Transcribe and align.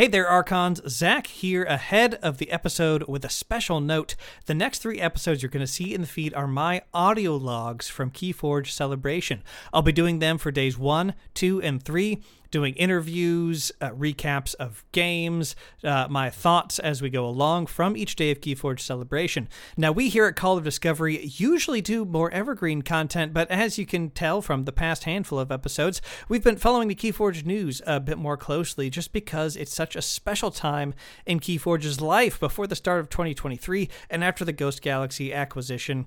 Hey 0.00 0.08
there, 0.08 0.26
Archons. 0.26 0.80
Zach 0.88 1.26
here 1.26 1.64
ahead 1.64 2.14
of 2.22 2.38
the 2.38 2.50
episode 2.50 3.02
with 3.02 3.22
a 3.22 3.28
special 3.28 3.82
note. 3.82 4.16
The 4.46 4.54
next 4.54 4.78
three 4.78 4.98
episodes 4.98 5.42
you're 5.42 5.50
going 5.50 5.60
to 5.60 5.70
see 5.70 5.92
in 5.92 6.00
the 6.00 6.06
feed 6.06 6.32
are 6.32 6.46
my 6.46 6.80
audio 6.94 7.36
logs 7.36 7.90
from 7.90 8.10
Keyforge 8.10 8.68
Celebration. 8.68 9.42
I'll 9.74 9.82
be 9.82 9.92
doing 9.92 10.18
them 10.18 10.38
for 10.38 10.50
days 10.50 10.78
one, 10.78 11.12
two, 11.34 11.60
and 11.60 11.82
three 11.82 12.22
doing 12.50 12.74
interviews, 12.74 13.72
uh, 13.80 13.90
recaps 13.90 14.54
of 14.56 14.84
games, 14.92 15.54
uh, 15.84 16.06
my 16.10 16.30
thoughts 16.30 16.78
as 16.78 17.00
we 17.00 17.10
go 17.10 17.26
along 17.26 17.66
from 17.66 17.96
each 17.96 18.16
day 18.16 18.30
of 18.30 18.40
Keyforge 18.40 18.80
celebration. 18.80 19.48
Now, 19.76 19.92
we 19.92 20.08
here 20.08 20.26
at 20.26 20.36
Call 20.36 20.56
of 20.56 20.64
Discovery 20.64 21.24
usually 21.24 21.80
do 21.80 22.04
more 22.04 22.30
evergreen 22.30 22.82
content, 22.82 23.32
but 23.32 23.50
as 23.50 23.78
you 23.78 23.86
can 23.86 24.10
tell 24.10 24.42
from 24.42 24.64
the 24.64 24.72
past 24.72 25.04
handful 25.04 25.38
of 25.38 25.52
episodes, 25.52 26.00
we've 26.28 26.44
been 26.44 26.56
following 26.56 26.88
the 26.88 26.94
Keyforge 26.94 27.44
news 27.44 27.80
a 27.86 28.00
bit 28.00 28.18
more 28.18 28.36
closely 28.36 28.90
just 28.90 29.12
because 29.12 29.56
it's 29.56 29.74
such 29.74 29.96
a 29.96 30.02
special 30.02 30.50
time 30.50 30.94
in 31.26 31.40
Keyforge's 31.40 32.00
life 32.00 32.40
before 32.40 32.66
the 32.66 32.76
start 32.76 33.00
of 33.00 33.10
2023 33.10 33.88
and 34.08 34.24
after 34.24 34.44
the 34.44 34.52
Ghost 34.52 34.82
Galaxy 34.82 35.32
acquisition 35.32 36.06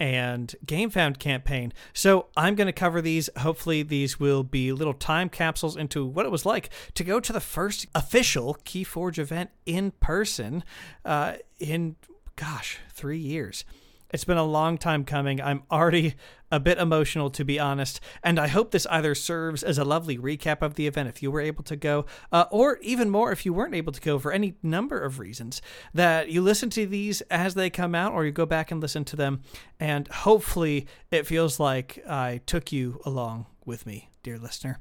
and 0.00 0.54
GameFound 0.64 1.18
campaign. 1.18 1.72
So 1.92 2.26
I'm 2.36 2.54
going 2.54 2.66
to 2.66 2.72
cover 2.72 3.00
these. 3.00 3.28
Hopefully, 3.38 3.82
these 3.82 4.20
will 4.20 4.42
be 4.42 4.72
little 4.72 4.94
time 4.94 5.28
capsules 5.28 5.76
into 5.76 6.04
what 6.04 6.26
it 6.26 6.32
was 6.32 6.46
like 6.46 6.70
to 6.94 7.04
go 7.04 7.20
to 7.20 7.32
the 7.32 7.40
first 7.40 7.86
official 7.94 8.58
Keyforge 8.64 9.18
event 9.18 9.50
in 9.66 9.90
person 9.92 10.64
uh, 11.04 11.34
in, 11.58 11.96
gosh, 12.36 12.78
three 12.92 13.18
years. 13.18 13.64
It's 14.10 14.24
been 14.24 14.38
a 14.38 14.44
long 14.44 14.78
time 14.78 15.04
coming. 15.04 15.40
I'm 15.40 15.64
already 15.70 16.14
a 16.50 16.58
bit 16.58 16.78
emotional, 16.78 17.28
to 17.28 17.44
be 17.44 17.58
honest, 17.58 18.00
and 18.22 18.38
I 18.38 18.48
hope 18.48 18.70
this 18.70 18.86
either 18.86 19.14
serves 19.14 19.62
as 19.62 19.76
a 19.76 19.84
lovely 19.84 20.16
recap 20.16 20.62
of 20.62 20.74
the 20.74 20.86
event 20.86 21.10
if 21.10 21.22
you 21.22 21.30
were 21.30 21.42
able 21.42 21.62
to 21.64 21.76
go, 21.76 22.06
uh, 22.32 22.46
or 22.50 22.78
even 22.80 23.10
more 23.10 23.32
if 23.32 23.44
you 23.44 23.52
weren't 23.52 23.74
able 23.74 23.92
to 23.92 24.00
go 24.00 24.18
for 24.18 24.32
any 24.32 24.54
number 24.62 24.98
of 24.98 25.18
reasons, 25.18 25.60
that 25.92 26.30
you 26.30 26.40
listen 26.40 26.70
to 26.70 26.86
these 26.86 27.20
as 27.30 27.54
they 27.54 27.68
come 27.68 27.94
out, 27.94 28.14
or 28.14 28.24
you 28.24 28.32
go 28.32 28.46
back 28.46 28.70
and 28.70 28.80
listen 28.80 29.04
to 29.04 29.16
them, 29.16 29.42
and 29.78 30.08
hopefully 30.08 30.86
it 31.10 31.26
feels 31.26 31.60
like 31.60 32.02
I 32.08 32.40
took 32.46 32.72
you 32.72 33.02
along 33.04 33.44
with 33.66 33.84
me, 33.84 34.08
dear 34.22 34.38
listener. 34.38 34.78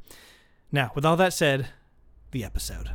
Now, 0.72 0.92
with 0.96 1.06
all 1.06 1.18
that 1.18 1.34
said, 1.34 1.68
the 2.32 2.46
episode. 2.46 2.92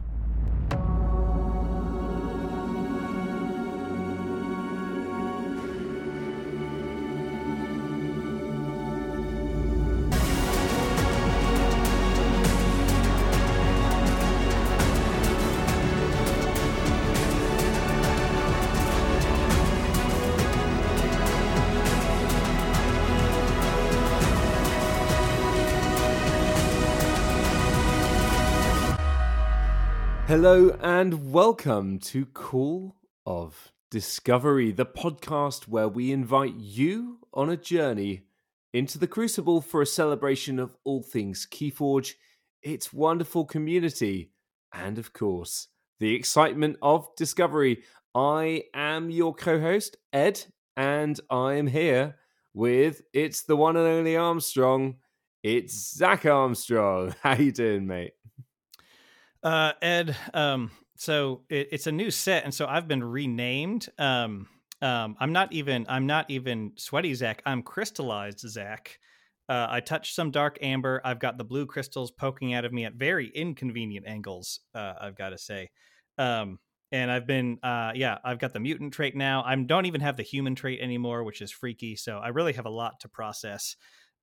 Hello 30.33 30.75
and 30.81 31.31
welcome 31.31 31.99
to 31.99 32.25
Call 32.25 32.97
of 33.27 33.71
Discovery, 33.91 34.73
the 34.73 34.87
podcast 34.87 35.69
where 35.69 35.89
we 35.89 36.11
invite 36.11 36.55
you 36.57 37.19
on 37.35 37.51
a 37.51 37.57
journey 37.59 38.23
into 38.73 38.99
the 38.99 39.07
Crucible 39.07 39.61
for 39.61 39.83
a 39.83 39.87
celebration 39.87 40.59
of 40.59 40.75
all 40.85 41.03
things 41.03 41.47
Keyforge, 41.51 42.15
its 42.63 42.95
wonderful 42.95 43.45
community, 43.45 44.33
and 44.73 44.97
of 44.97 45.13
course, 45.13 45.69
the 46.01 46.15
excitement 46.15 46.79
of 46.81 47.15
discovery. 47.15 47.83
I 48.15 48.63
am 48.73 49.11
your 49.11 49.35
co 49.35 49.61
host, 49.61 49.99
Ed, 50.15 50.43
and 50.79 51.21
I 51.29 51.57
am 51.57 51.67
here 51.67 52.17
with 52.55 53.03
it's 53.13 53.43
the 53.43 53.57
one 53.57 53.77
and 53.77 53.87
only 53.87 54.17
Armstrong. 54.17 54.95
It's 55.43 55.95
Zach 55.95 56.25
Armstrong. 56.25 57.15
How 57.23 57.35
you 57.35 57.53
doing, 57.53 57.87
mate? 57.87 58.15
Uh, 59.43 59.73
Ed, 59.83 60.17
um, 60.35 60.71
so 60.97 61.43
it, 61.49 61.69
it's 61.73 61.87
a 61.87 61.93
new 61.93 62.11
set, 62.11 62.45
and 62.45 62.55
so 62.55 62.67
I've 62.67 62.87
been 62.87 63.03
renamed. 63.03 63.89
Um, 63.99 64.49
um, 64.81 65.17
I'm 65.19 65.33
not 65.33 65.53
even 65.53 65.87
I'm 65.89 66.07
not 66.07 66.31
even 66.31 66.73
sweaty 66.77 67.15
Zach. 67.15 67.43
I'm 67.45 67.63
crystallized 67.63 68.41
Zach. 68.41 68.99
Uh, 69.49 69.67
I 69.69 69.81
touched 69.81 70.15
some 70.15 70.31
dark 70.31 70.59
amber. 70.63 71.01
I've 71.05 71.19
got 71.19 71.39
the 71.39 71.45
blue 71.45 71.67
crystals 71.67 72.11
poking 72.11 72.55
out 72.55 72.65
of 72.65 72.73
me 72.73 72.85
at 72.85 72.95
very 72.95 73.29
inconvenient 73.29 74.07
angles. 74.07 74.61
Uh, 74.75 74.95
I've 75.01 75.17
got 75.17 75.31
to 75.31 75.39
say, 75.39 75.71
um, 76.19 76.59
and 76.93 77.11
I've 77.11 77.27
been 77.27 77.59
uh, 77.63 77.93
yeah, 77.95 78.19
I've 78.25 78.39
got 78.39 78.53
the 78.53 78.61
mutant 78.61 78.93
trait 78.93 79.17
now. 79.17 79.43
I 79.45 79.55
don't 79.57 79.87
even 79.87 80.01
have 80.01 80.17
the 80.17 80.23
human 80.23 80.55
trait 80.55 80.81
anymore, 80.81 81.25
which 81.25 81.41
is 81.41 81.51
freaky. 81.51 81.97
So 81.97 82.19
I 82.19 82.29
really 82.29 82.53
have 82.53 82.67
a 82.67 82.71
lot 82.71 83.01
to 83.01 83.09
process. 83.09 83.77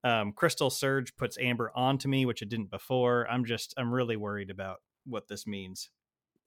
Um, 0.06 0.31
Crystal 0.31 0.69
Surge 0.69 1.16
puts 1.18 1.38
amber 1.38 1.72
onto 1.75 2.08
me, 2.08 2.25
which 2.25 2.41
it 2.41 2.47
didn't 2.47 2.72
before. 2.72 3.29
I'm 3.29 3.44
just 3.44 3.74
I'm 3.78 3.94
really 3.94 4.16
worried 4.16 4.50
about 4.50 4.78
what 5.06 5.28
this 5.28 5.48
means. 5.48 5.90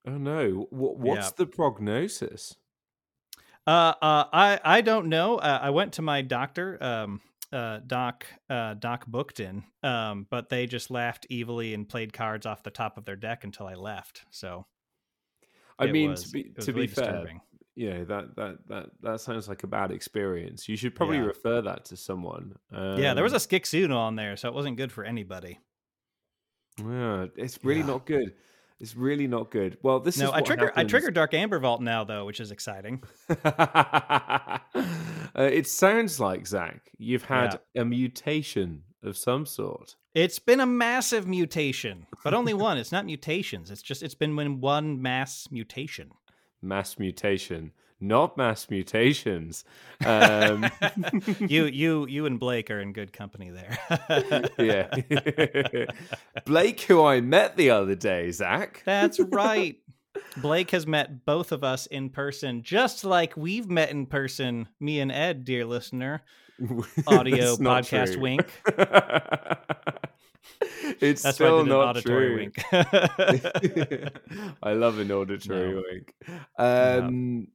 Oh 0.06 0.18
no! 0.18 0.66
What, 0.70 0.98
what's 0.98 1.26
yeah. 1.26 1.32
the 1.36 1.46
prognosis? 1.46 2.56
Uh, 3.66 3.94
uh, 4.02 4.24
I 4.32 4.60
I 4.64 4.80
don't 4.80 5.08
know. 5.08 5.36
Uh, 5.36 5.60
I 5.62 5.70
went 5.70 5.92
to 5.94 6.02
my 6.02 6.22
doctor, 6.22 6.82
um, 6.82 7.20
uh, 7.52 7.80
Doc 7.86 8.26
uh, 8.50 8.74
Doc 8.74 9.06
Bookton, 9.06 9.62
um, 9.82 10.26
but 10.30 10.48
they 10.48 10.66
just 10.66 10.90
laughed 10.90 11.26
evilly 11.30 11.74
and 11.74 11.88
played 11.88 12.12
cards 12.12 12.46
off 12.46 12.62
the 12.62 12.70
top 12.70 12.98
of 12.98 13.04
their 13.04 13.16
deck 13.16 13.44
until 13.44 13.66
I 13.66 13.74
left. 13.74 14.24
So, 14.30 14.66
I 15.78 15.86
mean, 15.86 16.10
was, 16.10 16.24
to 16.24 16.30
be 16.30 16.42
to 16.60 16.72
really 16.72 16.88
be 16.88 16.94
fair, 16.94 17.40
yeah, 17.74 18.04
that 18.04 18.34
that 18.36 18.58
that 18.68 18.86
that 19.02 19.20
sounds 19.20 19.48
like 19.48 19.62
a 19.62 19.68
bad 19.68 19.92
experience. 19.92 20.68
You 20.68 20.76
should 20.76 20.94
probably 20.94 21.18
yeah. 21.18 21.24
refer 21.24 21.62
that 21.62 21.84
to 21.86 21.96
someone. 21.96 22.56
Um, 22.72 22.98
yeah, 22.98 23.14
there 23.14 23.24
was 23.24 23.32
a 23.32 23.36
um 23.36 23.40
Skixuno 23.40 23.96
on 23.96 24.16
there, 24.16 24.36
so 24.36 24.48
it 24.48 24.54
wasn't 24.54 24.76
good 24.76 24.90
for 24.92 25.04
anybody. 25.04 25.58
Yeah, 26.78 27.26
it's 27.36 27.58
really 27.64 27.80
yeah. 27.80 27.86
not 27.86 28.06
good. 28.06 28.34
It's 28.80 28.96
really 28.96 29.28
not 29.28 29.50
good. 29.52 29.78
Well, 29.82 30.00
this 30.00 30.18
no, 30.18 30.26
is 30.26 30.32
I 30.32 30.40
trigger 30.40 30.66
happens. 30.66 30.84
I 30.84 30.88
trigger 30.88 31.10
Dark 31.12 31.34
Amber 31.34 31.60
Vault 31.60 31.80
now 31.80 32.02
though, 32.02 32.24
which 32.24 32.40
is 32.40 32.50
exciting. 32.50 33.02
uh, 33.44 34.58
it 35.36 35.68
sounds 35.68 36.18
like 36.18 36.46
Zach, 36.48 36.90
you've 36.98 37.24
had 37.24 37.60
yeah. 37.74 37.82
a 37.82 37.84
mutation 37.84 38.82
of 39.04 39.16
some 39.16 39.46
sort. 39.46 39.94
It's 40.14 40.40
been 40.40 40.58
a 40.58 40.66
massive 40.66 41.28
mutation, 41.28 42.06
but 42.24 42.34
only 42.34 42.54
one. 42.54 42.76
it's 42.76 42.92
not 42.92 43.06
mutations. 43.06 43.70
It's 43.70 43.82
just 43.82 44.02
it's 44.02 44.14
been 44.14 44.60
one 44.60 45.00
mass 45.00 45.48
mutation. 45.50 46.10
Mass 46.60 46.98
mutation 46.98 47.72
not 48.02 48.36
mass 48.36 48.68
mutations. 48.68 49.64
Um, 50.04 50.68
you, 51.38 51.64
you, 51.64 52.06
you, 52.06 52.26
and 52.26 52.38
Blake 52.38 52.70
are 52.70 52.80
in 52.80 52.92
good 52.92 53.12
company 53.12 53.50
there. 53.50 53.78
yeah, 54.58 55.86
Blake, 56.44 56.80
who 56.82 57.04
I 57.04 57.20
met 57.20 57.56
the 57.56 57.70
other 57.70 57.94
day, 57.94 58.30
Zach. 58.32 58.82
That's 58.84 59.20
right. 59.20 59.78
Blake 60.36 60.72
has 60.72 60.86
met 60.86 61.24
both 61.24 61.52
of 61.52 61.64
us 61.64 61.86
in 61.86 62.10
person, 62.10 62.62
just 62.62 63.04
like 63.04 63.36
we've 63.36 63.70
met 63.70 63.90
in 63.90 64.06
person. 64.06 64.68
Me 64.80 65.00
and 65.00 65.10
Ed, 65.10 65.44
dear 65.44 65.64
listener. 65.64 66.22
Audio 67.06 67.56
podcast 67.56 68.14
true. 68.14 68.22
wink. 68.22 68.62
it's 71.00 71.22
That's 71.22 71.36
still 71.36 71.64
not 71.64 71.96
true. 71.96 72.36
Wink. 72.36 72.62
I 74.62 74.72
love 74.74 74.98
an 74.98 75.10
auditory 75.10 75.72
no. 75.72 75.82
wink. 75.90 76.14
Um, 76.58 77.40
no 77.40 77.46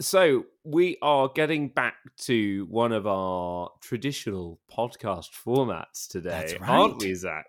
so 0.00 0.46
we 0.64 0.96
are 1.02 1.28
getting 1.34 1.68
back 1.68 1.96
to 2.18 2.66
one 2.70 2.92
of 2.92 3.06
our 3.06 3.70
traditional 3.80 4.60
podcast 4.70 5.30
formats 5.30 6.08
today, 6.08 6.56
right. 6.60 6.70
aren't 6.70 7.00
we, 7.00 7.14
Zach? 7.14 7.46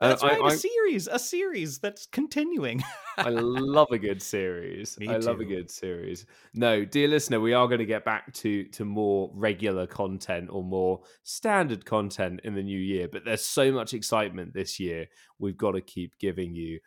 Uh, 0.00 0.08
that's 0.08 0.24
uh, 0.24 0.26
right. 0.26 0.40
I, 0.42 0.54
a 0.54 0.56
series, 0.56 1.06
a 1.06 1.18
series 1.18 1.78
that's 1.78 2.06
continuing. 2.06 2.82
I 3.18 3.28
love 3.28 3.92
a 3.92 3.98
good 3.98 4.20
series. 4.20 4.98
Me 4.98 5.08
I 5.08 5.20
too. 5.20 5.26
love 5.26 5.38
a 5.38 5.44
good 5.44 5.70
series. 5.70 6.26
No, 6.54 6.84
dear 6.84 7.06
listener, 7.06 7.38
we 7.38 7.52
are 7.52 7.68
going 7.68 7.78
to 7.78 7.86
get 7.86 8.04
back 8.04 8.34
to 8.34 8.64
to 8.64 8.84
more 8.84 9.30
regular 9.32 9.86
content 9.86 10.48
or 10.50 10.64
more 10.64 11.02
standard 11.22 11.84
content 11.84 12.40
in 12.42 12.56
the 12.56 12.64
new 12.64 12.80
year. 12.80 13.06
But 13.06 13.24
there's 13.24 13.44
so 13.44 13.70
much 13.70 13.94
excitement 13.94 14.54
this 14.54 14.80
year. 14.80 15.06
We've 15.38 15.56
got 15.56 15.72
to 15.72 15.80
keep 15.80 16.18
giving 16.18 16.52
you 16.52 16.80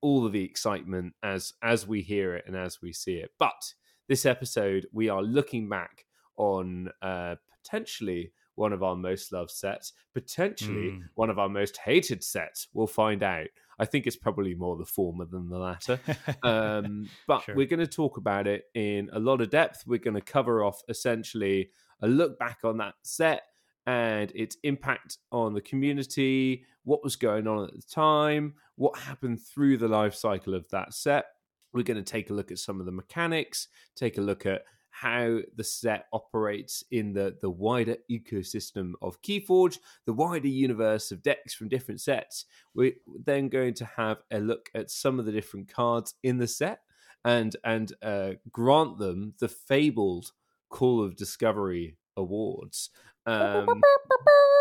all 0.00 0.24
of 0.24 0.32
the 0.32 0.44
excitement 0.44 1.12
as 1.22 1.52
as 1.62 1.86
we 1.86 2.00
hear 2.00 2.34
it 2.36 2.44
and 2.46 2.56
as 2.56 2.80
we 2.80 2.94
see 2.94 3.16
it. 3.16 3.32
But 3.38 3.74
this 4.08 4.26
episode, 4.26 4.86
we 4.92 5.08
are 5.08 5.22
looking 5.22 5.68
back 5.68 6.04
on 6.36 6.90
uh, 7.02 7.36
potentially 7.62 8.32
one 8.54 8.72
of 8.72 8.82
our 8.82 8.96
most 8.96 9.32
loved 9.32 9.50
sets, 9.50 9.92
potentially 10.12 10.90
Mm. 10.92 11.02
one 11.14 11.30
of 11.30 11.38
our 11.38 11.48
most 11.48 11.76
hated 11.78 12.22
sets. 12.22 12.68
We'll 12.74 12.86
find 12.86 13.22
out. 13.22 13.46
I 13.78 13.86
think 13.86 14.06
it's 14.06 14.16
probably 14.16 14.54
more 14.54 14.76
the 14.76 14.84
former 14.84 15.24
than 15.24 15.48
the 15.48 15.58
latter. 15.58 15.98
Um, 16.42 17.08
but 17.26 17.42
Sure. 17.44 17.54
we're 17.56 17.66
going 17.66 17.80
to 17.80 17.86
talk 17.86 18.16
about 18.18 18.46
it 18.46 18.64
in 18.74 19.08
a 19.12 19.18
lot 19.18 19.40
of 19.40 19.50
depth. 19.50 19.84
We're 19.86 19.98
going 19.98 20.14
to 20.14 20.20
cover 20.20 20.62
off 20.64 20.82
essentially 20.88 21.70
a 22.02 22.08
look 22.08 22.38
back 22.38 22.58
on 22.64 22.76
that 22.78 22.94
set 23.02 23.42
and 23.86 24.30
its 24.34 24.56
impact 24.64 25.18
on 25.32 25.54
the 25.54 25.60
community, 25.60 26.64
what 26.84 27.02
was 27.02 27.16
going 27.16 27.46
on 27.46 27.64
at 27.64 27.74
the 27.74 27.82
time, 27.82 28.54
what 28.76 28.98
happened 28.98 29.40
through 29.40 29.78
the 29.78 29.88
life 29.88 30.14
cycle 30.14 30.54
of 30.54 30.68
that 30.70 30.92
set. 30.94 31.24
We're 31.72 31.82
going 31.82 32.02
to 32.02 32.12
take 32.12 32.30
a 32.30 32.34
look 32.34 32.50
at 32.50 32.58
some 32.58 32.80
of 32.80 32.86
the 32.86 32.92
mechanics, 32.92 33.68
take 33.96 34.18
a 34.18 34.22
look 34.22 34.46
at 34.46 34.62
how 34.90 35.38
the 35.56 35.64
set 35.64 36.06
operates 36.12 36.84
in 36.90 37.14
the, 37.14 37.34
the 37.40 37.50
wider 37.50 37.96
ecosystem 38.10 38.92
of 39.00 39.20
Keyforge, 39.22 39.78
the 40.04 40.12
wider 40.12 40.48
universe 40.48 41.10
of 41.10 41.22
decks 41.22 41.54
from 41.54 41.68
different 41.68 42.00
sets. 42.00 42.44
We're 42.74 42.92
then 43.24 43.48
going 43.48 43.74
to 43.74 43.86
have 43.86 44.18
a 44.30 44.38
look 44.38 44.68
at 44.74 44.90
some 44.90 45.18
of 45.18 45.24
the 45.24 45.32
different 45.32 45.72
cards 45.72 46.14
in 46.22 46.36
the 46.36 46.46
set 46.46 46.80
and 47.24 47.56
and 47.64 47.92
uh, 48.02 48.32
grant 48.50 48.98
them 48.98 49.34
the 49.38 49.48
fabled 49.48 50.32
Call 50.68 51.02
of 51.02 51.16
Discovery 51.16 51.96
awards. 52.16 52.90
Um, 53.26 53.82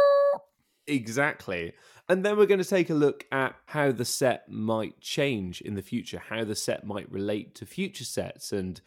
exactly. 0.87 1.73
And 2.11 2.25
then 2.25 2.35
we're 2.35 2.45
going 2.45 2.61
to 2.61 2.69
take 2.69 2.89
a 2.89 2.93
look 2.93 3.25
at 3.31 3.55
how 3.67 3.93
the 3.93 4.03
set 4.03 4.49
might 4.49 4.99
change 4.99 5.61
in 5.61 5.75
the 5.75 5.81
future, 5.81 6.19
how 6.19 6.43
the 6.43 6.57
set 6.57 6.85
might 6.85 7.09
relate 7.09 7.55
to 7.55 7.65
future 7.65 8.03
sets 8.03 8.51
and 8.51 8.81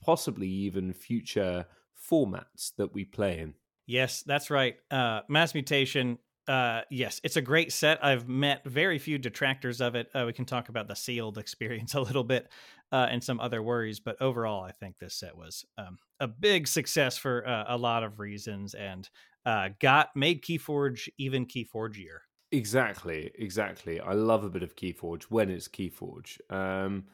possibly 0.00 0.46
even 0.46 0.92
future 0.92 1.66
formats 2.00 2.72
that 2.76 2.94
we 2.94 3.04
play 3.04 3.40
in. 3.40 3.54
Yes, 3.88 4.22
that's 4.22 4.48
right. 4.48 4.76
Uh, 4.92 5.22
Mass 5.26 5.54
Mutation. 5.54 6.18
Uh, 6.46 6.82
yes, 6.88 7.20
it's 7.24 7.36
a 7.36 7.42
great 7.42 7.72
set. 7.72 7.98
I've 8.02 8.28
met 8.28 8.64
very 8.64 9.00
few 9.00 9.18
detractors 9.18 9.80
of 9.80 9.96
it. 9.96 10.08
Uh, 10.14 10.22
we 10.26 10.32
can 10.32 10.44
talk 10.44 10.68
about 10.68 10.86
the 10.86 10.94
sealed 10.94 11.36
experience 11.38 11.94
a 11.94 12.00
little 12.00 12.22
bit 12.22 12.48
uh, 12.92 13.08
and 13.10 13.24
some 13.24 13.40
other 13.40 13.60
worries, 13.60 13.98
but 13.98 14.14
overall, 14.22 14.62
I 14.62 14.70
think 14.70 15.00
this 15.00 15.14
set 15.14 15.36
was 15.36 15.64
um, 15.78 15.98
a 16.20 16.28
big 16.28 16.68
success 16.68 17.18
for 17.18 17.44
uh, 17.44 17.64
a 17.66 17.76
lot 17.76 18.04
of 18.04 18.20
reasons 18.20 18.74
and 18.74 19.10
uh, 19.44 19.70
got 19.80 20.14
made 20.14 20.44
Keyforge 20.44 21.08
even 21.18 21.44
Keyforgier. 21.44 22.20
Exactly, 22.50 23.30
exactly. 23.34 24.00
I 24.00 24.12
love 24.12 24.44
a 24.44 24.48
bit 24.48 24.62
of 24.62 24.74
Keyforge 24.76 25.24
when 25.24 25.50
it's 25.50 25.68
Keyforge. 25.68 26.38
Um, 26.50 27.04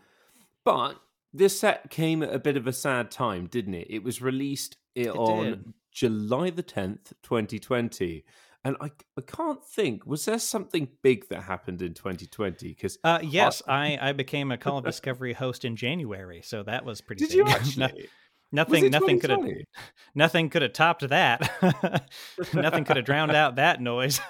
but 0.65 0.95
this 1.33 1.59
set 1.59 1.91
came 1.91 2.23
at 2.23 2.33
a 2.33 2.39
bit 2.39 2.57
of 2.57 2.67
a 2.67 2.73
sad 2.73 3.11
time, 3.11 3.47
didn't 3.47 3.75
it? 3.75 3.89
It 3.91 4.05
was 4.05 4.23
released 4.23 4.77
i- 4.97 5.03
on 5.09 5.45
did. 5.51 5.75
July 5.91 6.51
the 6.51 6.63
10th, 6.63 7.13
2020. 7.23 8.25
And 8.67 8.77
I, 8.81 8.91
I 9.19 9.21
can't 9.27 9.63
think, 9.63 10.07
was 10.07 10.25
there 10.25 10.39
something 10.39 10.89
big 11.03 11.29
that 11.29 11.43
happened 11.43 11.83
in 11.83 11.93
2020? 11.93 12.69
Because 12.69 12.97
Uh, 13.05 13.19
yes, 13.23 13.61
I, 13.69 13.99
I 14.01 14.13
became 14.13 14.51
a 14.53 14.57
Call 14.57 14.79
of 14.79 14.85
Discovery 14.85 15.33
host 15.35 15.65
in 15.65 15.77
January, 15.77 16.41
so 16.43 16.63
that 16.63 16.85
was 16.85 17.01
pretty. 17.01 17.27
did 17.27 17.35
you 17.35 17.45
big. 17.45 17.55
No- 17.77 17.85
actually? 17.87 18.09
nothing, 18.53 18.91
nothing 18.91 19.19
could 19.21 19.31
have, 19.31 19.41
nothing 20.15 20.49
could 20.49 20.63
have 20.63 20.73
topped 20.73 21.07
that. 21.09 22.09
nothing 22.55 22.85
could 22.85 22.97
have 22.97 23.05
drowned 23.05 23.33
out 23.33 23.57
that 23.57 23.83
noise. 23.83 24.21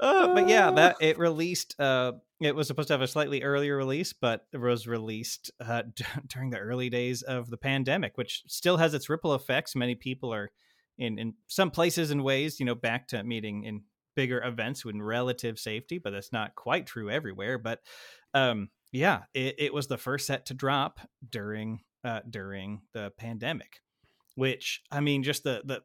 Uh, 0.00 0.34
but 0.34 0.48
yeah, 0.48 0.70
that 0.72 0.96
it 1.00 1.18
released. 1.18 1.78
Uh, 1.78 2.12
it 2.40 2.56
was 2.56 2.66
supposed 2.66 2.88
to 2.88 2.94
have 2.94 3.02
a 3.02 3.06
slightly 3.06 3.42
earlier 3.42 3.76
release, 3.76 4.12
but 4.12 4.46
it 4.52 4.58
was 4.58 4.86
released 4.88 5.52
uh, 5.64 5.82
d- 5.94 6.04
during 6.26 6.50
the 6.50 6.58
early 6.58 6.90
days 6.90 7.22
of 7.22 7.48
the 7.50 7.56
pandemic, 7.56 8.18
which 8.18 8.42
still 8.48 8.78
has 8.78 8.94
its 8.94 9.08
ripple 9.08 9.34
effects. 9.34 9.76
Many 9.76 9.94
people 9.94 10.34
are 10.34 10.50
in 10.98 11.18
in 11.18 11.34
some 11.46 11.70
places 11.70 12.10
and 12.10 12.24
ways, 12.24 12.58
you 12.58 12.66
know, 12.66 12.74
back 12.74 13.08
to 13.08 13.22
meeting 13.22 13.64
in 13.64 13.82
bigger 14.14 14.42
events 14.42 14.84
with 14.84 14.96
relative 14.96 15.58
safety, 15.58 15.98
but 15.98 16.10
that's 16.10 16.32
not 16.32 16.54
quite 16.54 16.86
true 16.86 17.10
everywhere. 17.10 17.58
But 17.58 17.80
um, 18.34 18.70
yeah, 18.90 19.22
it, 19.34 19.54
it 19.58 19.74
was 19.74 19.86
the 19.86 19.98
first 19.98 20.26
set 20.26 20.46
to 20.46 20.54
drop 20.54 21.00
during 21.28 21.80
uh, 22.04 22.20
during 22.28 22.82
the 22.92 23.12
pandemic, 23.16 23.80
which 24.34 24.82
I 24.90 25.00
mean, 25.00 25.22
just 25.22 25.44
the 25.44 25.62
the 25.64 25.82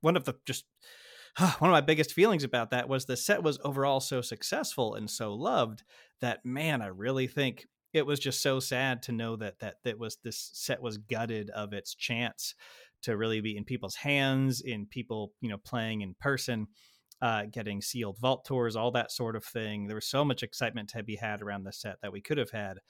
one 0.00 0.16
of 0.16 0.24
the 0.24 0.34
just 0.44 0.64
one 1.58 1.70
of 1.70 1.74
my 1.74 1.80
biggest 1.80 2.12
feelings 2.12 2.44
about 2.44 2.70
that 2.70 2.88
was 2.88 3.06
the 3.06 3.16
set 3.16 3.42
was 3.42 3.58
overall 3.64 4.00
so 4.00 4.20
successful 4.20 4.94
and 4.94 5.10
so 5.10 5.34
loved 5.34 5.82
that 6.20 6.44
man, 6.44 6.80
I 6.80 6.86
really 6.86 7.26
think 7.26 7.66
it 7.92 8.06
was 8.06 8.18
just 8.18 8.42
so 8.42 8.60
sad 8.60 9.02
to 9.04 9.12
know 9.12 9.36
that 9.36 9.58
that 9.60 9.76
that 9.84 9.98
was 9.98 10.18
this 10.22 10.50
set 10.52 10.80
was 10.80 10.98
gutted 10.98 11.50
of 11.50 11.72
its 11.72 11.94
chance 11.94 12.54
to 13.02 13.16
really 13.16 13.40
be 13.40 13.56
in 13.56 13.64
people's 13.64 13.96
hands, 13.96 14.60
in 14.60 14.86
people 14.86 15.32
you 15.40 15.48
know 15.48 15.58
playing 15.58 16.02
in 16.02 16.14
person. 16.14 16.68
Uh, 17.22 17.44
getting 17.50 17.80
sealed 17.80 18.18
vault 18.18 18.44
tours, 18.44 18.76
all 18.76 18.90
that 18.90 19.10
sort 19.10 19.34
of 19.34 19.44
thing. 19.44 19.86
There 19.86 19.94
was 19.94 20.06
so 20.06 20.26
much 20.26 20.42
excitement 20.42 20.90
to 20.90 21.02
be 21.02 21.16
had 21.16 21.40
around 21.40 21.62
the 21.62 21.72
set 21.72 21.96
that 22.02 22.12
we 22.12 22.20
could 22.20 22.36
have 22.36 22.50
had, 22.50 22.80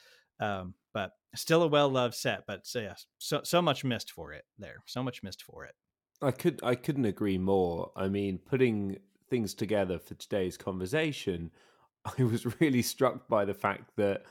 um, 0.40 0.74
but 0.92 1.10
still 1.36 1.62
a 1.62 1.68
well 1.68 1.88
loved 1.88 2.14
set. 2.14 2.40
But 2.44 2.66
so, 2.66 2.80
yeah, 2.80 2.94
so 3.18 3.42
so 3.44 3.62
much 3.62 3.84
missed 3.84 4.10
for 4.10 4.32
it 4.32 4.44
there. 4.58 4.78
So 4.86 5.04
much 5.04 5.22
missed 5.22 5.42
for 5.42 5.64
it. 5.66 5.74
I 6.22 6.30
could 6.30 6.60
I 6.62 6.74
couldn't 6.74 7.04
agree 7.04 7.38
more. 7.38 7.92
I 7.96 8.08
mean, 8.08 8.38
putting 8.38 8.98
things 9.28 9.54
together 9.54 9.98
for 9.98 10.14
today's 10.14 10.56
conversation, 10.56 11.50
I 12.18 12.22
was 12.24 12.60
really 12.60 12.82
struck 12.82 13.28
by 13.28 13.44
the 13.44 13.54
fact 13.54 13.96
that 13.96 14.24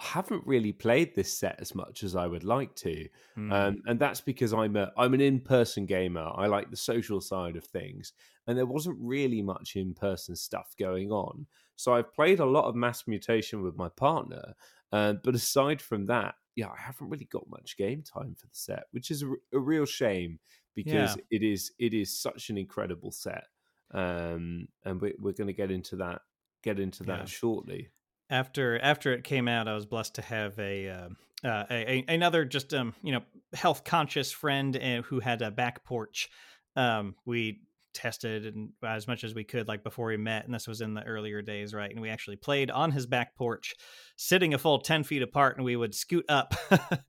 I 0.00 0.04
haven't 0.04 0.46
really 0.46 0.72
played 0.72 1.14
this 1.14 1.32
set 1.36 1.60
as 1.60 1.74
much 1.74 2.02
as 2.02 2.16
I 2.16 2.26
would 2.26 2.44
like 2.44 2.74
to, 2.76 3.08
Mm. 3.36 3.52
um, 3.52 3.82
and 3.86 3.98
that's 4.00 4.20
because 4.20 4.52
I'm 4.52 4.76
a 4.76 4.92
I'm 4.96 5.14
an 5.14 5.20
in 5.20 5.40
person 5.40 5.86
gamer. 5.86 6.30
I 6.34 6.46
like 6.46 6.70
the 6.70 6.76
social 6.76 7.20
side 7.20 7.56
of 7.56 7.64
things, 7.64 8.12
and 8.46 8.56
there 8.58 8.66
wasn't 8.66 8.98
really 9.00 9.42
much 9.42 9.76
in 9.76 9.94
person 9.94 10.36
stuff 10.36 10.74
going 10.78 11.10
on. 11.12 11.46
So 11.76 11.94
I've 11.94 12.12
played 12.14 12.40
a 12.40 12.46
lot 12.46 12.66
of 12.66 12.74
Mass 12.74 13.06
Mutation 13.06 13.62
with 13.62 13.76
my 13.76 13.88
partner, 13.90 14.54
uh, 14.92 15.14
but 15.14 15.34
aside 15.34 15.80
from 15.80 16.06
that, 16.06 16.34
yeah, 16.56 16.68
I 16.68 16.76
haven't 16.78 17.08
really 17.08 17.24
got 17.26 17.48
much 17.48 17.76
game 17.76 18.02
time 18.02 18.34
for 18.34 18.46
the 18.46 18.54
set, 18.56 18.84
which 18.90 19.10
is 19.10 19.22
a, 19.22 19.28
r- 19.28 19.36
a 19.52 19.58
real 19.58 19.86
shame 19.86 20.40
because 20.74 21.16
Yeah. 21.16 21.22
it 21.30 21.42
is 21.42 21.72
it 21.78 21.94
is 21.94 22.20
such 22.20 22.50
an 22.50 22.58
incredible 22.58 23.10
set, 23.10 23.44
um, 23.92 24.68
and 24.84 25.00
we, 25.00 25.14
we're 25.18 25.32
going 25.32 25.48
to 25.48 25.52
get 25.52 25.70
into 25.70 25.96
that 25.96 26.22
get 26.62 26.78
into 26.78 27.04
that 27.04 27.20
Yeah. 27.20 27.24
shortly. 27.26 27.90
after 28.28 28.78
after 28.78 29.12
it 29.12 29.24
came 29.24 29.48
out, 29.48 29.68
I 29.68 29.74
was 29.74 29.86
blessed 29.86 30.14
to 30.16 30.22
have 30.22 30.58
a 30.58 30.88
um, 30.88 31.16
uh, 31.44 31.64
a, 31.70 31.74
a 31.98 32.04
another 32.08 32.44
just 32.44 32.72
um 32.74 32.94
you 33.02 33.12
know 33.12 33.22
health 33.54 33.82
conscious 33.84 34.30
friend 34.30 34.76
uh, 34.76 35.02
who 35.02 35.20
had 35.20 35.42
a 35.42 35.50
back 35.50 35.84
porch. 35.84 36.28
Um, 36.76 37.16
we 37.24 37.62
tested 37.92 38.46
and 38.54 38.70
as 38.84 39.08
much 39.08 39.24
as 39.24 39.34
we 39.34 39.42
could 39.42 39.66
like 39.66 39.82
before 39.82 40.06
we 40.06 40.16
met, 40.16 40.44
and 40.44 40.54
this 40.54 40.68
was 40.68 40.80
in 40.80 40.94
the 40.94 41.02
earlier 41.02 41.42
days, 41.42 41.74
right? 41.74 41.90
And 41.90 42.00
we 42.00 42.08
actually 42.08 42.36
played 42.36 42.70
on 42.70 42.92
his 42.92 43.04
back 43.06 43.34
porch, 43.34 43.74
sitting 44.16 44.54
a 44.54 44.58
full 44.58 44.78
ten 44.78 45.02
feet 45.02 45.22
apart, 45.22 45.56
and 45.56 45.64
we 45.64 45.74
would 45.76 45.94
scoot 45.94 46.24
up. 46.28 46.54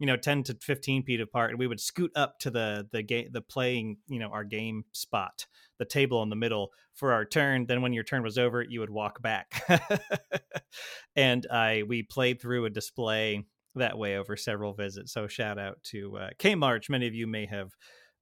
You 0.00 0.06
know, 0.06 0.16
ten 0.16 0.42
to 0.44 0.56
fifteen 0.60 1.04
feet 1.04 1.20
apart, 1.20 1.50
and 1.50 1.58
we 1.58 1.68
would 1.68 1.78
scoot 1.78 2.10
up 2.16 2.38
to 2.40 2.50
the 2.50 2.88
the 2.90 3.02
game, 3.02 3.28
the 3.30 3.40
playing, 3.40 3.98
you 4.08 4.18
know, 4.18 4.30
our 4.30 4.44
game 4.44 4.84
spot, 4.92 5.46
the 5.78 5.84
table 5.84 6.22
in 6.22 6.30
the 6.30 6.36
middle 6.36 6.72
for 6.94 7.12
our 7.12 7.24
turn. 7.24 7.66
Then, 7.66 7.82
when 7.82 7.92
your 7.92 8.04
turn 8.04 8.22
was 8.22 8.38
over, 8.38 8.62
you 8.62 8.80
would 8.80 8.90
walk 8.90 9.22
back. 9.22 9.62
and 11.16 11.46
I 11.46 11.84
we 11.86 12.02
played 12.02 12.40
through 12.40 12.64
a 12.64 12.70
display 12.70 13.44
that 13.76 13.96
way 13.96 14.16
over 14.16 14.36
several 14.36 14.72
visits. 14.72 15.12
So 15.12 15.28
shout 15.28 15.58
out 15.58 15.82
to 15.84 16.16
uh, 16.16 16.30
K 16.38 16.54
March. 16.54 16.90
Many 16.90 17.06
of 17.06 17.14
you 17.14 17.26
may 17.26 17.46
have 17.46 17.70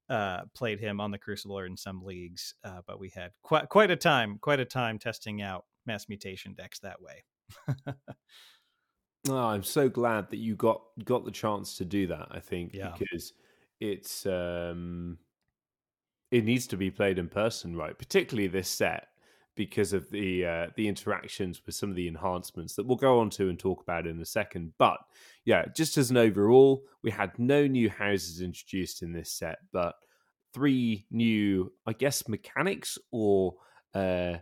uh, 0.08 0.40
played 0.54 0.80
him 0.80 1.00
on 1.00 1.10
the 1.10 1.18
Crucible 1.18 1.58
or 1.58 1.66
in 1.66 1.76
some 1.76 2.02
leagues, 2.02 2.54
uh, 2.64 2.80
but 2.86 2.98
we 2.98 3.10
had 3.14 3.30
quite 3.42 3.68
quite 3.68 3.90
a 3.90 3.96
time, 3.96 4.38
quite 4.40 4.60
a 4.60 4.64
time 4.64 4.98
testing 4.98 5.42
out 5.42 5.64
mass 5.86 6.08
mutation 6.08 6.54
decks 6.54 6.80
that 6.80 7.00
way. 7.00 7.24
Oh, 9.28 9.36
I'm 9.36 9.62
so 9.62 9.88
glad 9.88 10.30
that 10.30 10.38
you 10.38 10.56
got 10.56 10.82
got 11.04 11.24
the 11.24 11.30
chance 11.30 11.76
to 11.78 11.84
do 11.84 12.06
that. 12.08 12.28
I 12.30 12.40
think 12.40 12.72
Yeah. 12.72 12.98
because 12.98 13.32
it's 13.80 14.26
um, 14.26 15.18
it 16.30 16.44
needs 16.44 16.66
to 16.68 16.76
be 16.76 16.90
played 16.90 17.18
in 17.18 17.28
person, 17.28 17.76
right? 17.76 17.96
Particularly 17.98 18.48
this 18.48 18.68
set 18.68 19.08
because 19.54 19.92
of 19.92 20.08
the 20.10 20.44
uh, 20.44 20.66
the 20.76 20.86
interactions 20.86 21.64
with 21.64 21.74
some 21.74 21.90
of 21.90 21.96
the 21.96 22.06
enhancements 22.06 22.74
that 22.76 22.86
we'll 22.86 22.96
go 22.96 23.18
on 23.18 23.30
to 23.30 23.48
and 23.48 23.58
talk 23.58 23.82
about 23.82 24.06
in 24.06 24.20
a 24.20 24.24
second. 24.24 24.72
But 24.78 25.00
yeah, 25.44 25.64
just 25.74 25.96
as 25.96 26.10
an 26.10 26.16
overall, 26.16 26.84
we 27.02 27.10
had 27.10 27.38
no 27.38 27.66
new 27.66 27.88
houses 27.88 28.40
introduced 28.40 29.02
in 29.02 29.12
this 29.12 29.32
set, 29.32 29.58
but 29.72 29.96
three 30.52 31.06
new, 31.10 31.72
I 31.86 31.92
guess, 31.94 32.28
mechanics 32.28 32.98
or 33.10 33.56
uh, 33.94 34.38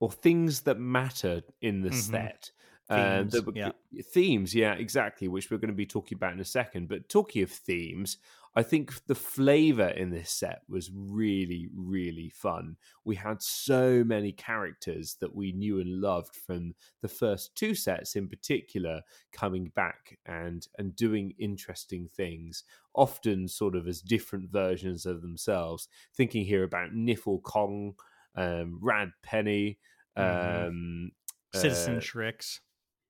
or 0.00 0.10
things 0.12 0.62
that 0.62 0.78
matter 0.78 1.42
in 1.60 1.82
the 1.82 1.90
Mhm. 1.90 1.92
set. 1.92 2.50
Uh, 2.90 3.24
themes, 3.24 3.48
yeah. 3.54 3.70
themes, 4.12 4.54
yeah, 4.54 4.74
exactly, 4.74 5.28
which 5.28 5.50
we're 5.50 5.58
going 5.58 5.68
to 5.68 5.74
be 5.74 5.86
talking 5.86 6.16
about 6.16 6.34
in 6.34 6.40
a 6.40 6.44
second. 6.44 6.88
But 6.88 7.08
talking 7.08 7.42
of 7.42 7.50
themes, 7.50 8.18
I 8.56 8.62
think 8.62 9.06
the 9.06 9.14
flavor 9.14 9.88
in 9.88 10.10
this 10.10 10.30
set 10.30 10.62
was 10.68 10.90
really, 10.94 11.68
really 11.74 12.28
fun. 12.28 12.76
We 13.04 13.16
had 13.16 13.42
so 13.42 14.04
many 14.04 14.32
characters 14.32 15.16
that 15.20 15.34
we 15.34 15.52
knew 15.52 15.80
and 15.80 16.00
loved 16.00 16.36
from 16.36 16.74
the 17.00 17.08
first 17.08 17.56
two 17.56 17.74
sets 17.74 18.14
in 18.14 18.28
particular 18.28 19.00
coming 19.32 19.72
back 19.74 20.18
and 20.26 20.66
and 20.78 20.94
doing 20.94 21.34
interesting 21.38 22.08
things, 22.14 22.64
often 22.94 23.48
sort 23.48 23.74
of 23.74 23.88
as 23.88 24.02
different 24.02 24.50
versions 24.52 25.04
of 25.04 25.22
themselves. 25.22 25.88
Thinking 26.14 26.44
here 26.44 26.62
about 26.62 26.92
Niffle 26.92 27.42
Kong, 27.42 27.94
um, 28.36 28.78
Rad 28.80 29.10
Penny, 29.22 29.78
mm-hmm. 30.16 30.66
um, 30.68 31.10
Citizen 31.54 31.96
uh, 31.96 32.00
Shrix. 32.00 32.60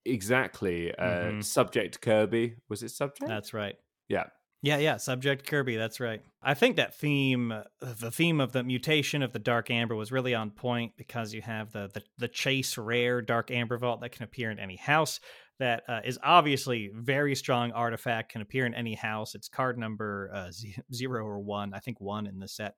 Exactly. 0.05 0.95
Uh, 0.95 1.05
mm-hmm. 1.05 1.41
Subject 1.41 2.01
Kirby. 2.01 2.57
Was 2.69 2.83
it 2.83 2.91
Subject? 2.91 3.29
That's 3.29 3.55
right. 3.55 3.77
Yeah. 4.09 4.25
Yeah, 4.65 4.79
yeah, 4.79 4.97
subject 4.97 5.47
Kirby, 5.47 5.77
that's 5.77 6.01
right. 6.01 6.23
I 6.43 6.55
think 6.55 6.77
that 6.77 6.95
theme, 6.95 7.53
uh, 7.53 7.65
the 7.83 8.11
theme 8.11 8.41
of 8.41 8.53
the 8.53 8.65
mutation 8.65 9.23
of 9.23 9.31
the 9.31 9.39
Dark 9.39 9.71
Amber 9.71 9.95
was 9.95 10.11
really 10.11 10.35
on 10.35 10.53
point 10.53 10.93
because 10.97 11.35
you 11.35 11.43
have 11.43 11.71
the 11.73 11.91
the, 11.93 12.03
the 12.17 12.29
chase 12.29 12.79
rare 12.79 13.21
Dark 13.21 13.51
Amber 13.51 13.77
Vault 13.77 14.01
that 14.01 14.13
can 14.13 14.25
appear 14.25 14.51
in 14.51 14.59
any 14.59 14.77
house. 14.77 15.21
That 15.59 15.83
uh, 15.87 16.01
is 16.03 16.19
obviously 16.23 16.91
very 16.95 17.35
strong 17.35 17.73
artifact, 17.73 18.33
can 18.33 18.41
appear 18.41 18.65
in 18.65 18.73
any 18.73 18.95
house. 18.95 19.35
It's 19.35 19.49
card 19.49 19.77
number 19.77 20.31
uh, 20.33 20.51
zero 20.95 21.27
or 21.27 21.41
one, 21.41 21.75
I 21.75 21.81
think 21.81 22.01
one 22.01 22.27
in 22.27 22.39
the 22.39 22.49
set. 22.49 22.75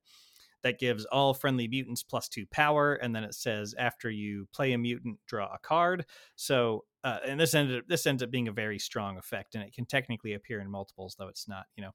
That 0.62 0.80
gives 0.80 1.04
all 1.04 1.34
friendly 1.34 1.68
mutants 1.68 2.02
plus 2.02 2.28
two 2.28 2.46
power, 2.46 2.94
and 2.94 3.14
then 3.14 3.24
it 3.24 3.34
says 3.34 3.74
after 3.78 4.10
you 4.10 4.48
play 4.52 4.72
a 4.72 4.78
mutant, 4.78 5.18
draw 5.26 5.46
a 5.46 5.58
card. 5.58 6.06
So 6.34 6.84
uh, 7.06 7.20
and 7.24 7.38
this 7.38 7.54
ended 7.54 7.78
up, 7.78 7.84
this 7.86 8.04
ends 8.04 8.20
up 8.20 8.32
being 8.32 8.48
a 8.48 8.52
very 8.52 8.80
strong 8.80 9.16
effect, 9.16 9.54
and 9.54 9.62
it 9.62 9.72
can 9.72 9.86
technically 9.86 10.32
appear 10.32 10.60
in 10.60 10.68
multiples, 10.68 11.14
though 11.16 11.28
it's 11.28 11.46
not, 11.46 11.66
you 11.76 11.82
know, 11.84 11.92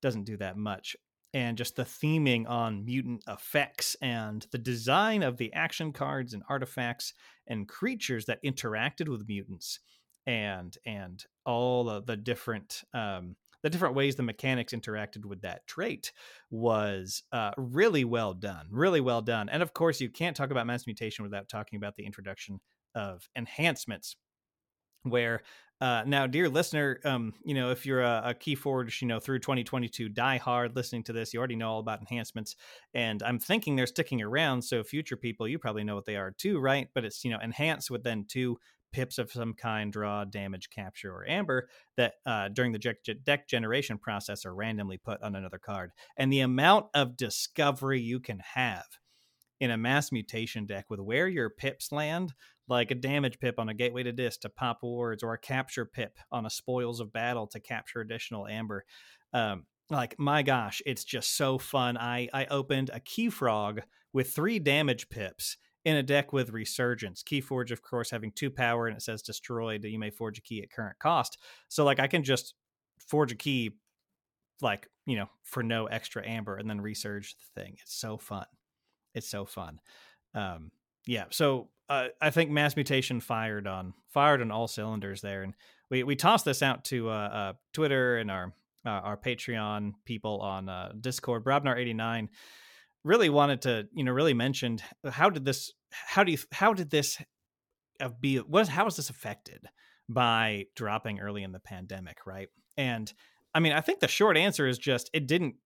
doesn't 0.00 0.24
do 0.24 0.36
that 0.36 0.56
much. 0.56 0.96
And 1.32 1.56
just 1.56 1.76
the 1.76 1.84
theming 1.84 2.48
on 2.48 2.84
mutant 2.84 3.22
effects 3.28 3.96
and 4.02 4.44
the 4.50 4.58
design 4.58 5.22
of 5.22 5.36
the 5.36 5.52
action 5.52 5.92
cards 5.92 6.34
and 6.34 6.42
artifacts 6.48 7.14
and 7.46 7.68
creatures 7.68 8.26
that 8.26 8.42
interacted 8.44 9.08
with 9.08 9.28
mutants, 9.28 9.78
and 10.26 10.76
and 10.84 11.24
all 11.46 12.02
the 12.04 12.16
different 12.16 12.82
um, 12.92 13.36
the 13.62 13.70
different 13.70 13.94
ways 13.94 14.16
the 14.16 14.22
mechanics 14.22 14.72
interacted 14.72 15.24
with 15.24 15.42
that 15.42 15.66
trait 15.66 16.12
was 16.50 17.22
uh, 17.32 17.52
really 17.56 18.04
well 18.04 18.34
done, 18.34 18.66
really 18.70 19.00
well 19.00 19.22
done. 19.22 19.48
And 19.48 19.62
of 19.62 19.72
course, 19.72 20.00
you 20.00 20.10
can't 20.10 20.36
talk 20.36 20.50
about 20.50 20.66
mass 20.66 20.86
mutation 20.86 21.24
without 21.24 21.48
talking 21.48 21.76
about 21.76 21.96
the 21.96 22.04
introduction 22.04 22.60
of 22.94 23.28
enhancements 23.36 24.16
where 25.04 25.42
uh, 25.82 26.04
now, 26.06 26.28
dear 26.28 26.48
listener, 26.48 27.00
um, 27.04 27.34
you 27.44 27.54
know, 27.54 27.72
if 27.72 27.84
you're 27.84 28.02
a, 28.02 28.22
a 28.26 28.34
Keyforge, 28.34 29.02
you 29.02 29.08
know, 29.08 29.18
through 29.18 29.40
2022 29.40 30.08
die 30.08 30.36
hard 30.36 30.76
listening 30.76 31.02
to 31.02 31.12
this, 31.12 31.34
you 31.34 31.40
already 31.40 31.56
know 31.56 31.72
all 31.72 31.80
about 31.80 31.98
enhancements. 31.98 32.54
And 32.94 33.20
I'm 33.24 33.40
thinking 33.40 33.74
they're 33.74 33.88
sticking 33.88 34.22
around. 34.22 34.62
So 34.62 34.84
future 34.84 35.16
people, 35.16 35.48
you 35.48 35.58
probably 35.58 35.82
know 35.82 35.96
what 35.96 36.04
they 36.04 36.14
are 36.14 36.30
too, 36.30 36.60
right? 36.60 36.86
But 36.94 37.04
it's, 37.04 37.24
you 37.24 37.32
know, 37.32 37.40
enhance 37.42 37.90
with 37.90 38.04
then 38.04 38.26
two 38.28 38.58
pips 38.92 39.18
of 39.18 39.32
some 39.32 39.54
kind, 39.54 39.92
draw, 39.92 40.24
damage, 40.24 40.70
capture, 40.70 41.12
or 41.12 41.28
amber 41.28 41.68
that 41.96 42.14
uh, 42.26 42.48
during 42.48 42.72
the 42.72 43.16
deck 43.24 43.48
generation 43.48 43.98
process 43.98 44.44
are 44.44 44.54
randomly 44.54 44.98
put 44.98 45.22
on 45.22 45.34
another 45.34 45.58
card. 45.58 45.90
And 46.16 46.32
the 46.32 46.40
amount 46.40 46.86
of 46.94 47.16
discovery 47.16 48.00
you 48.00 48.20
can 48.20 48.40
have 48.54 48.84
in 49.60 49.70
a 49.70 49.76
mass 49.76 50.10
mutation 50.10 50.66
deck 50.66 50.86
with 50.90 51.00
where 51.00 51.28
your 51.28 51.48
pips 51.48 51.92
land, 51.92 52.34
like 52.68 52.90
a 52.90 52.96
damage 52.96 53.38
pip 53.38 53.58
on 53.58 53.68
a 53.68 53.74
gateway 53.74 54.02
to 54.02 54.12
Dis 54.12 54.36
to 54.38 54.48
pop 54.48 54.78
wards, 54.82 55.22
or 55.22 55.34
a 55.34 55.38
capture 55.38 55.86
pip 55.86 56.18
on 56.32 56.46
a 56.46 56.50
spoils 56.50 57.00
of 57.00 57.12
battle 57.12 57.46
to 57.46 57.60
capture 57.60 58.00
additional 58.00 58.46
amber. 58.46 58.84
Um, 59.32 59.66
like 59.88 60.18
my 60.18 60.42
gosh, 60.42 60.82
it's 60.84 61.04
just 61.04 61.36
so 61.36 61.58
fun. 61.58 61.96
I 61.96 62.28
I 62.32 62.46
opened 62.46 62.90
a 62.92 63.00
key 63.00 63.30
frog 63.30 63.82
with 64.12 64.32
three 64.32 64.58
damage 64.58 65.08
pips 65.08 65.56
in 65.84 65.96
a 65.96 66.02
deck 66.02 66.32
with 66.32 66.50
resurgence. 66.50 67.22
Key 67.22 67.40
Frog, 67.40 67.70
of 67.70 67.82
course, 67.82 68.10
having 68.10 68.32
two 68.32 68.50
power 68.50 68.86
and 68.86 68.96
it 68.96 69.02
says 69.02 69.22
destroyed. 69.22 69.84
You 69.84 69.98
may 69.98 70.10
forge 70.10 70.38
a 70.38 70.42
key 70.42 70.62
at 70.62 70.70
current 70.70 70.98
cost. 70.98 71.38
So 71.68 71.84
like 71.84 72.00
I 72.00 72.06
can 72.06 72.22
just 72.22 72.54
forge 72.98 73.32
a 73.32 73.36
key 73.36 73.72
like 74.60 74.88
you 75.06 75.16
know 75.16 75.26
for 75.42 75.62
no 75.62 75.86
extra 75.86 76.26
amber 76.26 76.56
and 76.56 76.70
then 76.70 76.80
resurge 76.80 77.34
the 77.36 77.60
thing. 77.60 77.76
It's 77.82 77.94
so 77.94 78.16
fun. 78.16 78.46
It's 79.14 79.28
so 79.28 79.44
fun. 79.44 79.80
Um, 80.34 80.70
yeah. 81.06 81.24
So 81.30 81.68
uh, 81.88 82.08
I 82.20 82.30
think 82.30 82.50
mass 82.50 82.76
mutation 82.76 83.20
fired 83.20 83.66
on 83.66 83.92
fired 84.08 84.40
on 84.40 84.50
all 84.50 84.68
cylinders 84.68 85.20
there, 85.20 85.42
and 85.42 85.54
we 85.90 86.04
we 86.04 86.16
tossed 86.16 86.44
this 86.44 86.62
out 86.62 86.84
to 86.86 87.10
uh, 87.10 87.12
uh, 87.12 87.52
Twitter 87.72 88.18
and 88.18 88.30
our 88.30 88.54
uh, 88.86 88.90
our 88.90 89.16
Patreon 89.16 89.92
people 90.04 90.40
on 90.40 90.68
uh, 90.68 90.92
Discord. 91.00 91.44
Brobnar 91.44 91.76
eighty 91.76 91.94
nine 91.94 92.30
really 93.04 93.28
wanted 93.28 93.62
to 93.62 93.88
you 93.92 94.04
know 94.04 94.12
really 94.12 94.34
mentioned 94.34 94.82
how 95.10 95.28
did 95.28 95.44
this 95.44 95.72
how 95.90 96.22
do 96.24 96.32
you 96.32 96.38
how 96.52 96.72
did 96.72 96.90
this 96.90 97.20
uh, 98.00 98.08
be 98.20 98.40
was, 98.40 98.68
how 98.68 98.84
was 98.84 98.96
this 98.96 99.10
affected 99.10 99.66
by 100.08 100.66
dropping 100.76 101.20
early 101.20 101.42
in 101.42 101.52
the 101.52 101.60
pandemic 101.60 102.18
right 102.26 102.48
and 102.76 103.12
I 103.54 103.60
mean, 103.60 103.72
I 103.72 103.80
think 103.80 104.00
the 104.00 104.08
short 104.08 104.36
answer 104.36 104.66
is 104.66 104.78
just 104.78 105.10
it 105.12 105.26
didn't 105.26 105.56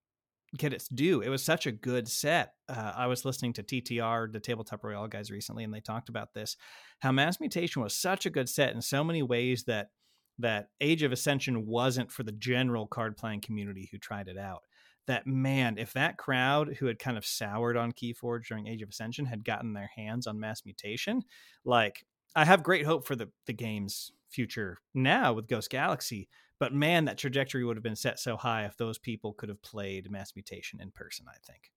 get 0.57 0.73
its 0.73 0.87
due. 0.87 1.21
It 1.21 1.29
was 1.29 1.43
such 1.43 1.65
a 1.65 1.71
good 1.71 2.07
set. 2.07 2.53
Uh, 2.69 2.93
I 2.95 3.07
was 3.07 3.25
listening 3.25 3.53
to 3.53 3.63
TTR, 3.63 4.31
the 4.31 4.39
Tabletop 4.39 4.83
Royale 4.83 5.07
guys, 5.07 5.31
recently, 5.31 5.63
and 5.63 5.73
they 5.73 5.81
talked 5.81 6.09
about 6.09 6.33
this. 6.33 6.57
How 6.99 7.11
Mass 7.11 7.39
Mutation 7.39 7.81
was 7.81 7.93
such 7.93 8.25
a 8.25 8.29
good 8.29 8.49
set 8.49 8.73
in 8.73 8.81
so 8.81 9.03
many 9.03 9.23
ways 9.23 9.63
that 9.65 9.91
that 10.39 10.69
Age 10.79 11.01
of 11.01 11.11
Ascension 11.11 11.65
wasn't 11.65 12.11
for 12.11 12.21
the 12.23 12.31
general 12.31 12.85
card 12.85 13.17
playing 13.17 13.41
community 13.41 13.89
who 13.91 13.97
tried 13.97 14.27
it 14.27 14.37
out. 14.37 14.61
That 15.07 15.25
man, 15.25 15.77
if 15.77 15.93
that 15.93 16.17
crowd 16.17 16.75
who 16.79 16.85
had 16.85 16.99
kind 16.99 17.17
of 17.17 17.25
soured 17.25 17.77
on 17.77 17.93
Keyforge 17.93 18.47
during 18.47 18.67
Age 18.67 18.81
of 18.81 18.89
Ascension 18.89 19.25
had 19.25 19.45
gotten 19.45 19.73
their 19.73 19.89
hands 19.95 20.27
on 20.27 20.39
Mass 20.39 20.63
Mutation, 20.65 21.23
like 21.65 22.05
I 22.35 22.45
have 22.45 22.63
great 22.63 22.85
hope 22.85 23.07
for 23.07 23.15
the 23.15 23.29
the 23.45 23.53
game's 23.53 24.11
future 24.29 24.79
now 24.93 25.33
with 25.33 25.47
Ghost 25.47 25.69
Galaxy 25.69 26.27
but 26.59 26.73
man, 26.73 27.05
that 27.05 27.17
trajectory 27.17 27.63
would 27.63 27.77
have 27.77 27.83
been 27.83 27.95
set 27.95 28.19
so 28.19 28.35
high 28.35 28.65
if 28.65 28.77
those 28.77 28.97
people 28.97 29.33
could 29.33 29.49
have 29.49 29.61
played 29.61 30.09
Mass 30.09 30.33
Mutation 30.35 30.81
in 30.81 30.91
person, 30.91 31.25
I 31.29 31.37
think. 31.45 31.71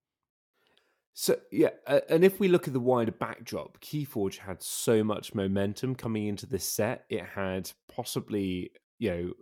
So 1.13 1.37
yeah, 1.51 1.71
and 2.09 2.25
if 2.25 2.41
we 2.41 2.49
look 2.49 2.67
at 2.67 2.73
the 2.73 2.81
wider 2.81 3.13
backdrop, 3.13 3.81
Keyforge 3.81 4.39
had 4.39 4.63
so 4.63 5.05
much 5.05 5.35
momentum 5.35 5.95
coming 5.95 6.29
into 6.29 6.47
this 6.47 6.65
set. 6.65 7.05
It 7.11 7.25
had 7.25 7.71
possibly, 7.95 8.71
you 8.99 9.11
know, 9.11 9.33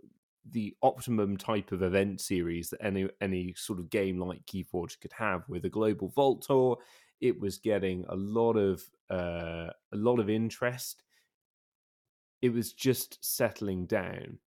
the 0.49 0.75
optimum 0.81 1.37
type 1.37 1.71
of 1.71 1.83
event 1.83 2.21
series 2.21 2.69
that 2.69 2.83
any 2.83 3.09
any 3.21 3.53
sort 3.57 3.79
of 3.79 3.89
game 3.89 4.19
like 4.19 4.45
Keyforge 4.45 4.99
could 4.99 5.13
have 5.13 5.47
with 5.47 5.65
a 5.65 5.69
global 5.69 6.09
vault 6.09 6.43
tour. 6.43 6.77
It 7.21 7.39
was 7.39 7.57
getting 7.57 8.05
a 8.09 8.15
lot 8.15 8.53
of 8.55 8.81
uh, 9.09 9.71
a 9.91 9.95
lot 9.95 10.19
of 10.19 10.29
interest. 10.29 11.03
It 12.41 12.53
was 12.53 12.71
just 12.73 13.17
settling 13.21 13.85
down 13.85 14.39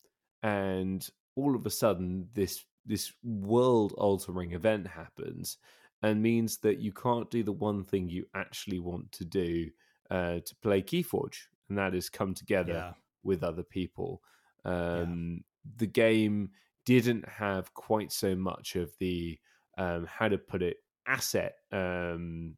and 0.44 1.08
all 1.36 1.56
of 1.56 1.66
a 1.66 1.70
sudden 1.70 2.28
this 2.34 2.66
this 2.86 3.12
world 3.24 3.94
altering 3.98 4.54
event 4.54 4.88
happens 4.88 5.58
and 6.04 6.22
means 6.22 6.58
that 6.58 6.80
you 6.80 6.92
can't 6.92 7.30
do 7.30 7.44
the 7.44 7.52
one 7.52 7.84
thing 7.84 8.10
you 8.10 8.26
actually 8.34 8.80
want 8.80 9.12
to 9.12 9.26
do 9.26 9.70
uh, 10.10 10.40
to 10.40 10.56
play 10.62 10.82
Keyforge, 10.82 11.38
and 11.70 11.78
that 11.78 11.94
is 11.94 12.10
come 12.10 12.34
together 12.34 12.74
yeah. 12.74 12.94
with 13.24 13.44
other 13.44 13.64
people. 13.64 14.22
Um, 14.66 15.44
yeah. 15.44 15.51
The 15.78 15.88
game 15.88 16.50
didn't 16.86 17.28
have 17.28 17.74
quite 17.74 18.12
so 18.12 18.36
much 18.36 18.76
of 18.76 18.92
the 19.00 19.40
um, 19.78 20.06
how 20.06 20.28
to 20.28 20.38
put 20.38 20.62
it 20.62 20.78
asset 21.08 21.56
um, 21.72 22.56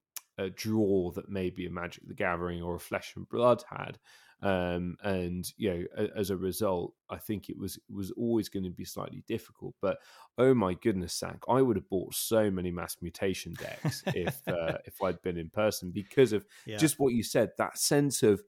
draw 0.56 1.12
that 1.12 1.30
maybe 1.30 1.66
a 1.66 1.70
Magic 1.70 2.08
the 2.08 2.14
Gathering 2.14 2.62
or 2.62 2.76
a 2.76 2.80
Flesh 2.80 3.14
and 3.16 3.28
Blood 3.30 3.64
had. 3.70 4.00
Um, 4.42 4.98
and 5.04 5.46
you 5.56 5.88
know, 5.96 6.08
as 6.18 6.30
a 6.30 6.36
result, 6.36 6.94
I 7.10 7.18
think 7.18 7.50
it 7.50 7.58
was 7.58 7.80
was 7.90 8.12
always 8.12 8.50
going 8.50 8.66
to 8.66 8.70
be 8.70 8.84
slightly 8.84 9.24
difficult. 9.26 9.74
But 9.82 10.00
oh 10.38 10.54
my 10.54 10.74
goodness, 10.74 11.18
Zach, 11.18 11.40
I 11.48 11.62
would 11.62 11.78
have 11.78 11.88
bought 11.88 12.14
so 12.14 12.52
many 12.52 12.70
mass 12.70 12.98
mutation 13.02 13.54
decks 13.54 14.04
if 14.08 14.42
uh, 14.48 14.80
if 14.86 15.02
I'd 15.02 15.22
been 15.22 15.38
in 15.38 15.50
person 15.50 15.92
because 15.92 16.34
of 16.34 16.46
yeah. 16.66 16.78
just 16.78 17.00
what 17.00 17.14
you 17.14 17.24
said. 17.24 17.52
That 17.58 17.78
sense 17.78 18.22
of 18.22 18.44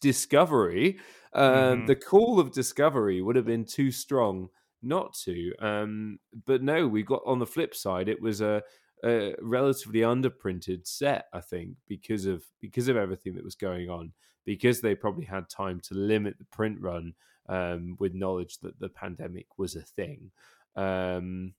discovery, 0.00 0.98
um, 1.34 1.52
mm-hmm. 1.52 1.86
the 1.86 1.96
call 1.96 2.40
of 2.40 2.52
discovery 2.52 3.22
would 3.22 3.36
have 3.36 3.46
been 3.46 3.64
too 3.64 3.90
strong 3.90 4.48
not 4.82 5.14
to. 5.24 5.52
Um, 5.60 6.18
but 6.46 6.62
no, 6.62 6.88
we 6.88 7.02
got 7.02 7.22
on 7.24 7.38
the 7.38 7.46
flip 7.46 7.74
side. 7.74 8.08
It 8.08 8.20
was 8.20 8.40
a 8.40 8.62
a 9.04 9.34
relatively 9.40 10.00
underprinted 10.00 10.86
set, 10.86 11.26
I 11.32 11.40
think, 11.40 11.76
because 11.88 12.26
of 12.26 12.44
because 12.60 12.88
of 12.88 12.96
everything 12.96 13.34
that 13.34 13.44
was 13.44 13.54
going 13.54 13.88
on. 13.88 14.12
Because 14.44 14.80
they 14.80 14.96
probably 14.96 15.24
had 15.24 15.48
time 15.48 15.80
to 15.80 15.94
limit 15.94 16.36
the 16.36 16.44
print 16.46 16.80
run 16.80 17.14
um, 17.48 17.96
with 18.00 18.12
knowledge 18.12 18.58
that 18.58 18.78
the 18.80 18.88
pandemic 18.88 19.46
was 19.56 19.76
a 19.76 19.82
thing. 19.82 20.32
Um, 20.74 21.54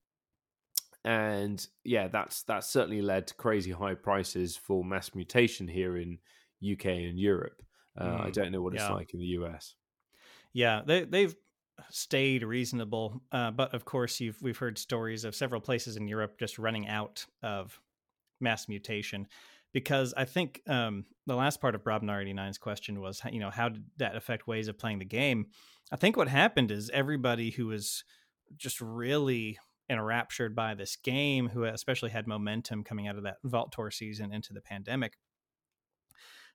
and 1.05 1.65
yeah, 1.83 2.07
that's 2.07 2.43
that's 2.43 2.69
certainly 2.69 3.01
led 3.01 3.27
to 3.27 3.35
crazy 3.35 3.71
high 3.71 3.95
prices 3.95 4.55
for 4.55 4.83
mass 4.83 5.13
mutation 5.15 5.67
here 5.67 5.97
in 5.97 6.17
UK 6.69 6.85
and 6.85 7.19
Europe. 7.19 7.61
Uh, 7.97 8.05
mm, 8.05 8.25
I 8.25 8.29
don't 8.29 8.51
know 8.51 8.61
what 8.61 8.73
it's 8.73 8.83
yeah. 8.83 8.93
like 8.93 9.13
in 9.13 9.19
the 9.19 9.25
US. 9.27 9.75
Yeah, 10.53 10.81
they 10.85 11.03
they've 11.03 11.35
stayed 11.89 12.43
reasonable, 12.43 13.21
uh, 13.31 13.51
but 13.51 13.73
of 13.73 13.85
course, 13.85 14.19
you've 14.19 14.41
we've 14.41 14.57
heard 14.57 14.77
stories 14.77 15.23
of 15.23 15.35
several 15.35 15.61
places 15.61 15.97
in 15.97 16.07
Europe 16.07 16.37
just 16.39 16.59
running 16.59 16.87
out 16.87 17.25
of 17.41 17.79
mass 18.39 18.67
mutation 18.67 19.27
because 19.73 20.13
I 20.15 20.25
think 20.25 20.61
um, 20.67 21.05
the 21.25 21.35
last 21.35 21.59
part 21.59 21.75
of 21.75 21.83
Brobnar89's 21.83 22.59
question 22.59 23.01
was, 23.01 23.21
you 23.31 23.39
know, 23.39 23.49
how 23.49 23.69
did 23.69 23.83
that 23.97 24.15
affect 24.15 24.47
ways 24.47 24.67
of 24.67 24.77
playing 24.77 24.99
the 24.99 25.05
game? 25.05 25.47
I 25.91 25.95
think 25.95 26.15
what 26.15 26.27
happened 26.27 26.71
is 26.71 26.89
everybody 26.91 27.49
who 27.49 27.67
was 27.67 28.03
just 28.55 28.79
really 28.79 29.57
enraptured 29.89 30.55
by 30.55 30.75
this 30.75 30.95
game, 30.95 31.49
who 31.49 31.63
especially 31.63 32.11
had 32.11 32.27
momentum 32.27 32.83
coming 32.83 33.07
out 33.07 33.17
of 33.17 33.23
that 33.23 33.37
Vault 33.43 33.71
Tour 33.71 33.91
season 33.91 34.31
into 34.31 34.53
the 34.53 34.61
pandemic, 34.61 35.17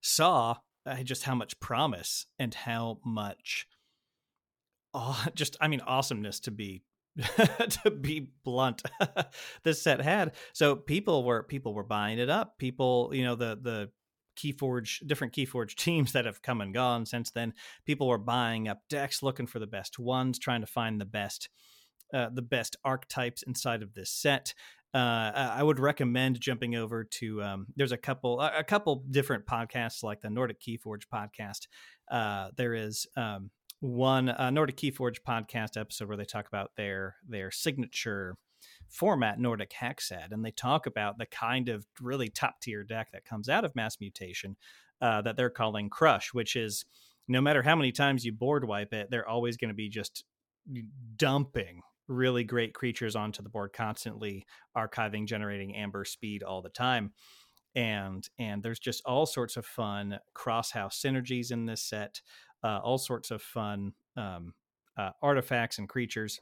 saw 0.00 0.56
uh, 0.88 1.02
just 1.02 1.24
how 1.24 1.34
much 1.34 1.58
promise 1.60 2.26
and 2.38 2.54
how 2.54 2.98
much, 3.04 3.66
oh, 4.94 5.24
just 5.34 5.56
I 5.60 5.68
mean, 5.68 5.80
awesomeness 5.80 6.40
to 6.40 6.50
be 6.50 6.82
to 7.16 7.90
be 7.90 8.30
blunt 8.44 8.82
this 9.64 9.82
set 9.82 10.00
had. 10.00 10.32
So 10.52 10.76
people 10.76 11.24
were 11.24 11.42
people 11.42 11.74
were 11.74 11.84
buying 11.84 12.18
it 12.18 12.30
up. 12.30 12.58
People 12.58 13.10
you 13.12 13.24
know 13.24 13.34
the 13.34 13.58
the 13.60 13.90
keyforge 14.38 15.04
different 15.06 15.32
keyforge 15.32 15.74
teams 15.74 16.12
that 16.12 16.24
have 16.24 16.42
come 16.42 16.60
and 16.60 16.72
gone 16.72 17.04
since 17.04 17.32
then 17.32 17.52
people 17.84 18.06
were 18.06 18.18
buying 18.18 18.68
up 18.68 18.82
decks 18.88 19.20
looking 19.20 19.48
for 19.48 19.58
the 19.58 19.66
best 19.66 19.98
ones 19.98 20.38
trying 20.38 20.60
to 20.60 20.66
find 20.66 21.00
the 21.00 21.04
best 21.04 21.48
uh, 22.14 22.28
the 22.32 22.42
best 22.42 22.76
archetypes 22.84 23.42
inside 23.42 23.82
of 23.82 23.94
this 23.94 24.10
set 24.10 24.54
uh, 24.94 25.32
I 25.34 25.62
would 25.62 25.78
recommend 25.78 26.40
jumping 26.40 26.74
over 26.74 27.04
to. 27.04 27.42
Um, 27.42 27.66
there's 27.76 27.92
a 27.92 27.98
couple, 27.98 28.40
a 28.40 28.64
couple 28.64 29.04
different 29.10 29.46
podcasts 29.46 30.02
like 30.02 30.22
the 30.22 30.30
Nordic 30.30 30.60
Keyforge 30.60 31.04
podcast. 31.12 31.66
Uh, 32.10 32.50
there 32.56 32.74
is 32.74 33.06
um, 33.16 33.50
one 33.80 34.28
uh, 34.28 34.50
Nordic 34.50 34.76
Keyforge 34.76 35.18
podcast 35.26 35.78
episode 35.78 36.08
where 36.08 36.16
they 36.16 36.24
talk 36.24 36.48
about 36.48 36.70
their 36.76 37.16
their 37.28 37.50
signature 37.50 38.36
format 38.88 39.38
Nordic 39.38 39.72
Hexad, 39.72 40.32
and 40.32 40.44
they 40.44 40.50
talk 40.50 40.86
about 40.86 41.18
the 41.18 41.26
kind 41.26 41.68
of 41.68 41.86
really 42.00 42.28
top 42.28 42.60
tier 42.60 42.82
deck 42.82 43.08
that 43.12 43.24
comes 43.24 43.48
out 43.48 43.64
of 43.64 43.76
Mass 43.76 43.98
Mutation 44.00 44.56
uh, 45.00 45.22
that 45.22 45.36
they're 45.36 45.50
calling 45.50 45.90
Crush, 45.90 46.32
which 46.32 46.56
is 46.56 46.84
no 47.28 47.40
matter 47.40 47.62
how 47.62 47.76
many 47.76 47.92
times 47.92 48.24
you 48.24 48.32
board 48.32 48.66
wipe 48.66 48.92
it, 48.94 49.08
they're 49.10 49.28
always 49.28 49.56
going 49.56 49.68
to 49.68 49.74
be 49.74 49.88
just 49.88 50.24
dumping 51.16 51.82
really 52.08 52.44
great 52.44 52.74
creatures 52.74 53.14
onto 53.14 53.42
the 53.42 53.48
board 53.48 53.72
constantly 53.72 54.46
archiving 54.76 55.26
generating 55.26 55.76
amber 55.76 56.04
speed 56.04 56.42
all 56.42 56.62
the 56.62 56.68
time 56.68 57.12
and 57.74 58.28
and 58.38 58.62
there's 58.62 58.78
just 58.78 59.02
all 59.04 59.26
sorts 59.26 59.56
of 59.56 59.66
fun 59.66 60.18
cross 60.34 60.70
house 60.70 61.00
synergies 61.00 61.52
in 61.52 61.66
this 61.66 61.82
set 61.82 62.20
uh, 62.64 62.78
all 62.82 62.98
sorts 62.98 63.30
of 63.30 63.42
fun 63.42 63.92
um, 64.16 64.54
uh, 64.96 65.10
artifacts 65.22 65.78
and 65.78 65.88
creatures 65.88 66.40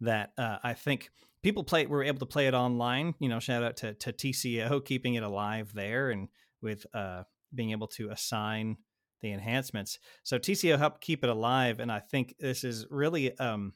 that 0.00 0.32
uh, 0.38 0.58
I 0.62 0.72
think 0.74 1.10
people 1.42 1.64
play 1.64 1.86
were 1.86 2.02
able 2.02 2.18
to 2.18 2.26
play 2.26 2.46
it 2.46 2.54
online. 2.54 3.14
You 3.20 3.28
know, 3.28 3.40
shout 3.40 3.62
out 3.62 3.76
to, 3.78 3.94
to 3.94 4.12
TCO 4.12 4.84
keeping 4.84 5.14
it 5.14 5.22
alive 5.22 5.72
there 5.74 6.10
and 6.10 6.28
with 6.62 6.86
uh, 6.94 7.24
being 7.54 7.70
able 7.70 7.88
to 7.88 8.10
assign 8.10 8.78
the 9.20 9.32
enhancements. 9.32 9.98
So 10.22 10.38
TCO 10.38 10.78
helped 10.78 11.00
keep 11.00 11.24
it 11.24 11.30
alive, 11.30 11.80
and 11.80 11.90
I 11.90 12.00
think 12.00 12.34
this 12.38 12.64
is 12.64 12.86
really 12.90 13.38
um, 13.38 13.74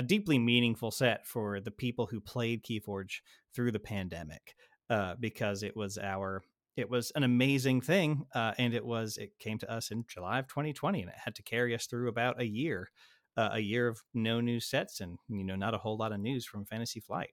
a 0.00 0.02
deeply 0.02 0.38
meaningful 0.38 0.90
set 0.90 1.26
for 1.26 1.60
the 1.60 1.70
people 1.70 2.06
who 2.06 2.22
played 2.22 2.64
Keyforge 2.64 3.20
through 3.54 3.70
the 3.70 3.78
pandemic 3.78 4.54
uh, 4.88 5.14
because 5.20 5.62
it 5.62 5.76
was 5.76 5.98
our 5.98 6.42
it 6.74 6.88
was 6.88 7.12
an 7.16 7.22
amazing 7.22 7.82
thing 7.82 8.24
uh, 8.34 8.52
and 8.56 8.72
it 8.72 8.82
was 8.82 9.18
it 9.18 9.38
came 9.38 9.58
to 9.58 9.70
us 9.70 9.90
in 9.90 10.06
july 10.08 10.38
of 10.38 10.48
2020 10.48 11.02
and 11.02 11.10
it 11.10 11.16
had 11.22 11.34
to 11.34 11.42
carry 11.42 11.74
us 11.74 11.84
through 11.84 12.08
about 12.08 12.40
a 12.40 12.46
year 12.46 12.88
uh, 13.36 13.50
a 13.52 13.60
year 13.60 13.88
of 13.88 14.00
no 14.14 14.40
new 14.40 14.58
sets 14.58 15.00
and 15.00 15.18
you 15.28 15.44
know 15.44 15.54
not 15.54 15.74
a 15.74 15.78
whole 15.78 15.98
lot 15.98 16.12
of 16.12 16.18
news 16.18 16.46
from 16.46 16.64
fantasy 16.64 17.00
flight 17.00 17.30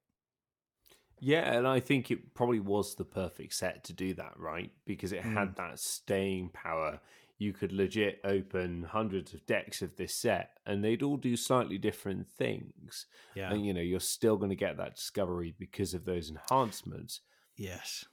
yeah 1.22 1.54
and 1.54 1.66
i 1.66 1.80
think 1.80 2.12
it 2.12 2.34
probably 2.34 2.60
was 2.60 2.96
the 2.96 3.06
perfect 3.06 3.54
set 3.54 3.82
to 3.86 3.94
do 3.94 4.14
that 4.14 4.34
right 4.36 4.72
because 4.86 5.14
it 5.14 5.24
mm. 5.24 5.34
had 5.34 5.56
that 5.56 5.80
staying 5.80 6.50
power 6.50 7.00
you 7.38 7.54
could 7.54 7.72
legit 7.72 8.20
open 8.24 8.84
hundreds 8.84 9.34
of 9.34 9.46
decks 9.46 9.82
of 9.82 9.96
this 9.96 10.16
set 10.16 10.52
and 10.66 10.84
they'd 10.84 11.04
all 11.04 11.18
do 11.18 11.36
slightly 11.36 11.78
different 11.78 12.28
things. 12.28 13.06
Yeah. 13.36 13.52
And 13.52 13.66
you 13.66 13.74
know 13.74 13.82
you're 13.82 14.00
still 14.00 14.38
going 14.38 14.50
to 14.50 14.56
get 14.56 14.78
that 14.78 14.96
discovery 14.96 15.54
because 15.58 15.94
of 15.94 16.06
those 16.06 16.30
enhancements. 16.30 17.22
Yes. 17.56 18.06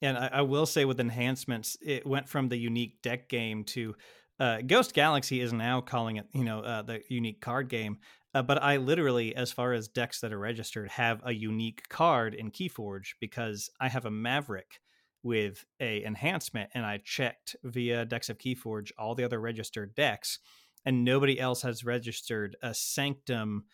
And 0.00 0.18
I, 0.18 0.30
I, 0.32 0.42
will 0.42 0.66
say 0.66 0.84
with 0.84 0.98
enhancements, 0.98 1.76
it 1.80 2.04
went 2.04 2.28
from 2.28 2.48
the 2.48 2.56
unique 2.56 3.02
deck 3.02 3.28
game 3.28 3.62
to 3.64 3.94
uh, 4.40 4.60
Ghost 4.66 4.94
Galaxy 4.94 5.40
is 5.40 5.52
now 5.52 5.80
calling 5.80 6.16
it, 6.16 6.26
you 6.32 6.42
know, 6.42 6.60
uh, 6.60 6.82
the 6.82 7.02
unique 7.08 7.40
card 7.40 7.68
game. 7.68 7.98
Uh, 8.34 8.42
but 8.42 8.60
I 8.60 8.78
literally, 8.78 9.36
as 9.36 9.52
far 9.52 9.72
as 9.72 9.88
decks 9.88 10.20
that 10.20 10.32
are 10.32 10.38
registered, 10.38 10.88
have 10.90 11.20
a 11.24 11.32
unique 11.32 11.88
card 11.88 12.34
in 12.34 12.50
Keyforge 12.50 13.14
because 13.20 13.70
I 13.80 13.88
have 13.88 14.06
a 14.06 14.10
Maverick 14.10 14.80
with 15.22 15.64
a 15.80 16.04
enhancement, 16.04 16.70
and 16.74 16.84
I 16.84 16.98
checked 16.98 17.56
via 17.62 18.04
Decks 18.04 18.28
of 18.28 18.38
Keyforge 18.38 18.90
all 18.98 19.14
the 19.14 19.24
other 19.24 19.40
registered 19.40 19.94
decks, 19.94 20.38
and 20.84 21.04
nobody 21.04 21.38
else 21.38 21.62
has 21.62 21.84
registered 21.84 22.56
a 22.62 22.74
Sanctum 22.74 23.64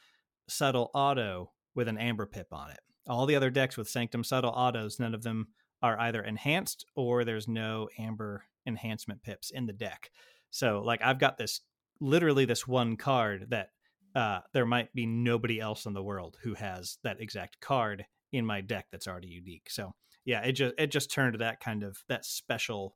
Subtle 0.48 0.90
Auto 0.94 1.52
with 1.74 1.88
an 1.88 1.98
Amber 1.98 2.26
Pip 2.26 2.48
on 2.52 2.70
it. 2.70 2.80
All 3.06 3.26
the 3.26 3.36
other 3.36 3.50
decks 3.50 3.76
with 3.76 3.88
Sanctum 3.88 4.24
Subtle 4.24 4.50
Autos, 4.50 5.00
none 5.00 5.14
of 5.14 5.22
them 5.22 5.48
are 5.82 5.98
either 6.00 6.22
enhanced 6.22 6.84
or 6.94 7.24
there's 7.24 7.48
no 7.48 7.88
amber 7.98 8.44
enhancement 8.66 9.22
pips 9.22 9.50
in 9.50 9.66
the 9.66 9.72
deck. 9.72 10.10
So 10.50 10.82
like 10.84 11.00
I've 11.02 11.18
got 11.18 11.38
this 11.38 11.60
literally 12.00 12.44
this 12.44 12.66
one 12.66 12.96
card 12.96 13.46
that 13.50 13.70
uh, 14.14 14.40
there 14.52 14.66
might 14.66 14.92
be 14.94 15.06
nobody 15.06 15.60
else 15.60 15.86
in 15.86 15.92
the 15.94 16.02
world 16.02 16.36
who 16.42 16.54
has 16.54 16.98
that 17.04 17.20
exact 17.20 17.60
card 17.60 18.04
in 18.32 18.44
my 18.44 18.60
deck 18.60 18.86
that's 18.90 19.06
already 19.06 19.28
unique. 19.28 19.68
So 19.70 19.94
yeah, 20.28 20.42
it 20.42 20.52
just 20.52 20.74
it 20.76 20.90
just 20.90 21.10
turned 21.10 21.40
that 21.40 21.58
kind 21.58 21.82
of 21.82 22.04
that 22.06 22.22
special 22.22 22.94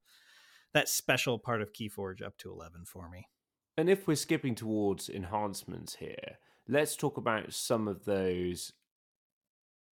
that 0.74 0.86
special 0.86 1.38
part 1.38 1.62
of 1.62 1.72
Keyforge 1.72 2.22
up 2.22 2.36
to 2.38 2.52
eleven 2.52 2.84
for 2.84 3.08
me. 3.08 3.26
And 3.78 3.88
if 3.88 4.06
we're 4.06 4.16
skipping 4.16 4.54
towards 4.54 5.08
enhancements 5.08 5.94
here, 5.94 6.36
let's 6.68 6.94
talk 6.94 7.16
about 7.16 7.54
some 7.54 7.88
of 7.88 8.04
those 8.04 8.72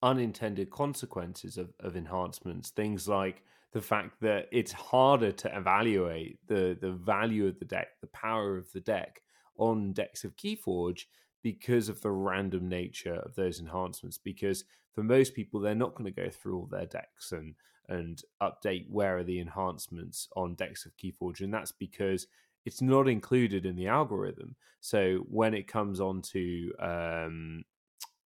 unintended 0.04 0.70
consequences 0.70 1.58
of, 1.58 1.70
of 1.80 1.96
enhancements. 1.96 2.72
Things 2.72 3.08
like 3.08 3.42
the 3.72 3.82
fact 3.82 4.20
that 4.20 4.48
it's 4.52 4.74
harder 4.74 5.32
to 5.32 5.58
evaluate 5.58 6.46
the, 6.48 6.78
the 6.82 6.92
value 6.92 7.48
of 7.48 7.58
the 7.60 7.66
deck, 7.66 7.88
the 8.02 8.08
power 8.08 8.58
of 8.58 8.70
the 8.74 8.82
deck 8.82 9.22
on 9.56 9.94
decks 9.94 10.26
of 10.26 10.36
Keyforge 10.36 11.04
because 11.42 11.90
of 11.90 12.02
the 12.02 12.12
random 12.12 12.68
nature 12.68 13.16
of 13.16 13.36
those 13.36 13.60
enhancements. 13.60 14.18
Because 14.18 14.66
for 14.94 15.04
most 15.04 15.34
people, 15.34 15.60
they're 15.60 15.76
not 15.76 15.96
going 15.96 16.12
to 16.12 16.22
go 16.22 16.30
through 16.30 16.58
all 16.58 16.68
their 16.68 16.86
decks 16.86 17.32
and 17.32 17.56
and 17.88 18.22
update 18.42 18.86
where 18.88 19.18
are 19.18 19.24
the 19.24 19.40
enhancements 19.40 20.30
on 20.36 20.54
decks 20.54 20.86
of 20.86 20.96
Keyforge, 20.96 21.42
and 21.42 21.54
that's 21.54 21.72
because 21.72 22.28
it's 22.66 22.82
not 22.82 23.08
included 23.08 23.66
in 23.66 23.76
the 23.76 23.88
algorithm. 23.88 24.56
So 24.80 25.26
when 25.28 25.54
it 25.56 25.68
comes 25.68 26.00
onto 26.00 26.72
um, 26.80 27.64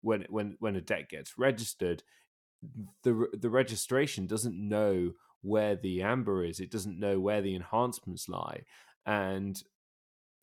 when 0.02 0.26
when 0.30 0.56
when 0.60 0.76
a 0.76 0.82
deck 0.82 1.10
gets 1.10 1.38
registered, 1.38 2.04
the 3.04 3.28
the 3.34 3.50
registration 3.50 4.28
doesn't 4.28 4.56
know 4.56 5.14
where 5.42 5.76
the 5.76 6.02
amber 6.02 6.44
is. 6.44 6.60
It 6.60 6.72
doesn't 6.72 7.00
know 7.00 7.20
where 7.20 7.42
the 7.42 7.56
enhancements 7.56 8.30
lie, 8.30 8.62
and 9.06 9.62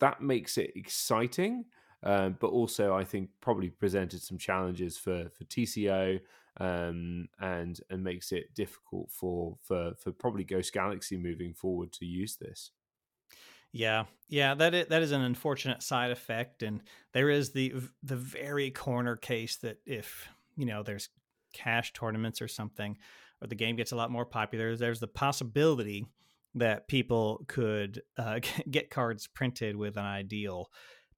that 0.00 0.22
makes 0.22 0.58
it 0.58 0.72
exciting. 0.74 1.66
Um, 2.04 2.36
but 2.38 2.48
also, 2.48 2.94
I 2.94 3.02
think 3.04 3.30
probably 3.40 3.70
presented 3.70 4.22
some 4.22 4.38
challenges 4.38 4.98
for 4.98 5.30
for 5.30 5.44
TCO 5.44 6.20
um, 6.60 7.28
and 7.40 7.80
and 7.90 8.04
makes 8.04 8.30
it 8.30 8.54
difficult 8.54 9.10
for 9.10 9.56
for 9.62 9.94
for 9.96 10.12
probably 10.12 10.44
Ghost 10.44 10.72
Galaxy 10.72 11.16
moving 11.16 11.54
forward 11.54 11.92
to 11.92 12.04
use 12.04 12.36
this. 12.36 12.70
Yeah, 13.72 14.04
yeah, 14.28 14.54
that 14.54 14.72
is, 14.74 14.86
that 14.86 15.02
is 15.02 15.10
an 15.10 15.22
unfortunate 15.22 15.82
side 15.82 16.10
effect, 16.10 16.62
and 16.62 16.82
there 17.12 17.30
is 17.30 17.52
the 17.52 17.74
the 18.02 18.16
very 18.16 18.70
corner 18.70 19.16
case 19.16 19.56
that 19.56 19.78
if 19.86 20.28
you 20.56 20.66
know 20.66 20.82
there's 20.82 21.08
cash 21.54 21.92
tournaments 21.94 22.42
or 22.42 22.48
something, 22.48 22.98
or 23.40 23.48
the 23.48 23.54
game 23.54 23.76
gets 23.76 23.92
a 23.92 23.96
lot 23.96 24.10
more 24.10 24.26
popular, 24.26 24.76
there's 24.76 25.00
the 25.00 25.08
possibility 25.08 26.06
that 26.54 26.86
people 26.86 27.44
could 27.48 28.02
uh, 28.18 28.40
get 28.70 28.90
cards 28.90 29.26
printed 29.26 29.74
with 29.74 29.96
an 29.96 30.04
ideal 30.04 30.70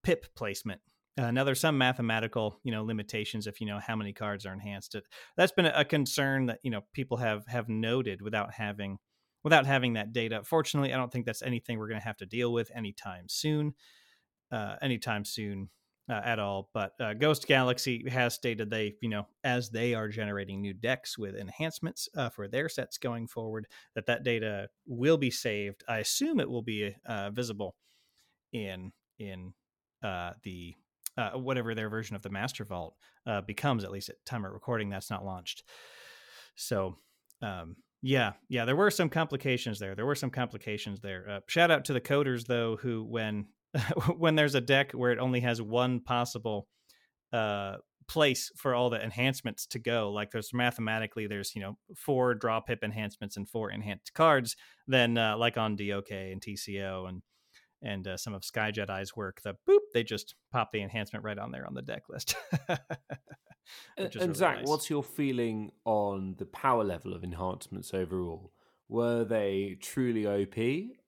pip 0.06 0.26
placement. 0.36 0.80
Uh, 1.18 1.32
now 1.32 1.42
there's 1.42 1.58
some 1.58 1.76
mathematical, 1.76 2.60
you 2.62 2.70
know, 2.70 2.84
limitations 2.84 3.48
if 3.48 3.60
you 3.60 3.66
know 3.66 3.80
how 3.84 3.96
many 3.96 4.12
cards 4.12 4.46
are 4.46 4.52
enhanced. 4.52 4.94
That's 5.36 5.50
been 5.50 5.66
a 5.66 5.84
concern 5.84 6.46
that 6.46 6.60
you 6.62 6.70
know 6.70 6.82
people 6.92 7.16
have 7.16 7.44
have 7.48 7.68
noted 7.68 8.22
without 8.22 8.54
having 8.54 8.98
without 9.42 9.66
having 9.66 9.94
that 9.94 10.12
data. 10.12 10.42
Fortunately, 10.44 10.92
I 10.92 10.96
don't 10.96 11.10
think 11.10 11.26
that's 11.26 11.42
anything 11.42 11.78
we're 11.78 11.88
going 11.88 12.00
to 12.00 12.06
have 12.06 12.18
to 12.18 12.26
deal 12.26 12.52
with 12.52 12.70
anytime 12.74 13.24
soon. 13.28 13.74
Uh, 14.52 14.76
anytime 14.80 15.24
soon 15.24 15.70
uh, 16.08 16.20
at 16.24 16.38
all. 16.38 16.70
But 16.72 16.92
uh, 17.00 17.14
Ghost 17.14 17.48
Galaxy 17.48 18.08
has 18.08 18.32
stated 18.32 18.70
they, 18.70 18.94
you 19.00 19.08
know, 19.08 19.26
as 19.42 19.70
they 19.70 19.92
are 19.92 20.06
generating 20.06 20.60
new 20.60 20.72
decks 20.72 21.18
with 21.18 21.34
enhancements 21.34 22.08
uh, 22.16 22.28
for 22.28 22.46
their 22.46 22.68
sets 22.68 22.96
going 22.96 23.26
forward, 23.26 23.66
that 23.96 24.06
that 24.06 24.22
data 24.22 24.68
will 24.86 25.18
be 25.18 25.32
saved. 25.32 25.82
I 25.88 25.98
assume 25.98 26.38
it 26.38 26.48
will 26.48 26.62
be 26.62 26.94
uh, 27.06 27.30
visible 27.30 27.74
in 28.52 28.92
in 29.18 29.52
uh, 30.02 30.32
the 30.42 30.74
uh, 31.18 31.30
whatever 31.30 31.74
their 31.74 31.88
version 31.88 32.14
of 32.16 32.22
the 32.22 32.30
Master 32.30 32.64
Vault 32.64 32.94
uh 33.26 33.40
becomes. 33.40 33.84
At 33.84 33.90
least 33.90 34.08
at 34.08 34.16
time 34.24 34.44
of 34.44 34.52
recording, 34.52 34.90
that's 34.90 35.10
not 35.10 35.24
launched. 35.24 35.62
So. 36.56 36.96
Um, 37.42 37.76
yeah, 38.02 38.34
yeah, 38.48 38.66
there 38.66 38.76
were 38.76 38.90
some 38.90 39.08
complications 39.08 39.78
there. 39.78 39.94
There 39.94 40.06
were 40.06 40.14
some 40.14 40.30
complications 40.30 41.00
there. 41.00 41.28
Uh 41.28 41.40
shout 41.48 41.70
out 41.70 41.86
to 41.86 41.92
the 41.92 42.00
coders 42.00 42.46
though, 42.46 42.76
who 42.76 43.02
when 43.04 43.46
when 44.16 44.34
there's 44.34 44.54
a 44.54 44.60
deck 44.60 44.92
where 44.92 45.12
it 45.12 45.18
only 45.18 45.40
has 45.40 45.60
one 45.60 46.00
possible 46.00 46.68
uh, 47.32 47.76
place 48.08 48.52
for 48.56 48.74
all 48.74 48.88
the 48.88 49.02
enhancements 49.02 49.66
to 49.66 49.80
go 49.80 50.12
like 50.12 50.30
there's 50.30 50.54
mathematically 50.54 51.26
there's 51.26 51.56
you 51.56 51.60
know 51.60 51.76
four 51.96 52.34
draw 52.34 52.60
pip 52.60 52.84
enhancements 52.84 53.36
and 53.36 53.48
four 53.48 53.68
enhanced 53.68 54.14
cards 54.14 54.54
then 54.86 55.18
uh, 55.18 55.36
like 55.36 55.56
on 55.56 55.74
dok 55.74 56.08
and 56.12 56.40
tco 56.40 57.08
and 57.08 57.22
and 57.82 58.06
uh, 58.08 58.16
some 58.16 58.34
of 58.34 58.44
sky 58.44 58.70
jedi's 58.70 59.16
work 59.16 59.40
the 59.42 59.54
boop 59.68 59.80
they 59.92 60.02
just 60.02 60.34
pop 60.52 60.72
the 60.72 60.82
enhancement 60.82 61.24
right 61.24 61.38
on 61.38 61.50
there 61.50 61.66
on 61.66 61.74
the 61.74 61.82
deck 61.82 62.04
list 62.08 62.36
and, 63.96 64.14
really 64.14 64.34
zach 64.34 64.58
nice. 64.58 64.66
what's 64.66 64.90
your 64.90 65.02
feeling 65.02 65.70
on 65.84 66.34
the 66.38 66.46
power 66.46 66.84
level 66.84 67.12
of 67.14 67.24
enhancements 67.24 67.92
overall 67.92 68.52
were 68.88 69.24
they 69.24 69.76
truly 69.80 70.26
op 70.26 70.56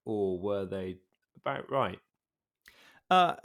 or 0.04 0.38
were 0.38 0.66
they 0.66 0.96
about 1.37 1.70
right 1.70 1.98
uh, 3.11 3.37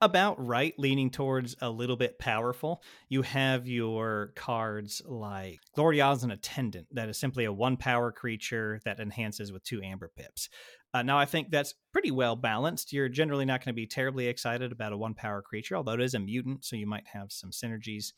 about 0.00 0.44
right, 0.44 0.74
leaning 0.78 1.10
towards 1.10 1.56
a 1.60 1.70
little 1.70 1.96
bit 1.96 2.18
powerful. 2.18 2.82
You 3.08 3.22
have 3.22 3.66
your 3.66 4.32
cards 4.36 5.02
like 5.04 5.60
Gloriosan 5.76 6.32
Attendant, 6.32 6.86
that 6.92 7.08
is 7.08 7.18
simply 7.18 7.44
a 7.44 7.52
one 7.52 7.76
power 7.76 8.12
creature 8.12 8.80
that 8.84 9.00
enhances 9.00 9.50
with 9.50 9.64
two 9.64 9.82
Amber 9.82 10.10
Pips. 10.14 10.48
Uh, 10.94 11.02
now, 11.02 11.18
I 11.18 11.24
think 11.24 11.50
that's 11.50 11.74
pretty 11.92 12.10
well 12.10 12.36
balanced. 12.36 12.92
You're 12.92 13.08
generally 13.08 13.46
not 13.46 13.60
going 13.60 13.72
to 13.72 13.80
be 13.80 13.86
terribly 13.86 14.26
excited 14.26 14.72
about 14.72 14.92
a 14.92 14.96
one 14.96 15.14
power 15.14 15.40
creature, 15.40 15.76
although 15.76 15.94
it 15.94 16.02
is 16.02 16.14
a 16.14 16.18
mutant, 16.18 16.64
so 16.64 16.76
you 16.76 16.86
might 16.86 17.06
have 17.06 17.32
some 17.32 17.50
synergies. 17.50 18.12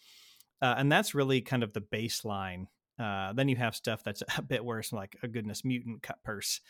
Uh, 0.61 0.75
and 0.79 0.91
that's 0.91 1.15
really 1.15 1.41
kind 1.41 1.63
of 1.63 1.73
the 1.73 1.81
baseline. 1.81 2.67
Uh, 2.99 3.33
then 3.33 3.49
you 3.49 3.57
have 3.57 3.77
stuff 3.77 4.03
that's 4.03 4.23
a 4.39 4.43
bit 4.43 4.65
worse, 4.65 4.93
like 4.93 5.17
a 5.23 5.29
goodness 5.29 5.65
mutant 5.65 6.03
Cutpurse, 6.03 6.61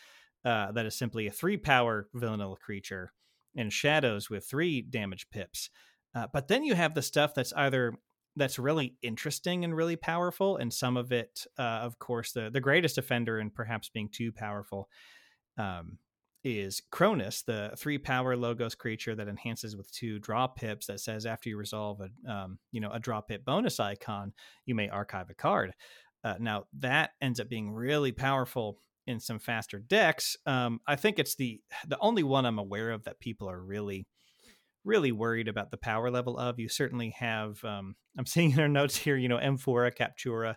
uh, 0.43 0.71
that 0.73 0.85
is 0.85 0.95
simply 0.95 1.27
a 1.27 1.31
three 1.31 1.57
power 1.57 2.07
vanilla 2.13 2.55
creature 2.57 3.11
and 3.55 3.73
shadows 3.73 4.29
with 4.29 4.45
three 4.45 4.81
damage 4.81 5.29
pips. 5.31 5.69
Uh, 6.13 6.27
but 6.31 6.47
then 6.47 6.63
you 6.63 6.75
have 6.75 6.93
the 6.93 7.01
stuff 7.01 7.33
that's 7.33 7.53
either 7.53 7.93
that's 8.35 8.59
really 8.59 8.95
interesting 9.01 9.63
and 9.63 9.75
really 9.75 9.95
powerful, 9.95 10.57
and 10.57 10.71
some 10.73 10.97
of 10.97 11.11
it, 11.11 11.45
uh, 11.57 11.61
of 11.81 11.97
course, 11.99 12.31
the 12.31 12.49
the 12.49 12.61
greatest 12.61 12.97
offender 12.97 13.39
and 13.39 13.53
perhaps 13.53 13.89
being 13.89 14.09
too 14.09 14.31
powerful. 14.31 14.89
Um, 15.57 15.99
is 16.43 16.79
Kronus, 16.91 17.43
the 17.43 17.73
three 17.75 17.97
power 17.97 18.37
logos 18.37 18.75
creature 18.75 19.15
that 19.15 19.27
enhances 19.27 19.75
with 19.75 19.91
two 19.91 20.19
draw 20.19 20.45
pips 20.45 20.85
that 20.85 20.99
says 20.99 21.25
after 21.25 21.49
you 21.49 21.57
resolve 21.57 22.01
a 22.01 22.31
um, 22.31 22.59
you 22.71 22.79
know 22.79 22.91
a 22.91 22.99
draw 22.99 23.21
pip 23.21 23.43
bonus 23.43 23.79
icon, 23.79 24.31
you 24.65 24.75
may 24.75 24.87
archive 24.87 25.29
a 25.29 25.33
card. 25.33 25.73
Uh, 26.23 26.35
now 26.39 26.65
that 26.79 27.11
ends 27.19 27.39
up 27.39 27.49
being 27.49 27.71
really 27.71 28.11
powerful 28.11 28.77
in 29.07 29.19
some 29.19 29.39
faster 29.39 29.79
decks. 29.79 30.35
Um, 30.45 30.79
I 30.87 30.95
think 30.95 31.19
it's 31.19 31.35
the 31.35 31.61
the 31.87 31.99
only 31.99 32.23
one 32.23 32.45
I'm 32.45 32.59
aware 32.59 32.91
of 32.91 33.03
that 33.03 33.19
people 33.19 33.49
are 33.49 33.61
really 33.61 34.07
really 34.83 35.11
worried 35.11 35.47
about 35.47 35.71
the 35.71 35.77
power 35.77 36.11
level 36.11 36.37
of. 36.37 36.59
You 36.59 36.69
certainly 36.69 37.09
have. 37.17 37.63
Um, 37.65 37.95
I'm 38.17 38.25
seeing 38.25 38.51
in 38.51 38.59
our 38.59 38.69
notes 38.69 38.95
here, 38.95 39.17
you 39.17 39.27
know, 39.27 39.39
Amphora 39.39 39.91
Captura, 39.91 40.51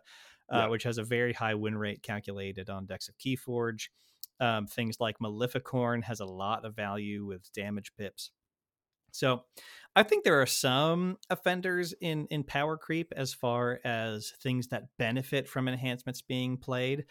uh, 0.53 0.59
yeah. 0.59 0.67
which 0.69 0.85
has 0.85 0.99
a 0.99 1.03
very 1.03 1.33
high 1.33 1.55
win 1.55 1.77
rate 1.77 2.03
calculated 2.03 2.71
on 2.71 2.87
decks 2.87 3.09
of 3.09 3.17
Keyforge. 3.19 3.89
Um, 4.41 4.67
things 4.67 4.99
like 5.01 5.21
Maleficorn 5.21 6.03
has 6.03 6.21
a 6.21 6.27
lot 6.27 6.65
of 6.65 6.77
value 6.77 7.27
with 7.27 7.53
damage 7.53 7.93
pips. 7.99 8.31
So, 9.11 9.43
I 9.97 10.03
think 10.05 10.23
there 10.23 10.41
are 10.41 10.47
some 10.47 11.17
offenders 11.31 11.95
in 12.01 12.27
in 12.31 12.45
power 12.45 12.77
creep 12.77 13.13
as 13.17 13.35
far 13.35 13.81
as 13.85 14.33
things 14.43 14.69
that 14.69 14.89
benefit 14.99 15.49
from 15.49 15.67
enhancements 15.67 16.23
being 16.23 16.57
played. 16.57 17.07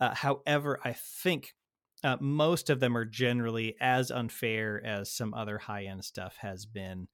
Uh, 0.00 0.14
however, 0.14 0.80
I 0.82 0.94
think 0.94 1.54
uh, 2.04 2.16
most 2.20 2.70
of 2.70 2.80
them 2.80 2.96
are 2.96 3.04
generally 3.04 3.76
as 3.80 4.10
unfair 4.10 4.84
as 4.84 5.10
some 5.12 5.34
other 5.34 5.58
high 5.58 5.84
end 5.84 6.04
stuff 6.04 6.36
has 6.38 6.66
been 6.66 7.06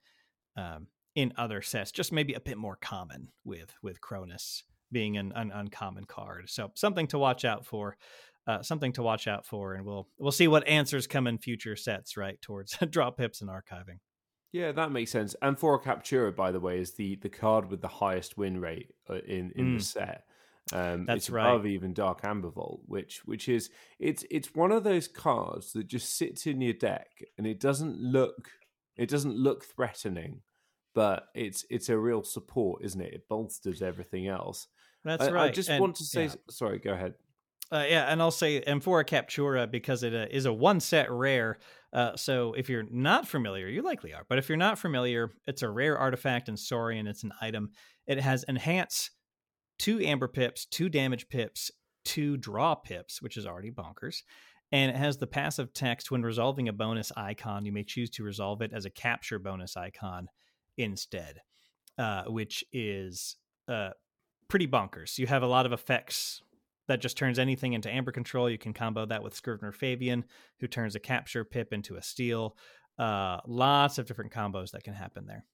um, 0.56 0.86
in 1.14 1.32
other 1.36 1.60
sets. 1.60 1.92
Just 1.92 2.12
maybe 2.12 2.34
a 2.34 2.40
bit 2.40 2.56
more 2.56 2.76
common 2.76 3.28
with 3.44 3.74
with 3.82 4.00
Kronus 4.00 4.62
being 4.90 5.18
an, 5.18 5.32
an 5.34 5.50
uncommon 5.52 6.04
card. 6.04 6.48
So 6.48 6.70
something 6.74 7.06
to 7.08 7.18
watch 7.18 7.44
out 7.44 7.66
for. 7.66 7.96
Uh, 8.48 8.62
something 8.62 8.92
to 8.94 9.02
watch 9.02 9.28
out 9.28 9.46
for, 9.46 9.74
and 9.74 9.84
we'll 9.84 10.08
we'll 10.18 10.32
see 10.32 10.48
what 10.48 10.66
answers 10.66 11.06
come 11.06 11.26
in 11.26 11.36
future 11.36 11.76
sets. 11.76 12.16
Right 12.16 12.40
towards 12.40 12.78
drop 12.90 13.18
pips 13.18 13.42
and 13.42 13.50
archiving. 13.50 13.98
Yeah, 14.52 14.72
that 14.72 14.90
makes 14.90 15.10
sense. 15.10 15.36
Amphora 15.42 15.80
Captura, 15.80 16.34
by 16.34 16.50
the 16.50 16.60
way, 16.60 16.80
is 16.80 16.94
the 16.94 17.16
the 17.16 17.28
card 17.28 17.70
with 17.70 17.82
the 17.82 17.88
highest 17.88 18.38
win 18.38 18.58
rate 18.58 18.94
uh, 19.10 19.16
in 19.26 19.52
in 19.54 19.74
mm. 19.74 19.78
the 19.78 19.84
set. 19.84 20.24
Um, 20.72 21.06
That's 21.06 21.24
it's 21.24 21.30
right. 21.30 21.48
above 21.48 21.66
even 21.66 21.92
Dark 21.92 22.20
Amber 22.24 22.50
Vault, 22.50 22.80
which 22.86 23.20
which 23.26 23.48
is 23.48 23.70
it's 23.98 24.24
it's 24.30 24.54
one 24.54 24.72
of 24.72 24.84
those 24.84 25.08
cards 25.08 25.72
that 25.72 25.86
just 25.86 26.16
sits 26.16 26.46
in 26.46 26.60
your 26.60 26.74
deck 26.74 27.08
and 27.36 27.46
it 27.46 27.60
doesn't 27.60 27.98
look 28.00 28.50
it 28.96 29.08
doesn't 29.08 29.36
look 29.36 29.64
threatening, 29.64 30.40
but 30.94 31.28
it's 31.34 31.64
it's 31.70 31.88
a 31.88 31.98
real 31.98 32.22
support, 32.22 32.82
isn't 32.84 33.00
it? 33.00 33.14
It 33.14 33.28
bolsters 33.28 33.82
everything 33.82 34.26
else. 34.26 34.68
That's 35.04 35.24
I, 35.24 35.30
right. 35.30 35.50
I 35.50 35.52
just 35.52 35.70
and, 35.70 35.80
want 35.80 35.96
to 35.96 36.04
say, 36.04 36.24
yeah. 36.24 36.34
sorry, 36.50 36.78
go 36.78 36.92
ahead. 36.92 37.14
Uh, 37.70 37.84
yeah, 37.88 38.04
and 38.10 38.22
I'll 38.22 38.30
say 38.30 38.62
Amphora 38.62 39.04
Captura 39.04 39.70
because 39.70 40.02
it 40.02 40.14
uh, 40.14 40.26
is 40.30 40.46
a 40.46 40.52
one 40.52 40.80
set 40.80 41.10
rare. 41.10 41.58
Uh, 41.92 42.16
so 42.16 42.54
if 42.54 42.68
you're 42.68 42.86
not 42.90 43.28
familiar, 43.28 43.68
you 43.68 43.82
likely 43.82 44.14
are, 44.14 44.24
but 44.28 44.38
if 44.38 44.48
you're 44.48 44.56
not 44.56 44.78
familiar, 44.78 45.30
it's 45.46 45.62
a 45.62 45.68
rare 45.68 45.98
artifact 45.98 46.48
in 46.48 46.56
Saurian. 46.56 47.06
It's 47.06 47.24
an 47.24 47.32
item. 47.40 47.70
It 48.06 48.20
has 48.20 48.44
enhance 48.48 49.10
two 49.78 50.00
amber 50.00 50.28
pips, 50.28 50.64
two 50.64 50.88
damage 50.88 51.28
pips, 51.28 51.70
two 52.04 52.36
draw 52.38 52.74
pips, 52.74 53.20
which 53.20 53.36
is 53.36 53.46
already 53.46 53.70
bonkers. 53.70 54.22
And 54.72 54.90
it 54.90 54.96
has 54.96 55.18
the 55.18 55.26
passive 55.26 55.72
text 55.72 56.10
when 56.10 56.22
resolving 56.22 56.68
a 56.68 56.72
bonus 56.72 57.12
icon, 57.16 57.64
you 57.64 57.72
may 57.72 57.84
choose 57.84 58.10
to 58.10 58.22
resolve 58.22 58.60
it 58.60 58.72
as 58.72 58.84
a 58.84 58.90
capture 58.90 59.38
bonus 59.38 59.76
icon 59.76 60.28
instead, 60.76 61.40
uh, 61.98 62.24
which 62.24 62.64
is 62.72 63.36
uh, 63.66 63.90
pretty 64.48 64.66
bonkers. 64.66 65.18
You 65.18 65.26
have 65.26 65.42
a 65.42 65.46
lot 65.46 65.64
of 65.64 65.72
effects 65.72 66.42
that 66.88 67.00
just 67.00 67.16
turns 67.16 67.38
anything 67.38 67.74
into 67.74 67.92
amber 67.92 68.12
control. 68.12 68.50
You 68.50 68.58
can 68.58 68.72
combo 68.72 69.06
that 69.06 69.22
with 69.22 69.34
Scrivener 69.34 69.72
Favian, 69.72 70.24
who 70.58 70.66
turns 70.66 70.94
a 70.94 71.00
capture 71.00 71.44
pip 71.44 71.72
into 71.72 71.96
a 71.96 72.02
steal. 72.02 72.56
Uh, 72.98 73.38
lots 73.46 73.98
of 73.98 74.06
different 74.06 74.32
combos 74.32 74.72
that 74.72 74.82
can 74.82 74.94
happen 74.94 75.26
there. 75.26 75.44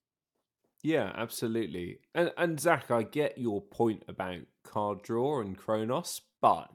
Yeah, 0.81 1.11
absolutely. 1.15 1.99
And 2.13 2.31
and 2.37 2.59
Zach, 2.59 2.91
I 2.91 3.03
get 3.03 3.37
your 3.37 3.61
point 3.61 4.03
about 4.07 4.41
card 4.63 5.01
draw 5.03 5.41
and 5.41 5.57
Kronus, 5.57 6.21
but 6.41 6.69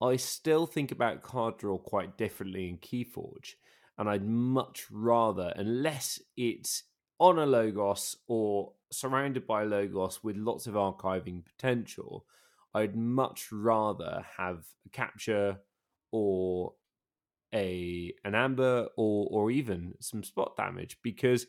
I 0.00 0.16
still 0.16 0.66
think 0.66 0.92
about 0.92 1.22
card 1.22 1.58
draw 1.58 1.78
quite 1.78 2.18
differently 2.18 2.68
in 2.68 2.78
Keyforge. 2.78 3.54
And 3.96 4.08
I'd 4.08 4.26
much 4.26 4.86
rather, 4.90 5.52
unless 5.56 6.20
it's 6.36 6.82
on 7.18 7.38
a 7.38 7.46
Logos 7.46 8.16
or 8.26 8.72
surrounded 8.90 9.46
by 9.46 9.64
Logos 9.64 10.22
with 10.22 10.36
lots 10.36 10.66
of 10.66 10.74
archiving 10.74 11.44
potential, 11.44 12.26
I'd 12.74 12.96
much 12.96 13.48
rather 13.52 14.24
have 14.36 14.64
a 14.86 14.88
capture 14.90 15.58
or 16.10 16.72
a 17.54 18.12
an 18.24 18.34
amber 18.34 18.88
or 18.96 19.28
or 19.30 19.50
even 19.50 19.94
some 20.00 20.24
spot 20.24 20.56
damage 20.56 20.98
because 21.02 21.46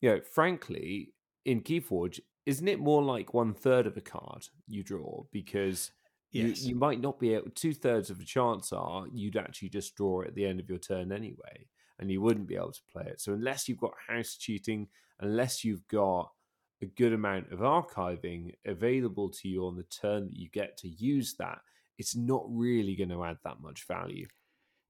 you 0.00 0.10
know, 0.10 0.20
frankly, 0.20 1.14
in 1.46 1.62
Keyforge, 1.62 2.20
isn't 2.44 2.68
it 2.68 2.78
more 2.78 3.02
like 3.02 3.32
one 3.32 3.54
third 3.54 3.86
of 3.86 3.96
a 3.96 4.02
card 4.02 4.46
you 4.68 4.82
draw? 4.82 5.24
Because 5.32 5.92
yes. 6.30 6.62
you, 6.62 6.70
you 6.70 6.74
might 6.76 7.00
not 7.00 7.18
be 7.18 7.32
able, 7.32 7.50
two 7.54 7.72
thirds 7.72 8.10
of 8.10 8.20
a 8.20 8.24
chance 8.24 8.70
are 8.72 9.06
you'd 9.12 9.38
actually 9.38 9.70
just 9.70 9.96
draw 9.96 10.20
it 10.20 10.28
at 10.28 10.34
the 10.34 10.44
end 10.44 10.60
of 10.60 10.68
your 10.68 10.78
turn 10.78 11.10
anyway, 11.10 11.66
and 11.98 12.10
you 12.10 12.20
wouldn't 12.20 12.48
be 12.48 12.56
able 12.56 12.72
to 12.72 12.82
play 12.92 13.04
it. 13.06 13.20
So, 13.20 13.32
unless 13.32 13.68
you've 13.68 13.80
got 13.80 13.92
house 14.06 14.36
cheating, 14.36 14.88
unless 15.20 15.64
you've 15.64 15.88
got 15.88 16.30
a 16.84 16.94
good 16.96 17.12
amount 17.12 17.50
of 17.50 17.60
archiving 17.60 18.54
available 18.66 19.30
to 19.30 19.48
you 19.48 19.66
on 19.66 19.76
the 19.76 19.84
turn 19.84 20.26
that 20.26 20.36
you 20.36 20.48
get 20.50 20.76
to 20.78 20.88
use 20.88 21.34
that, 21.38 21.58
it's 21.98 22.14
not 22.14 22.44
really 22.48 22.94
going 22.94 23.08
to 23.08 23.24
add 23.24 23.38
that 23.44 23.60
much 23.60 23.86
value. 23.86 24.26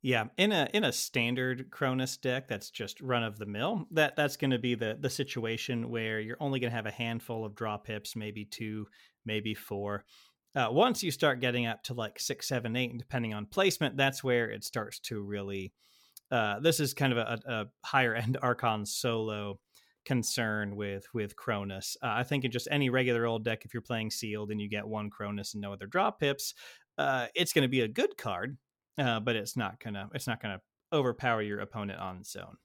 Yeah, 0.02 0.24
in 0.36 0.52
a 0.52 0.68
in 0.74 0.84
a 0.84 0.92
standard 0.92 1.70
Kronus 1.70 2.20
deck 2.20 2.46
that's 2.46 2.68
just 2.68 3.00
run 3.00 3.22
of 3.22 3.38
the 3.38 3.46
mill, 3.46 3.86
that 3.92 4.16
that's 4.16 4.36
going 4.36 4.50
to 4.50 4.58
be 4.58 4.74
the 4.74 4.98
the 5.00 5.08
situation 5.08 5.88
where 5.88 6.20
you're 6.20 6.36
only 6.40 6.60
going 6.60 6.70
to 6.70 6.76
have 6.76 6.84
a 6.84 6.90
handful 6.90 7.42
of 7.42 7.54
draw 7.54 7.78
pips, 7.78 8.14
maybe 8.14 8.44
two, 8.44 8.86
maybe 9.24 9.54
four. 9.54 10.04
Uh, 10.54 10.68
once 10.70 11.02
you 11.02 11.10
start 11.10 11.40
getting 11.40 11.64
up 11.64 11.82
to 11.84 11.94
like 11.94 12.20
six, 12.20 12.46
seven, 12.48 12.76
eight, 12.76 12.90
and 12.90 12.98
depending 12.98 13.32
on 13.32 13.46
placement, 13.46 13.96
that's 13.96 14.22
where 14.22 14.50
it 14.50 14.62
starts 14.62 14.98
to 15.00 15.22
really. 15.22 15.72
Uh, 16.30 16.60
this 16.60 16.80
is 16.80 16.92
kind 16.92 17.12
of 17.12 17.18
a, 17.18 17.38
a 17.46 17.66
higher 17.82 18.14
end 18.14 18.36
Archon 18.42 18.84
solo 18.84 19.58
concern 20.04 20.76
with 20.76 21.06
with 21.14 21.36
Kronus. 21.36 21.96
Uh, 22.02 22.08
I 22.08 22.22
think 22.22 22.44
in 22.44 22.50
just 22.50 22.68
any 22.70 22.90
regular 22.90 23.26
old 23.26 23.44
deck, 23.44 23.64
if 23.64 23.74
you're 23.74 23.80
playing 23.80 24.10
sealed 24.10 24.50
and 24.50 24.60
you 24.60 24.68
get 24.68 24.86
one 24.86 25.10
Kronus 25.10 25.54
and 25.54 25.60
no 25.60 25.72
other 25.72 25.86
draw 25.86 26.10
pips, 26.10 26.54
uh, 26.98 27.26
it's 27.34 27.52
going 27.52 27.62
to 27.62 27.68
be 27.68 27.80
a 27.80 27.88
good 27.88 28.16
card, 28.16 28.56
uh, 28.98 29.20
but 29.20 29.36
it's 29.36 29.56
not 29.56 29.80
gonna 29.82 30.08
it's 30.14 30.26
not 30.26 30.40
gonna 30.40 30.60
overpower 30.92 31.42
your 31.42 31.60
opponent 31.60 32.00
on 32.00 32.18
its 32.18 32.36
own. 32.36 32.56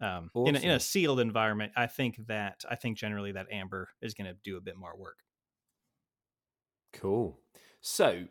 Um, 0.00 0.30
awesome. 0.34 0.54
in, 0.54 0.62
a, 0.62 0.64
in 0.66 0.70
a 0.70 0.80
sealed 0.80 1.20
environment, 1.20 1.72
I 1.76 1.86
think 1.86 2.18
that 2.28 2.64
I 2.68 2.76
think 2.76 2.96
generally 2.96 3.32
that 3.32 3.46
amber 3.50 3.88
is 4.00 4.14
going 4.14 4.28
to 4.28 4.36
do 4.44 4.56
a 4.56 4.60
bit 4.60 4.76
more 4.76 4.96
work. 4.96 5.18
Cool. 6.92 7.38
So 7.80 8.24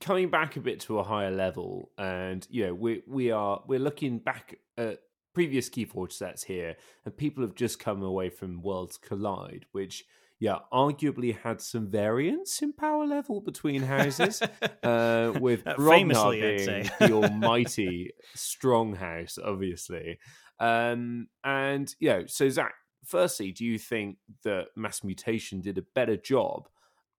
coming 0.00 0.30
back 0.30 0.56
a 0.56 0.60
bit 0.60 0.80
to 0.80 0.98
a 0.98 1.02
higher 1.02 1.30
level, 1.30 1.90
and 1.98 2.46
you 2.50 2.66
know 2.66 2.74
we 2.74 3.02
we 3.06 3.30
are 3.30 3.62
we're 3.66 3.78
looking 3.78 4.18
back 4.18 4.58
at 4.76 5.00
previous 5.36 5.68
Keyforge 5.68 6.12
sets 6.12 6.44
here, 6.44 6.76
and 7.04 7.14
people 7.14 7.42
have 7.42 7.54
just 7.54 7.78
come 7.78 8.02
away 8.02 8.30
from 8.30 8.62
Worlds 8.62 8.96
Collide, 8.96 9.66
which 9.72 10.06
yeah, 10.40 10.60
arguably 10.72 11.38
had 11.38 11.60
some 11.60 11.90
variance 11.90 12.62
in 12.62 12.72
power 12.72 13.06
level 13.06 13.42
between 13.42 13.82
houses, 13.82 14.40
uh, 14.82 15.34
with 15.38 15.66
uh, 15.66 15.74
Famously, 15.76 16.40
being 16.40 16.88
the 16.98 17.12
almighty 17.12 18.12
strong 18.34 18.94
house, 18.94 19.38
obviously. 19.44 20.18
Um, 20.58 21.28
and 21.44 21.94
yeah, 22.00 22.22
so 22.28 22.48
Zach, 22.48 22.72
firstly, 23.04 23.52
do 23.52 23.62
you 23.66 23.78
think 23.78 24.16
that 24.42 24.68
Mass 24.74 25.04
Mutation 25.04 25.60
did 25.60 25.76
a 25.76 25.84
better 25.94 26.16
job 26.16 26.66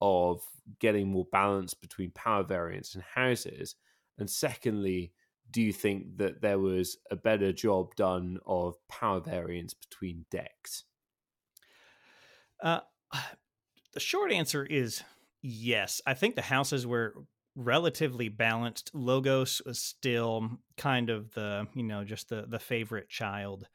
of 0.01 0.41
getting 0.79 1.07
more 1.07 1.27
balance 1.31 1.75
between 1.75 2.09
power 2.15 2.41
variance 2.41 2.95
and 2.95 3.03
houses? 3.13 3.75
And 4.17 4.27
secondly, 4.27 5.13
do 5.51 5.61
you 5.61 5.73
think 5.73 6.17
that 6.17 6.41
there 6.41 6.59
was 6.59 6.97
a 7.09 7.15
better 7.15 7.51
job 7.51 7.95
done 7.95 8.39
of 8.45 8.75
power 8.87 9.19
variance 9.19 9.73
between 9.73 10.25
decks? 10.29 10.83
Uh, 12.61 12.81
the 13.93 13.99
short 13.99 14.31
answer 14.31 14.65
is 14.65 15.03
yes. 15.41 16.01
I 16.05 16.13
think 16.13 16.35
the 16.35 16.41
houses 16.41 16.85
were 16.85 17.13
relatively 17.55 18.29
balanced. 18.29 18.91
Logos 18.93 19.61
was 19.65 19.79
still 19.79 20.49
kind 20.77 21.09
of 21.09 21.33
the, 21.33 21.67
you 21.73 21.83
know, 21.83 22.03
just 22.03 22.29
the 22.29 22.45
the 22.47 22.59
favorite 22.59 23.09
child, 23.09 23.67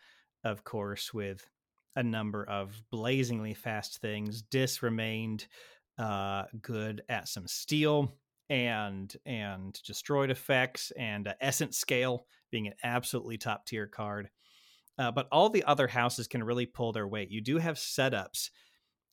of 0.45 0.65
course, 0.65 1.13
with 1.13 1.49
a 1.97 2.03
number 2.03 2.45
of 2.45 2.81
blazingly 2.91 3.55
fast 3.55 4.01
things. 4.01 4.43
Dis 4.43 4.83
remained 4.83 5.47
uh, 5.99 6.45
good 6.61 7.03
at 7.09 7.29
some 7.29 7.47
steal 7.47 8.13
and 8.53 9.17
and 9.25 9.81
destroyed 9.83 10.31
effects 10.31 10.93
and 10.99 11.27
uh, 11.27 11.33
essence 11.41 11.79
scale 11.79 12.27
being 12.51 12.67
an 12.67 12.75
absolutely 12.85 13.39
top 13.39 13.65
tier 13.65 13.87
card. 13.87 14.29
Uh, 14.99 15.11
but 15.11 15.27
all 15.33 15.49
the 15.49 15.65
other 15.65 15.89
houses 15.89 16.29
can 16.29 16.45
really 16.45 16.67
pull 16.67 16.93
their 16.93 17.09
weight. 17.09 17.31
You 17.31 17.41
do 17.41 17.57
have 17.57 17.77
setups 17.77 18.51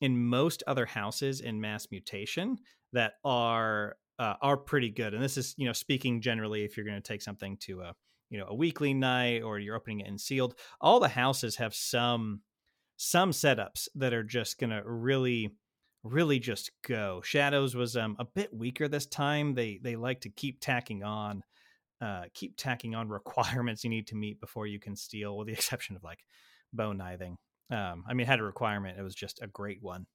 in 0.02 0.28
most 0.28 0.62
other 0.66 0.84
houses 0.84 1.40
in 1.40 1.58
mass 1.58 1.88
mutation 1.90 2.58
that 2.92 3.14
are 3.24 3.96
uh, 4.18 4.34
are 4.42 4.58
pretty 4.58 4.90
good. 4.90 5.14
And 5.14 5.22
this 5.22 5.38
is 5.38 5.54
you 5.56 5.64
know 5.66 5.72
speaking 5.72 6.20
generally 6.20 6.62
if 6.62 6.76
you're 6.76 6.86
going 6.86 7.00
to 7.00 7.08
take 7.08 7.22
something 7.22 7.56
to 7.62 7.80
a 7.80 7.94
you 8.28 8.38
know 8.38 8.46
a 8.46 8.54
weekly 8.54 8.92
night 8.92 9.42
or 9.42 9.58
you're 9.58 9.74
opening 9.74 10.00
it 10.00 10.06
in 10.06 10.18
sealed, 10.18 10.54
all 10.82 11.00
the 11.00 11.08
houses 11.08 11.56
have 11.56 11.74
some 11.74 12.42
some 12.98 13.30
setups 13.30 13.88
that 13.94 14.12
are 14.12 14.22
just 14.22 14.58
going 14.58 14.68
to 14.68 14.82
really 14.84 15.54
really 16.02 16.38
just 16.38 16.70
go. 16.86 17.20
Shadows 17.24 17.74
was 17.74 17.96
um, 17.96 18.16
a 18.18 18.24
bit 18.24 18.52
weaker 18.52 18.88
this 18.88 19.06
time. 19.06 19.54
They 19.54 19.80
they 19.82 19.96
like 19.96 20.20
to 20.22 20.30
keep 20.30 20.60
tacking 20.60 21.02
on, 21.02 21.42
uh, 22.00 22.24
keep 22.34 22.56
tacking 22.56 22.94
on 22.94 23.08
requirements 23.10 23.84
you 23.84 23.90
need 23.90 24.06
to 24.08 24.16
meet 24.16 24.40
before 24.40 24.66
you 24.66 24.78
can 24.78 24.96
steal, 24.96 25.36
with 25.36 25.46
the 25.46 25.52
exception 25.54 25.96
of 25.96 26.04
like 26.04 26.24
Bo 26.72 26.92
Nithing. 26.92 27.36
Um, 27.70 28.04
I 28.08 28.14
mean, 28.14 28.26
had 28.26 28.40
a 28.40 28.44
requirement. 28.44 28.98
It 28.98 29.02
was 29.02 29.14
just 29.14 29.42
a 29.42 29.46
great 29.46 29.82
one. 29.82 30.06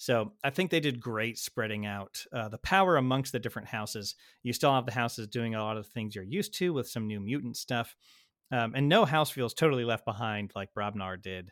So 0.00 0.32
I 0.44 0.50
think 0.50 0.70
they 0.70 0.78
did 0.78 1.00
great 1.00 1.38
spreading 1.38 1.84
out 1.84 2.24
uh, 2.32 2.48
the 2.48 2.58
power 2.58 2.96
amongst 2.96 3.32
the 3.32 3.40
different 3.40 3.66
houses. 3.66 4.14
You 4.44 4.52
still 4.52 4.72
have 4.72 4.86
the 4.86 4.92
houses 4.92 5.26
doing 5.26 5.56
a 5.56 5.62
lot 5.62 5.76
of 5.76 5.88
things 5.88 6.14
you're 6.14 6.22
used 6.22 6.54
to 6.54 6.72
with 6.72 6.88
some 6.88 7.08
new 7.08 7.18
mutant 7.18 7.56
stuff. 7.56 7.96
Um, 8.52 8.74
and 8.76 8.88
no 8.88 9.04
house 9.04 9.30
feels 9.30 9.54
totally 9.54 9.84
left 9.84 10.04
behind 10.04 10.52
like 10.54 10.72
Brobnar 10.72 11.20
did, 11.20 11.50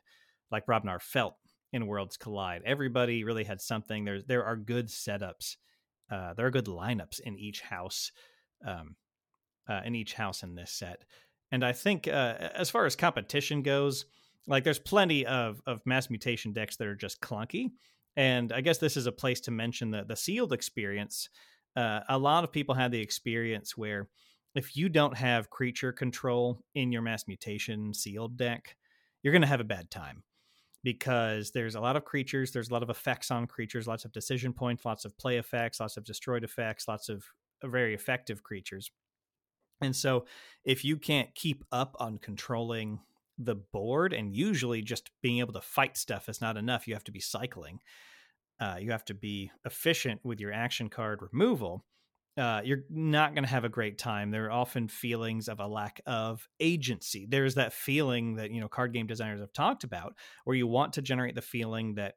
like 0.53 0.65
Brobnar 0.65 1.03
felt 1.03 1.35
in 1.77 1.87
Worlds 1.87 2.17
Collide. 2.17 2.63
Everybody 2.65 3.23
really 3.23 3.45
had 3.45 3.61
something. 3.61 4.05
There's 4.05 4.25
there 4.25 4.45
are 4.45 4.57
good 4.57 4.89
setups. 4.89 5.57
Uh, 6.11 6.35
there 6.35 6.47
are 6.47 6.51
good 6.51 6.67
lineups 6.67 7.21
in 7.21 7.39
each 7.39 7.61
house, 7.61 8.13
um, 8.65 8.97
uh, 9.69 9.83
in 9.85 9.95
each 9.95 10.15
house 10.15 10.43
in 10.43 10.55
this 10.55 10.73
set. 10.73 11.05
And 11.53 11.65
I 11.65 11.73
think 11.73 12.09
uh, 12.09 12.35
as 12.55 12.71
far 12.71 12.87
as 12.87 12.97
competition 12.97 13.63
goes, 13.63 14.07
like 14.47 14.65
there's 14.65 14.79
plenty 14.79 15.27
of 15.27 15.61
of 15.67 15.81
mass 15.85 16.11
mutation 16.11 16.53
decks 16.53 16.77
that 16.77 16.87
are 16.87 16.95
just 16.95 17.21
clunky 17.21 17.71
and 18.17 18.53
i 18.53 18.61
guess 18.61 18.79
this 18.79 18.97
is 18.97 19.07
a 19.07 19.13
place 19.13 19.41
to 19.41 19.51
mention 19.51 19.91
the 19.91 20.05
the 20.05 20.17
sealed 20.17 20.53
experience 20.53 21.29
uh, 21.77 22.01
a 22.09 22.17
lot 22.17 22.43
of 22.43 22.53
people 22.53 22.75
had 22.75 22.91
the 22.91 23.01
experience 23.01 23.77
where 23.77 24.09
if 24.55 24.77
you 24.77 24.89
don't 24.89 25.17
have 25.17 25.51
creature 25.51 25.93
control 25.93 26.63
in 26.75 26.91
your 26.91 27.03
mass 27.03 27.25
mutation 27.27 27.93
sealed 27.93 28.37
deck 28.37 28.77
you're 29.23 29.33
going 29.33 29.43
to 29.43 29.49
have 29.49 29.61
a 29.61 29.65
bad 29.65 29.91
time 29.91 30.23
because 30.85 31.51
there's 31.51 31.75
a 31.75 31.81
lot 31.81 31.97
of 31.97 32.05
creatures 32.05 32.53
there's 32.53 32.71
a 32.71 32.73
lot 32.73 32.83
of 32.83 32.91
effects 32.91 33.31
on 33.31 33.47
creatures 33.47 33.89
lots 33.89 34.05
of 34.05 34.13
decision 34.13 34.53
points 34.53 34.85
lots 34.85 35.05
of 35.05 35.17
play 35.19 35.39
effects 35.39 35.81
lots 35.81 35.97
of 35.97 36.05
destroyed 36.05 36.45
effects 36.45 36.87
lots 36.87 37.09
of 37.09 37.25
very 37.65 37.95
effective 37.95 38.43
creatures. 38.43 38.91
And 39.81 39.95
so 39.95 40.25
if 40.65 40.85
you 40.85 40.97
can't 40.97 41.35
keep 41.35 41.65
up 41.71 41.97
on 42.01 42.19
controlling 42.19 43.01
the 43.39 43.55
board 43.55 44.15
and 44.15 44.35
usually 44.35 44.81
just 44.81 45.11
being 45.23 45.41
able 45.41 45.53
to 45.53 45.61
fight 45.61 45.97
stuff 45.97 46.29
is 46.29 46.41
not 46.41 46.57
enough 46.57 46.89
you 46.89 46.95
have 46.95 47.05
to 47.05 47.13
be 47.13 47.21
cycling 47.21 47.81
uh, 48.59 48.77
you 48.81 48.91
have 48.91 49.05
to 49.05 49.13
be 49.13 49.51
efficient 49.67 50.19
with 50.25 50.41
your 50.41 50.51
action 50.51 50.89
card 50.89 51.21
removal 51.21 51.85
uh, 52.37 52.61
you're 52.65 52.85
not 52.91 53.35
going 53.35 53.45
to 53.45 53.51
have 53.51 53.65
a 53.65 53.69
great 53.69 53.99
time. 53.99 54.31
There 54.31 54.47
are 54.47 54.53
often 54.53 54.89
feelings 54.89 55.49
of 55.49 55.61
a 55.61 55.67
lack 55.67 56.01
of 56.07 56.47
agency. 56.61 57.27
There's 57.29 57.55
that 57.55 57.73
feeling 57.73 58.37
that 58.37 58.51
you 58.51 58.61
know 58.61 58.69
card 58.69 58.93
game 58.93 59.07
designers 59.07 59.41
have 59.41 59.53
talked 59.53 59.85
about 59.85 60.15
where 60.45 60.57
you 60.57 60.67
want 60.67 60.95
to 60.95 61.03
generate 61.03 61.35
the 61.35 61.43
feeling 61.43 61.95
that 61.95 62.15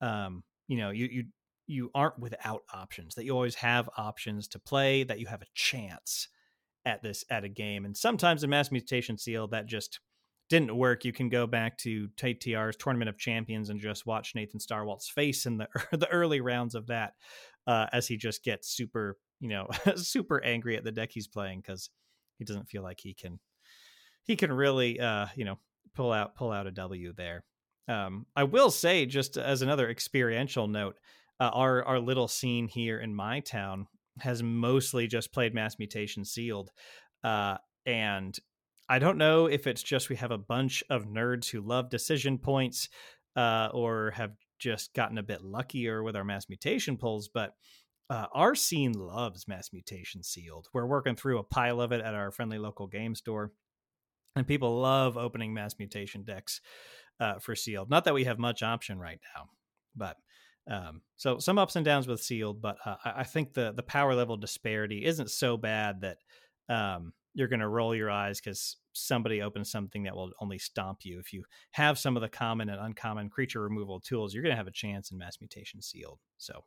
um, 0.00 0.42
you 0.68 0.78
know 0.78 0.90
you 0.90 1.06
you 1.06 1.24
you 1.66 1.90
aren't 1.94 2.18
without 2.18 2.62
options 2.74 3.14
that 3.14 3.24
you 3.24 3.32
always 3.32 3.54
have 3.54 3.88
options 3.96 4.48
to 4.48 4.58
play 4.58 5.04
that 5.04 5.20
you 5.20 5.26
have 5.26 5.42
a 5.42 5.46
chance 5.54 6.28
at 6.84 7.02
this 7.02 7.24
at 7.30 7.44
a 7.44 7.48
game. 7.48 7.84
And 7.84 7.96
sometimes 7.96 8.42
in 8.42 8.50
mass 8.50 8.70
mutation 8.70 9.16
seal 9.16 9.48
that 9.48 9.66
just 9.66 10.00
didn't 10.48 10.76
work, 10.76 11.04
you 11.04 11.12
can 11.12 11.28
go 11.28 11.46
back 11.46 11.78
to 11.78 12.08
TTR's 12.16 12.76
Tournament 12.76 13.08
of 13.08 13.16
Champions 13.16 13.70
and 13.70 13.80
just 13.80 14.06
watch 14.06 14.34
Nathan 14.34 14.60
Starwalt's 14.60 15.08
face 15.08 15.46
in 15.46 15.58
the 15.58 15.68
the 15.92 16.08
early 16.08 16.40
rounds 16.40 16.74
of 16.74 16.88
that, 16.88 17.14
uh, 17.66 17.86
as 17.92 18.08
he 18.08 18.16
just 18.16 18.44
gets 18.44 18.68
super, 18.68 19.18
you 19.42 19.48
know, 19.48 19.68
super 19.96 20.42
angry 20.42 20.76
at 20.76 20.84
the 20.84 20.92
deck 20.92 21.10
he's 21.12 21.26
playing 21.26 21.60
because 21.60 21.90
he 22.38 22.44
doesn't 22.44 22.68
feel 22.68 22.82
like 22.82 23.00
he 23.00 23.12
can 23.12 23.38
he 24.24 24.36
can 24.36 24.52
really, 24.52 25.00
uh, 25.00 25.26
you 25.34 25.44
know, 25.44 25.58
pull 25.94 26.12
out 26.12 26.36
pull 26.36 26.52
out 26.52 26.68
a 26.68 26.70
W 26.70 27.12
there. 27.12 27.44
Um, 27.88 28.26
I 28.36 28.44
will 28.44 28.70
say, 28.70 29.04
just 29.04 29.36
as 29.36 29.60
another 29.60 29.90
experiential 29.90 30.68
note, 30.68 30.96
uh, 31.40 31.50
our 31.52 31.84
our 31.84 31.98
little 31.98 32.28
scene 32.28 32.68
here 32.68 33.00
in 33.00 33.14
my 33.14 33.40
town 33.40 33.88
has 34.20 34.42
mostly 34.42 35.08
just 35.08 35.32
played 35.32 35.54
Mass 35.54 35.76
Mutation 35.78 36.24
Sealed, 36.24 36.70
uh, 37.24 37.56
and 37.84 38.38
I 38.88 39.00
don't 39.00 39.18
know 39.18 39.46
if 39.46 39.66
it's 39.66 39.82
just 39.82 40.08
we 40.08 40.16
have 40.16 40.30
a 40.30 40.38
bunch 40.38 40.84
of 40.88 41.06
nerds 41.06 41.50
who 41.50 41.60
love 41.60 41.90
decision 41.90 42.38
points 42.38 42.88
uh, 43.34 43.70
or 43.72 44.12
have 44.12 44.32
just 44.60 44.94
gotten 44.94 45.18
a 45.18 45.22
bit 45.22 45.42
luckier 45.42 46.04
with 46.04 46.14
our 46.14 46.24
mass 46.24 46.48
mutation 46.48 46.96
pulls, 46.96 47.28
but 47.28 47.54
uh, 48.10 48.26
our 48.32 48.54
scene 48.54 48.92
loves 48.92 49.48
mass 49.48 49.70
mutation 49.72 50.22
sealed. 50.22 50.68
We're 50.72 50.86
working 50.86 51.16
through 51.16 51.38
a 51.38 51.44
pile 51.44 51.80
of 51.80 51.92
it 51.92 52.00
at 52.00 52.14
our 52.14 52.30
friendly 52.30 52.58
local 52.58 52.86
game 52.86 53.14
store, 53.14 53.52
and 54.36 54.46
people 54.46 54.80
love 54.80 55.16
opening 55.16 55.54
mass 55.54 55.76
mutation 55.78 56.22
decks 56.22 56.60
uh, 57.20 57.38
for 57.38 57.54
sealed. 57.54 57.90
Not 57.90 58.04
that 58.04 58.14
we 58.14 58.24
have 58.24 58.38
much 58.38 58.62
option 58.62 58.98
right 58.98 59.20
now, 59.34 59.48
but 59.96 60.16
um, 60.70 61.02
so 61.16 61.38
some 61.38 61.58
ups 61.58 61.76
and 61.76 61.84
downs 61.84 62.06
with 62.06 62.20
sealed. 62.20 62.60
But 62.60 62.76
uh, 62.84 62.96
I 63.04 63.24
think 63.24 63.54
the 63.54 63.72
the 63.72 63.82
power 63.82 64.14
level 64.14 64.36
disparity 64.36 65.04
isn't 65.04 65.30
so 65.30 65.56
bad 65.56 66.02
that 66.02 66.18
um, 66.68 67.12
you're 67.34 67.48
going 67.48 67.60
to 67.60 67.68
roll 67.68 67.94
your 67.94 68.10
eyes 68.10 68.40
because 68.40 68.76
somebody 68.92 69.42
opens 69.42 69.70
something 69.70 70.02
that 70.04 70.14
will 70.14 70.32
only 70.40 70.58
stomp 70.58 71.00
you. 71.04 71.18
If 71.18 71.32
you 71.32 71.44
have 71.72 71.98
some 71.98 72.16
of 72.16 72.22
the 72.22 72.28
common 72.28 72.68
and 72.68 72.80
uncommon 72.80 73.30
creature 73.30 73.62
removal 73.62 74.00
tools, 74.00 74.34
you're 74.34 74.42
going 74.42 74.52
to 74.52 74.56
have 74.56 74.66
a 74.66 74.72
chance 74.72 75.10
in 75.10 75.18
mass 75.18 75.38
mutation 75.40 75.80
sealed. 75.80 76.18
So, 76.38 76.64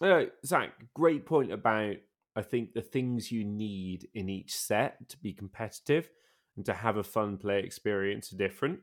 uh, 0.00 0.24
Zach, 0.44 0.72
great 0.94 1.26
point 1.26 1.52
about 1.52 1.96
I 2.36 2.42
think 2.42 2.74
the 2.74 2.82
things 2.82 3.32
you 3.32 3.44
need 3.44 4.08
in 4.14 4.28
each 4.28 4.54
set 4.54 5.08
to 5.08 5.16
be 5.18 5.32
competitive 5.32 6.10
and 6.56 6.66
to 6.66 6.74
have 6.74 6.98
a 6.98 7.04
fun 7.04 7.38
play 7.38 7.60
experience 7.60 8.32
are 8.32 8.36
different. 8.36 8.80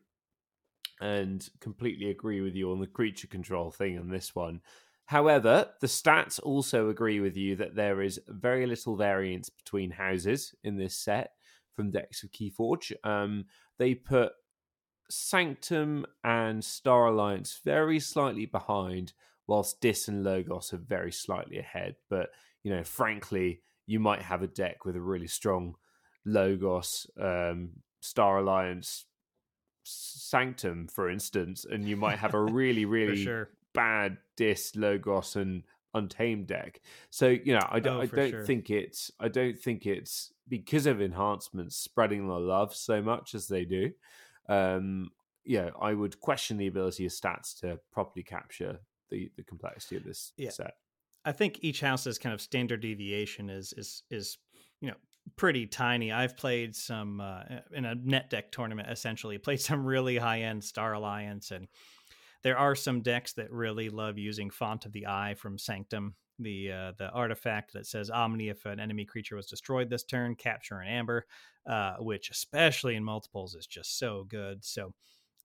And 1.02 1.48
completely 1.60 2.10
agree 2.10 2.42
with 2.42 2.56
you 2.56 2.72
on 2.72 2.80
the 2.80 2.88
creature 2.88 3.28
control 3.28 3.72
thing 3.72 4.00
on 4.00 4.10
this 4.10 4.34
one. 4.34 4.62
However, 5.06 5.70
the 5.82 5.88
stats 5.88 6.40
also 6.42 6.90
agree 6.90 7.20
with 7.20 7.36
you 7.36 7.56
that 7.58 7.76
there 7.76 8.02
is 8.02 8.22
very 8.28 8.66
little 8.66 8.96
variance 8.96 9.50
between 9.50 9.92
houses 9.92 10.56
in 10.64 10.78
this 10.78 10.98
set 10.98 11.32
from 11.76 11.92
decks 11.92 12.24
of 12.24 12.32
Keyforge. 12.32 12.94
Um, 13.04 13.46
they 13.78 13.96
put 13.96 14.32
Sanctum 15.10 16.06
and 16.24 16.64
Star 16.64 17.08
Alliance 17.08 17.60
very 17.66 18.00
slightly 18.00 18.46
behind, 18.46 19.14
whilst 19.48 19.82
Dis 19.82 20.08
and 20.08 20.24
Logos 20.24 20.74
are 20.74 20.78
very 20.78 21.12
slightly 21.12 21.60
ahead. 21.60 21.96
But 22.10 22.30
you 22.64 22.74
know, 22.76 22.84
frankly, 22.84 23.62
you 23.86 24.00
might 24.00 24.22
have 24.22 24.42
a 24.42 24.48
deck 24.48 24.86
with 24.86 24.96
a 24.96 25.02
really 25.02 25.28
strong 25.28 25.76
Logos, 26.26 27.08
um, 27.20 27.72
Star 28.02 28.40
Alliance, 28.40 29.06
Sanctum, 29.84 30.88
for 30.88 31.10
instance, 31.10 31.66
and 31.70 31.88
you 31.88 31.98
might 31.98 32.20
have 32.20 32.34
a 32.34 32.42
really, 32.44 32.86
really 32.86 33.24
sure. 33.24 33.50
bad 33.74 34.18
Dis, 34.38 34.76
Logos, 34.76 35.36
and 35.36 35.64
Untamed 35.96 36.48
deck. 36.48 36.82
So 37.12 37.28
you 37.28 37.54
know, 37.54 37.68
I 37.70 37.80
don't, 37.80 37.98
Oh, 37.98 38.02
I 38.02 38.06
don't 38.08 38.32
sure. 38.32 38.46
think 38.46 38.72
it's, 38.72 39.12
I 39.20 39.28
don't 39.28 39.60
think 39.60 39.86
it's 39.86 40.34
because 40.48 40.88
of 40.88 41.02
enhancements 41.02 41.76
spreading 41.78 42.28
the 42.28 42.34
love 42.34 42.74
so 42.76 43.00
much 43.00 43.36
as 43.36 43.48
they 43.48 43.64
do. 43.64 43.92
Um, 44.50 45.12
yeah, 45.46 45.70
I 45.80 45.94
would 45.94 46.20
question 46.20 46.58
the 46.58 46.66
ability 46.68 47.06
of 47.06 47.12
stats 47.12 47.60
to 47.60 47.80
properly 47.92 48.24
capture 48.24 48.80
the 49.14 49.32
the 49.38 49.44
complexity 49.44 49.96
of 49.96 50.04
this 50.04 50.34
Yeah. 50.38 50.50
set. 50.50 50.74
I 51.26 51.32
think 51.32 51.60
each 51.62 51.80
house's 51.80 52.18
kind 52.18 52.34
of 52.34 52.42
standard 52.42 52.82
deviation 52.82 53.50
is 53.50 53.74
is 53.78 54.04
is 54.10 54.38
you 54.82 54.90
know 54.90 54.98
pretty 55.38 55.68
tiny. 55.68 56.12
I've 56.12 56.36
played 56.36 56.76
some 56.76 57.22
uh, 57.22 57.44
in 57.72 57.86
a 57.86 57.96
net 57.96 58.30
deck 58.30 58.52
tournament 58.52 58.90
essentially 58.90 59.38
played 59.48 59.62
some 59.62 59.86
really 59.86 60.18
high 60.18 60.42
end 60.42 60.64
Star 60.64 60.94
Alliance, 60.94 61.52
and 61.52 61.68
there 62.44 62.58
are 62.58 62.76
some 62.76 63.02
decks 63.02 63.34
that 63.34 63.52
really 63.52 63.90
love 63.90 64.18
using 64.18 64.50
Font 64.50 64.86
of 64.86 64.92
the 64.92 65.08
Eye 65.08 65.36
from 65.36 65.58
Sanctum, 65.58 66.16
the 66.40 66.72
uh, 66.72 66.92
the 66.98 67.10
artifact 67.12 67.74
that 67.74 67.86
says 67.86 68.10
Omni 68.10 68.50
if 68.50 68.66
an 68.66 68.80
enemy 68.80 69.06
creature 69.06 69.36
was 69.36 69.46
destroyed 69.48 69.90
this 69.90 70.04
turn, 70.04 70.36
capture 70.36 70.80
an 70.80 70.88
amber, 70.88 71.26
uh, 71.68 71.96
which 72.00 72.30
especially 72.32 72.96
in 72.96 73.04
multiples 73.04 73.56
is 73.56 73.68
just 73.68 73.98
so 73.98 74.26
good. 74.28 74.66
So 74.66 74.94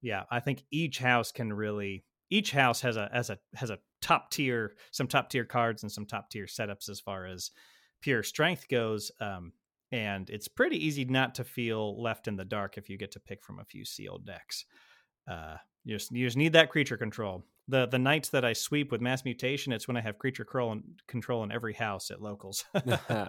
yeah, 0.01 0.25
I 0.31 0.41
think 0.41 0.65
each 0.71 0.99
house 0.99 1.31
can 1.33 1.53
really 1.53 2.05
each 2.31 2.51
house 2.51 2.81
has 2.81 2.97
a 2.97 3.09
has 3.13 3.31
a 3.31 3.39
has 3.55 3.71
a 3.71 3.79
top 4.01 4.31
tier 4.31 4.75
some 4.91 5.09
top 5.09 5.31
tier 5.31 5.45
cards 5.45 5.83
and 5.83 5.91
some 5.91 6.07
top 6.07 6.31
tier 6.31 6.47
setups 6.47 6.89
as 6.89 7.01
far 7.01 7.27
as 7.27 7.51
pure 8.01 8.23
strength 8.23 8.69
goes 8.69 9.11
um 9.21 9.53
and 9.91 10.29
it's 10.31 10.49
pretty 10.49 10.85
easy 10.85 11.05
not 11.05 11.35
to 11.35 11.45
feel 11.45 12.01
left 12.01 12.29
in 12.29 12.37
the 12.37 12.45
dark 12.45 12.79
if 12.79 12.89
you 12.89 12.97
get 12.97 13.11
to 13.13 13.21
pick 13.21 13.43
from 13.43 13.59
a 13.59 13.65
few 13.65 13.85
sealed 13.85 14.25
decks 14.25 14.65
uh 15.27 15.57
you 15.85 15.97
just 15.97 16.13
you 16.13 16.27
just 16.27 16.37
need 16.37 16.53
that 16.53 16.71
creature 16.71 16.97
control 16.97 17.45
the 17.67 17.87
the 17.87 17.99
nights 17.99 18.29
that 18.29 18.45
i 18.45 18.53
sweep 18.53 18.93
with 18.93 19.01
mass 19.01 19.25
mutation 19.25 19.73
it's 19.73 19.89
when 19.89 19.97
i 19.97 20.01
have 20.01 20.19
creature 20.19 20.45
control 20.45 20.73
and 20.73 20.85
control 21.07 21.43
in 21.43 21.51
every 21.51 21.75
house 21.75 22.11
at 22.11 22.23
locals 22.23 22.65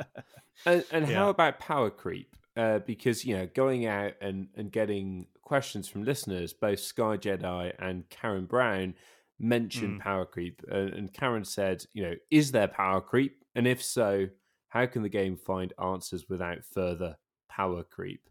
And, 0.65 0.85
and 0.91 1.07
Yeah. 1.07 1.07
how 1.07 1.29
about 1.29 1.59
power 1.59 1.89
creep? 1.89 2.35
Uh, 2.55 2.79
because 2.79 3.23
you 3.23 3.37
know, 3.37 3.47
going 3.47 3.85
out 3.85 4.13
and 4.21 4.49
and 4.55 4.71
getting 4.71 5.27
questions 5.49 5.89
from 5.89 6.03
listeners, 6.03 6.53
both 6.53 6.79
Sky 6.79 7.17
Jedi 7.17 7.73
and 7.79 8.07
Karen 8.09 8.45
Brown 8.45 8.93
mentioned 9.39 9.99
Mm. 9.99 10.03
power 10.03 10.25
creep, 10.27 10.61
uh, 10.71 10.75
and 10.75 11.11
Karen 11.11 11.43
said, 11.43 11.83
you 11.91 12.03
know, 12.03 12.13
is 12.29 12.51
there 12.51 12.67
power 12.67 13.01
creep? 13.01 13.43
And 13.55 13.65
if 13.65 13.83
so, 13.83 14.27
how 14.67 14.85
can 14.85 15.01
the 15.01 15.09
game 15.09 15.35
find 15.35 15.73
answers 15.83 16.29
without 16.29 16.63
further 16.63 17.17
power 17.49 17.83
creep? 17.83 18.29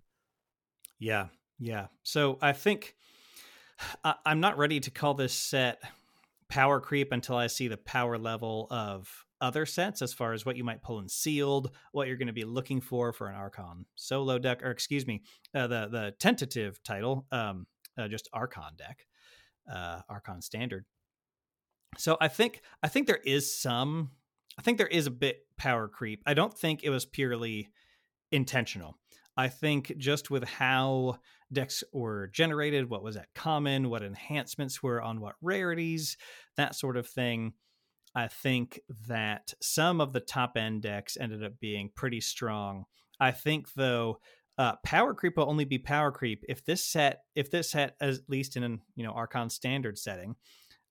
Yeah, 1.01 1.27
yeah. 1.59 1.89
So 2.05 2.39
I 2.41 2.53
think 2.53 2.95
I, 4.05 4.15
I'm 4.25 4.39
not 4.39 4.57
ready 4.57 4.79
to 4.79 4.91
call 4.93 5.15
this 5.15 5.33
set 5.35 5.83
power 6.49 6.81
creep 6.81 7.11
until 7.11 7.35
I 7.35 7.49
see 7.49 7.67
the 7.67 7.77
power 7.77 8.17
level 8.17 8.69
of 8.71 9.27
other 9.41 9.67
sets 9.67 10.03
as 10.03 10.13
far 10.13 10.33
as 10.33 10.45
what 10.45 10.57
you 10.57 10.65
might 10.65 10.83
pull 10.83 10.99
in 10.99 11.09
sealed, 11.09 11.71
what 11.93 12.09
you're 12.09 12.17
going 12.17 12.27
to 12.27 12.33
be 12.33 12.45
looking 12.45 12.81
for 12.81 13.13
for 13.13 13.29
an 13.29 13.35
Archon 13.35 13.87
solo 13.95 14.39
deck, 14.39 14.63
or 14.63 14.71
excuse 14.71 15.07
me, 15.07 15.23
uh, 15.55 15.67
the 15.67 15.89
the 15.91 16.15
tentative 16.19 16.83
title, 16.83 17.27
um, 17.31 17.67
uh, 17.99 18.09
just 18.09 18.29
Archon 18.33 18.77
deck, 18.77 19.07
uh, 19.73 20.01
Archon 20.09 20.43
standard. 20.43 20.85
So 21.97 22.17
I 22.21 22.29
think 22.29 22.63
I 22.83 22.89
think 22.89 23.07
there 23.07 23.21
is 23.25 23.59
some, 23.59 24.11
I 24.59 24.63
think 24.63 24.79
there 24.79 24.87
is 24.87 25.07
a 25.07 25.11
bit 25.11 25.41
power 25.57 25.89
creep. 25.89 26.23
I 26.27 26.35
don't 26.35 26.57
think 26.57 26.85
it 26.85 26.91
was 26.91 27.07
purely 27.07 27.69
intentional. 28.31 28.97
I 29.37 29.49
think 29.49 29.97
just 29.99 30.31
with 30.31 30.43
how 30.43 31.21
decks 31.53 31.85
were 31.93 32.27
generated, 32.27 32.91
what 32.91 33.05
was 33.05 33.17
at 33.17 33.33
common, 33.35 33.89
what 33.89 34.03
enhancements 34.03 34.83
were 34.83 35.01
on 35.01 35.21
what 35.21 35.37
rarities, 35.41 36.17
that 36.57 36.75
sort 36.75 36.97
of 36.97 37.07
thing. 37.07 37.53
I 38.15 38.29
think 38.29 38.81
that 39.09 39.53
some 39.61 40.01
of 40.01 40.13
the 40.13 40.21
top 40.21 40.57
end 40.57 40.83
decks 40.83 41.17
ended 41.21 41.45
up 41.45 41.61
being 41.61 41.91
pretty 41.95 42.21
strong. 42.21 42.85
I 43.21 43.31
think 43.33 43.73
though, 43.75 44.21
uh, 44.57 44.75
power 44.85 45.15
creep 45.15 45.37
will 45.37 45.49
only 45.49 45.65
be 45.65 45.79
power 45.79 46.11
creep 46.11 46.45
if 46.49 46.65
this 46.65 46.85
set, 46.85 47.23
if 47.35 47.51
this 47.51 47.71
set, 47.71 47.95
at 48.01 48.17
least 48.29 48.57
in 48.57 48.65
an 48.65 48.81
you 48.97 49.05
know 49.05 49.13
Archon 49.13 49.51
standard 49.51 49.99
setting, 49.99 50.35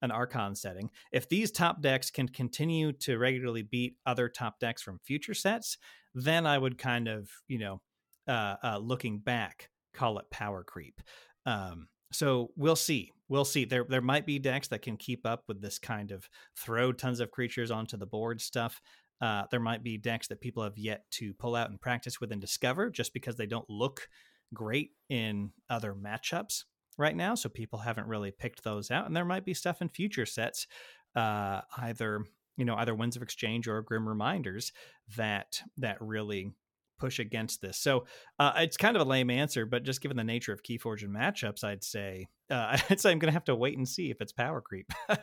an 0.02 0.12
Archon 0.12 0.56
setting, 0.56 0.90
if 1.12 1.28
these 1.28 1.52
top 1.52 1.82
decks 1.82 2.10
can 2.10 2.30
continue 2.30 2.94
to 2.94 3.18
regularly 3.18 3.64
beat 3.64 3.98
other 4.06 4.30
top 4.30 4.60
decks 4.60 4.82
from 4.82 5.00
future 5.04 5.34
sets, 5.34 5.78
then 6.14 6.46
I 6.46 6.58
would 6.58 6.78
kind 6.78 7.08
of 7.08 7.30
you 7.48 7.60
know 7.60 7.82
uh, 8.28 8.56
uh, 8.64 8.78
looking 8.78 9.20
back, 9.20 9.70
call 9.94 10.20
it 10.20 10.30
power 10.30 10.64
creep. 10.64 11.02
Um, 11.46 11.88
so 12.12 12.52
we'll 12.56 12.76
see. 12.76 13.12
We'll 13.30 13.46
see. 13.46 13.66
There 13.66 13.86
there 13.88 14.02
might 14.02 14.26
be 14.26 14.40
decks 14.40 14.70
that 14.70 14.82
can 14.82 14.98
keep 14.98 15.26
up 15.26 15.44
with 15.48 15.62
this 15.62 15.80
kind 15.80 16.12
of 16.12 16.30
throw 16.58 16.94
tons 16.94 17.20
of 17.20 17.32
creatures 17.32 17.72
onto 17.72 17.98
the 17.98 18.06
board 18.06 18.42
stuff. 18.42 18.82
Uh, 19.20 19.44
there 19.52 19.60
might 19.60 19.84
be 19.84 19.98
decks 19.98 20.28
that 20.28 20.42
people 20.42 20.64
have 20.64 20.78
yet 20.78 21.04
to 21.12 21.34
pull 21.34 21.56
out 21.56 21.70
and 21.70 21.82
practice 21.82 22.22
with 22.22 22.32
and 22.32 22.40
discover 22.40 22.90
just 22.90 23.14
because 23.14 23.36
they 23.36 23.48
don't 23.48 23.70
look 23.70 24.08
great 24.54 24.92
in 25.10 25.52
other 25.70 25.94
matchups 25.94 26.64
right 26.98 27.16
now. 27.16 27.36
So 27.36 27.50
people 27.50 27.80
haven't 27.80 28.08
really 28.08 28.32
picked 28.32 28.64
those 28.64 28.92
out. 28.92 29.08
And 29.08 29.16
there 29.16 29.26
might 29.26 29.46
be 29.46 29.54
stuff 29.54 29.82
in 29.82 29.90
future 29.90 30.26
sets, 30.26 30.68
uh, 31.16 31.62
either 31.78 32.24
you 32.58 32.66
know 32.66 32.76
either 32.76 32.96
Winds 32.96 33.16
of 33.16 33.22
Exchange 33.22 33.68
or 33.68 33.82
Grim 33.82 34.08
Reminders 34.08 34.72
that 35.16 35.62
that 35.78 35.98
really 36.00 36.52
push 36.98 37.20
against 37.20 37.62
this. 37.62 37.78
So 37.78 38.06
uh, 38.40 38.54
it's 38.58 38.78
kind 38.78 38.96
of 38.96 39.02
a 39.02 39.06
lame 39.10 39.30
answer, 39.30 39.66
but 39.66 39.84
just 39.84 40.02
given 40.02 40.18
the 40.18 40.24
nature 40.24 40.54
of 40.54 40.64
Keyforge 40.64 41.04
and 41.04 41.16
matchups, 41.16 41.64
I'd 41.64 41.84
say 41.84 42.28
uh, 42.50 42.78
I'd 42.90 43.00
say 43.00 43.12
I'm 43.12 43.20
going 43.20 43.30
to 43.30 43.34
have 43.34 43.46
to 43.46 43.56
wait 43.56 43.78
and 43.78 43.88
see 43.88 44.10
if 44.12 44.22
it's 44.22 44.32
power 44.34 44.62
creep. 44.62 44.92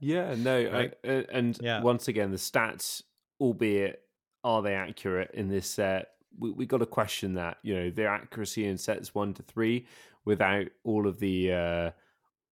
Yeah, 0.00 0.34
no, 0.36 0.70
Right. 0.70 0.94
I, 1.04 1.08
and 1.32 1.58
Yeah. 1.60 1.82
once 1.82 2.06
again, 2.08 2.30
the 2.30 2.36
stats, 2.36 3.02
albeit 3.40 4.00
are 4.44 4.62
they 4.62 4.74
accurate 4.74 5.32
in 5.34 5.48
this 5.48 5.68
set? 5.68 6.08
We 6.38 6.52
we 6.52 6.66
got 6.66 6.78
to 6.78 6.86
question 6.86 7.34
that. 7.34 7.56
You 7.62 7.74
know, 7.74 7.90
their 7.90 8.08
accuracy 8.08 8.66
in 8.66 8.78
sets 8.78 9.14
one 9.14 9.34
to 9.34 9.42
three 9.42 9.86
without 10.24 10.66
all 10.84 11.08
of 11.08 11.18
the 11.18 11.52
uh, 11.52 11.90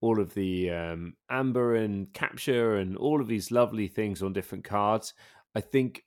all 0.01 0.21
of 0.21 0.35
the 0.35 0.71
um, 0.71 1.15
amber 1.31 1.77
and 1.77 2.13
capture 2.13 2.77
and 2.77 2.97
all 2.97 3.21
of 3.21 3.29
these 3.29 3.51
lovely 3.53 3.87
things 3.87 4.23
on 4.23 4.33
different 4.33 4.65
cards. 4.65 5.15
I 5.55 5.61
think 5.61 6.05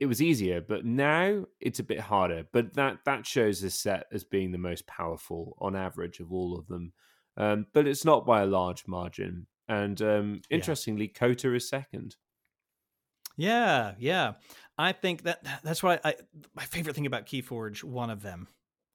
it 0.00 0.06
was 0.06 0.22
easier, 0.22 0.60
but 0.60 0.84
now 0.84 1.44
it's 1.60 1.78
a 1.78 1.84
bit 1.84 2.00
harder. 2.00 2.44
But 2.52 2.74
that 2.74 2.98
that 3.04 3.26
shows 3.26 3.60
this 3.60 3.78
set 3.78 4.06
as 4.10 4.24
being 4.24 4.50
the 4.50 4.58
most 4.58 4.86
powerful 4.86 5.56
on 5.60 5.76
average 5.76 6.18
of 6.20 6.32
all 6.32 6.58
of 6.58 6.66
them. 6.66 6.92
Um, 7.36 7.66
but 7.72 7.86
it's 7.86 8.04
not 8.04 8.26
by 8.26 8.42
a 8.42 8.46
large 8.46 8.86
margin. 8.88 9.46
And 9.68 10.00
um, 10.02 10.40
Yeah. 10.50 10.56
interestingly, 10.56 11.06
Kota 11.08 11.54
is 11.54 11.68
second. 11.68 12.16
Yeah, 13.36 13.94
yeah. 13.98 14.32
I 14.76 14.92
think 14.92 15.22
that 15.22 15.44
that's 15.62 15.84
I, 15.84 16.00
I 16.04 16.14
my 16.54 16.64
favorite 16.64 16.94
thing 16.96 17.06
about 17.06 17.26
Keyforge, 17.26 17.84
one 17.84 18.10
of 18.10 18.22
them. 18.22 18.48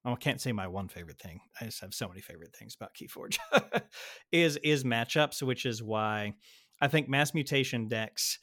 oh, 0.03 0.13
I 0.13 0.15
can't 0.15 0.41
say 0.41 0.51
my 0.51 0.67
one 0.67 0.87
favorite 0.87 1.19
thing. 1.19 1.39
I 1.61 1.65
just 1.65 1.81
have 1.81 1.93
so 1.93 2.07
many 2.07 2.21
favorite 2.21 2.55
things 2.55 2.75
about 2.75 2.95
Keyforge. 2.95 3.37
is 4.31 4.57
is 4.63 4.83
matchups, 4.83 5.41
which 5.41 5.65
is 5.65 5.81
why 5.81 6.33
I 6.81 6.87
think 6.87 7.07
mass 7.07 7.33
mutation 7.33 7.87
decks 7.87 8.39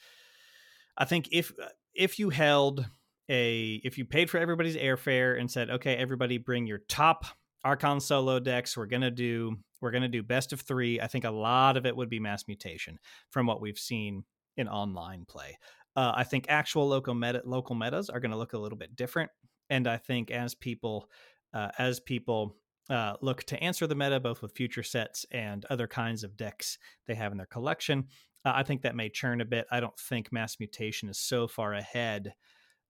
I 0.96 1.04
think 1.06 1.28
if 1.32 1.52
if 1.94 2.18
you 2.18 2.30
held 2.30 2.86
a 3.28 3.80
if 3.84 3.98
you 3.98 4.04
paid 4.04 4.30
for 4.30 4.38
everybody's 4.38 4.76
airfare 4.76 5.38
and 5.38 5.50
said, 5.50 5.70
"Okay, 5.70 5.96
everybody 5.96 6.38
bring 6.38 6.66
your 6.66 6.80
top 6.88 7.24
Archon 7.64 8.00
solo 8.00 8.40
decks. 8.40 8.76
We're 8.76 8.86
to 9.02 9.10
do 9.10 9.56
we're 9.80 9.90
to 10.02 10.08
do 10.08 10.22
best 10.22 10.52
of 10.52 10.60
3." 10.60 11.00
I 11.00 11.06
think 11.06 11.24
a 11.24 11.30
lot 11.30 11.76
of 11.76 11.86
it 11.86 11.96
would 11.96 12.10
be 12.10 12.20
mass 12.20 12.46
mutation 12.46 12.98
from 13.30 13.46
what 13.46 13.60
we've 13.60 13.78
seen 13.78 14.24
in 14.56 14.68
online 14.68 15.24
play. 15.26 15.58
Uh, 15.94 16.12
I 16.14 16.24
think 16.24 16.46
actual 16.48 16.88
local 16.88 17.14
meta 17.14 17.42
local 17.44 17.74
metas 17.74 18.10
are 18.10 18.20
going 18.20 18.30
to 18.30 18.36
look 18.36 18.54
a 18.54 18.58
little 18.58 18.78
bit 18.78 18.96
different, 18.96 19.30
and 19.70 19.86
I 19.86 19.98
think 19.98 20.30
as 20.30 20.54
people 20.54 21.08
uh, 21.54 21.70
as 21.78 22.00
people 22.00 22.56
uh, 22.90 23.14
look 23.20 23.44
to 23.44 23.62
answer 23.62 23.86
the 23.86 23.94
meta 23.94 24.20
both 24.20 24.42
with 24.42 24.52
future 24.52 24.82
sets 24.82 25.24
and 25.30 25.64
other 25.66 25.86
kinds 25.86 26.24
of 26.24 26.36
decks 26.36 26.78
they 27.06 27.14
have 27.14 27.32
in 27.32 27.38
their 27.38 27.46
collection, 27.46 28.06
uh, 28.44 28.52
I 28.54 28.62
think 28.62 28.82
that 28.82 28.96
may 28.96 29.08
churn 29.08 29.40
a 29.40 29.44
bit. 29.44 29.66
I 29.70 29.80
don't 29.80 29.98
think 29.98 30.32
mass 30.32 30.58
mutation 30.58 31.08
is 31.08 31.18
so 31.18 31.46
far 31.46 31.74
ahead, 31.74 32.34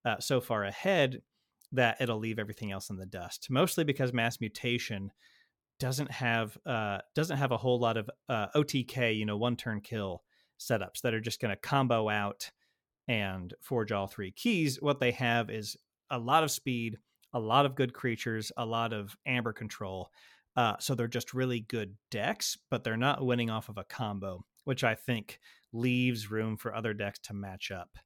uh, 0.05 0.19
so 0.19 0.41
far 0.41 0.65
ahead 0.65 1.23
that 1.73 2.01
it'll 2.01 2.19
leave 2.19 2.39
everything 2.39 2.73
else 2.73 2.91
in 2.91 2.97
the 2.97 3.07
dust. 3.07 3.49
Mostly 3.51 3.85
because 3.85 4.13
mass 4.13 4.41
mutation 4.41 5.11
doesn't 5.79 6.11
have 6.11 6.57
uh, 6.65 6.99
doesn't 7.15 7.39
have 7.39 7.53
a 7.53 7.57
whole 7.57 7.81
lot 7.81 7.97
of 7.97 8.09
uh, 8.29 8.47
OTK, 8.55 9.17
you 9.17 9.27
know, 9.27 9.37
one 9.37 9.57
turn 9.57 9.81
kill 9.81 10.23
setups 10.61 11.01
that 11.03 11.15
are 11.15 11.21
just 11.21 11.41
going 11.41 11.51
to 11.51 11.57
combo 11.57 12.09
out 12.09 12.51
and 13.09 13.53
forge 13.61 13.91
all 13.91 14.07
three 14.07 14.31
keys. 14.31 14.81
What 14.81 15.01
they 15.01 15.11
have 15.13 15.51
is 15.51 15.77
a 16.11 16.19
lot 16.19 16.45
of 16.45 16.51
speed, 16.51 16.99
a 17.33 17.41
lot 17.41 17.67
of 17.67 17.75
good 17.75 17.93
creatures, 17.93 18.53
a 18.57 18.67
lot 18.67 18.93
of 18.93 19.17
amber 19.27 19.53
control. 19.53 20.11
Uh, 20.57 20.75
so 20.79 20.95
they're 20.95 21.09
just 21.09 21.33
really 21.33 21.61
good 21.61 21.95
decks, 22.11 22.59
but 22.71 22.85
they're 22.85 22.97
not 22.97 23.25
winning 23.25 23.51
off 23.51 23.69
of 23.69 23.79
a 23.79 23.85
combo, 23.85 24.45
which 24.65 24.85
I 24.85 24.95
think 24.95 25.39
leaves 25.73 26.31
room 26.31 26.57
for 26.57 26.75
other 26.75 26.93
decks 26.93 27.19
to 27.21 27.35
match 27.35 27.71
up 27.71 27.97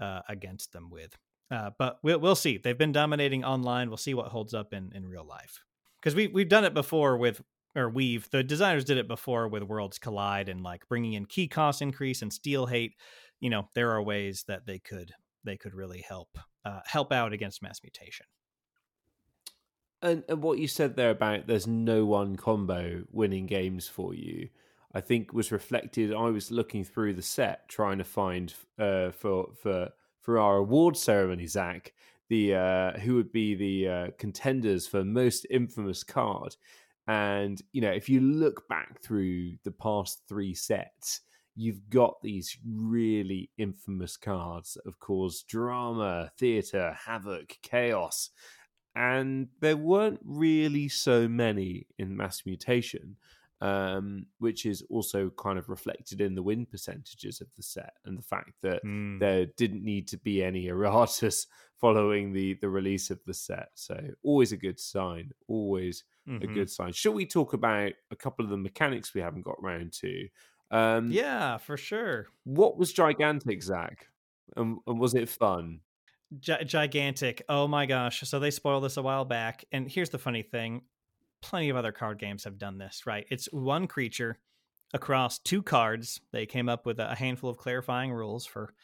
uh, 0.00 0.20
against 0.28 0.72
them 0.72 0.88
with. 0.90 1.16
Uh, 1.50 1.70
but 1.78 1.98
we'll, 2.02 2.18
we'll 2.18 2.36
see. 2.36 2.56
They've 2.56 2.78
been 2.78 2.92
dominating 2.92 3.44
online. 3.44 3.88
We'll 3.88 3.96
see 3.96 4.14
what 4.14 4.28
holds 4.28 4.54
up 4.54 4.72
in, 4.72 4.92
in 4.94 5.06
real 5.06 5.26
life. 5.26 5.62
Because 6.00 6.14
we, 6.14 6.28
we've 6.28 6.48
done 6.48 6.64
it 6.64 6.72
before 6.72 7.18
with, 7.18 7.42
or 7.76 7.90
we've, 7.90 8.30
the 8.30 8.42
designers 8.42 8.84
did 8.84 8.96
it 8.96 9.08
before 9.08 9.48
with 9.48 9.62
Worlds 9.62 9.98
Collide 9.98 10.48
and 10.48 10.62
like 10.62 10.88
bringing 10.88 11.12
in 11.14 11.26
key 11.26 11.48
cost 11.48 11.82
increase 11.82 12.22
and 12.22 12.32
steal 12.32 12.66
hate. 12.66 12.94
You 13.40 13.50
know, 13.50 13.68
there 13.74 13.90
are 13.90 14.02
ways 14.02 14.44
that 14.48 14.64
they 14.66 14.78
could 14.78 15.12
they 15.44 15.56
could 15.56 15.74
really 15.74 16.04
help 16.06 16.28
uh, 16.64 16.80
help 16.84 17.12
out 17.12 17.32
against 17.32 17.62
mass 17.62 17.80
mutation. 17.82 18.26
And, 20.02 20.24
and 20.28 20.42
what 20.42 20.58
you 20.58 20.66
said 20.66 20.96
there 20.96 21.10
about 21.10 21.46
there's 21.46 21.66
no 21.66 22.04
one 22.06 22.36
combo 22.36 23.04
winning 23.12 23.46
games 23.46 23.86
for 23.86 24.14
you, 24.14 24.48
I 24.94 25.00
think 25.00 25.32
was 25.32 25.52
reflected. 25.52 26.14
I 26.14 26.30
was 26.30 26.50
looking 26.50 26.84
through 26.84 27.14
the 27.14 27.22
set 27.22 27.68
trying 27.68 27.98
to 27.98 28.04
find 28.04 28.54
uh, 28.78 29.10
for 29.10 29.48
for 29.60 29.90
for 30.20 30.38
our 30.38 30.56
award 30.56 30.96
ceremony, 30.96 31.46
Zach, 31.46 31.92
the 32.28 32.54
uh, 32.54 32.98
who 33.00 33.14
would 33.16 33.32
be 33.32 33.54
the 33.54 33.88
uh, 33.88 34.06
contenders 34.18 34.86
for 34.86 35.04
most 35.04 35.46
infamous 35.50 36.02
card. 36.02 36.56
And 37.06 37.60
you 37.72 37.82
know, 37.82 37.90
if 37.90 38.08
you 38.08 38.20
look 38.20 38.68
back 38.68 39.02
through 39.02 39.56
the 39.64 39.72
past 39.72 40.22
three 40.28 40.54
sets, 40.54 41.20
you've 41.56 41.90
got 41.90 42.22
these 42.22 42.56
really 42.64 43.50
infamous 43.58 44.16
cards 44.16 44.74
that 44.74 44.86
have 44.86 44.98
caused 44.98 45.46
drama, 45.46 46.30
theatre, 46.38 46.96
havoc, 46.98 47.58
chaos. 47.62 48.30
And 48.94 49.48
there 49.60 49.76
weren't 49.76 50.20
really 50.24 50.88
so 50.88 51.28
many 51.28 51.86
in 51.98 52.16
Mass 52.16 52.42
Mutation, 52.44 53.16
um, 53.60 54.26
which 54.38 54.66
is 54.66 54.82
also 54.90 55.30
kind 55.38 55.58
of 55.58 55.68
reflected 55.68 56.20
in 56.20 56.34
the 56.34 56.42
win 56.42 56.66
percentages 56.66 57.40
of 57.40 57.48
the 57.56 57.62
set 57.62 57.92
and 58.04 58.18
the 58.18 58.22
fact 58.22 58.52
that 58.62 58.84
mm. 58.84 59.20
there 59.20 59.46
didn't 59.56 59.84
need 59.84 60.08
to 60.08 60.18
be 60.18 60.42
any 60.42 60.66
erratas 60.66 61.46
following 61.80 62.32
the, 62.32 62.54
the 62.60 62.68
release 62.68 63.10
of 63.10 63.20
the 63.26 63.34
set. 63.34 63.68
So, 63.74 63.98
always 64.22 64.52
a 64.52 64.56
good 64.56 64.80
sign, 64.80 65.30
always 65.46 66.04
mm-hmm. 66.28 66.42
a 66.42 66.52
good 66.52 66.70
sign. 66.70 66.92
Should 66.92 67.14
we 67.14 67.26
talk 67.26 67.52
about 67.52 67.92
a 68.10 68.16
couple 68.16 68.44
of 68.44 68.50
the 68.50 68.56
mechanics 68.56 69.14
we 69.14 69.20
haven't 69.20 69.44
got 69.44 69.56
around 69.62 69.92
to? 70.00 70.28
Um, 70.70 71.10
yeah, 71.10 71.58
for 71.58 71.76
sure. 71.76 72.26
What 72.44 72.78
was 72.78 72.92
gigantic, 72.92 73.62
Zach? 73.62 74.06
And, 74.56 74.78
and 74.86 74.98
was 74.98 75.14
it 75.14 75.28
fun? 75.28 75.80
Gigantic. 76.38 77.42
Oh 77.48 77.66
my 77.66 77.86
gosh. 77.86 78.20
So 78.28 78.38
they 78.38 78.50
spoiled 78.50 78.84
this 78.84 78.96
a 78.96 79.02
while 79.02 79.24
back. 79.24 79.64
And 79.72 79.90
here's 79.90 80.10
the 80.10 80.18
funny 80.18 80.42
thing 80.42 80.82
plenty 81.42 81.70
of 81.70 81.76
other 81.76 81.92
card 81.92 82.18
games 82.18 82.44
have 82.44 82.58
done 82.58 82.78
this, 82.78 83.06
right? 83.06 83.26
It's 83.30 83.46
one 83.46 83.86
creature 83.86 84.38
across 84.92 85.38
two 85.38 85.62
cards. 85.62 86.20
They 86.32 86.46
came 86.46 86.68
up 86.68 86.86
with 86.86 86.98
a 86.98 87.14
handful 87.14 87.50
of 87.50 87.56
clarifying 87.56 88.12
rules 88.12 88.46
for 88.46 88.74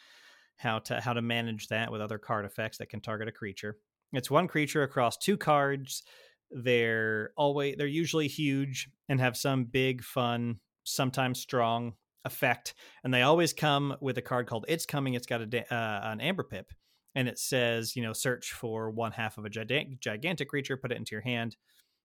how 0.57 0.79
to 0.81 1.01
how 1.01 1.13
to 1.13 1.23
manage 1.23 1.69
that 1.69 1.93
with 1.93 2.01
other 2.01 2.19
card 2.19 2.45
effects 2.45 2.79
that 2.79 2.89
can 2.89 3.01
target 3.01 3.29
a 3.29 3.33
creature. 3.33 3.77
It's 4.13 4.31
one 4.31 4.49
creature 4.49 4.83
across 4.83 5.17
two 5.17 5.37
cards. 5.37 6.03
They're 6.51 7.33
always 7.37 7.77
they're 7.77 7.87
usually 7.87 8.29
huge 8.29 8.89
and 9.09 9.21
have 9.21 9.37
some 9.37 9.65
big 9.65 10.03
fun 10.03 10.61
sometimes 10.85 11.41
strong 11.41 11.95
effect, 12.25 12.75
and 13.05 13.13
they 13.13 13.23
always 13.23 13.53
come 13.53 13.97
with 14.01 14.17
a 14.19 14.23
card 14.23 14.47
called 14.47 14.65
"It's 14.69 14.87
Coming." 14.87 15.15
It's 15.15 15.27
got 15.27 15.43
a 15.43 15.75
uh, 15.75 16.01
an 16.05 16.21
Amber 16.21 16.45
Pip, 16.45 16.73
and 17.17 17.29
it 17.29 17.39
says, 17.39 17.97
you 17.97 18.03
know, 18.03 18.13
search 18.13 18.53
for 18.53 18.91
one 18.91 19.11
half 19.11 19.39
of 19.39 19.47
a 19.47 19.51
gigantic 19.51 19.99
gigantic 20.01 20.49
creature, 20.49 20.77
put 20.77 20.93
it 20.93 20.99
into 20.99 21.15
your 21.15 21.23
hand, 21.23 21.57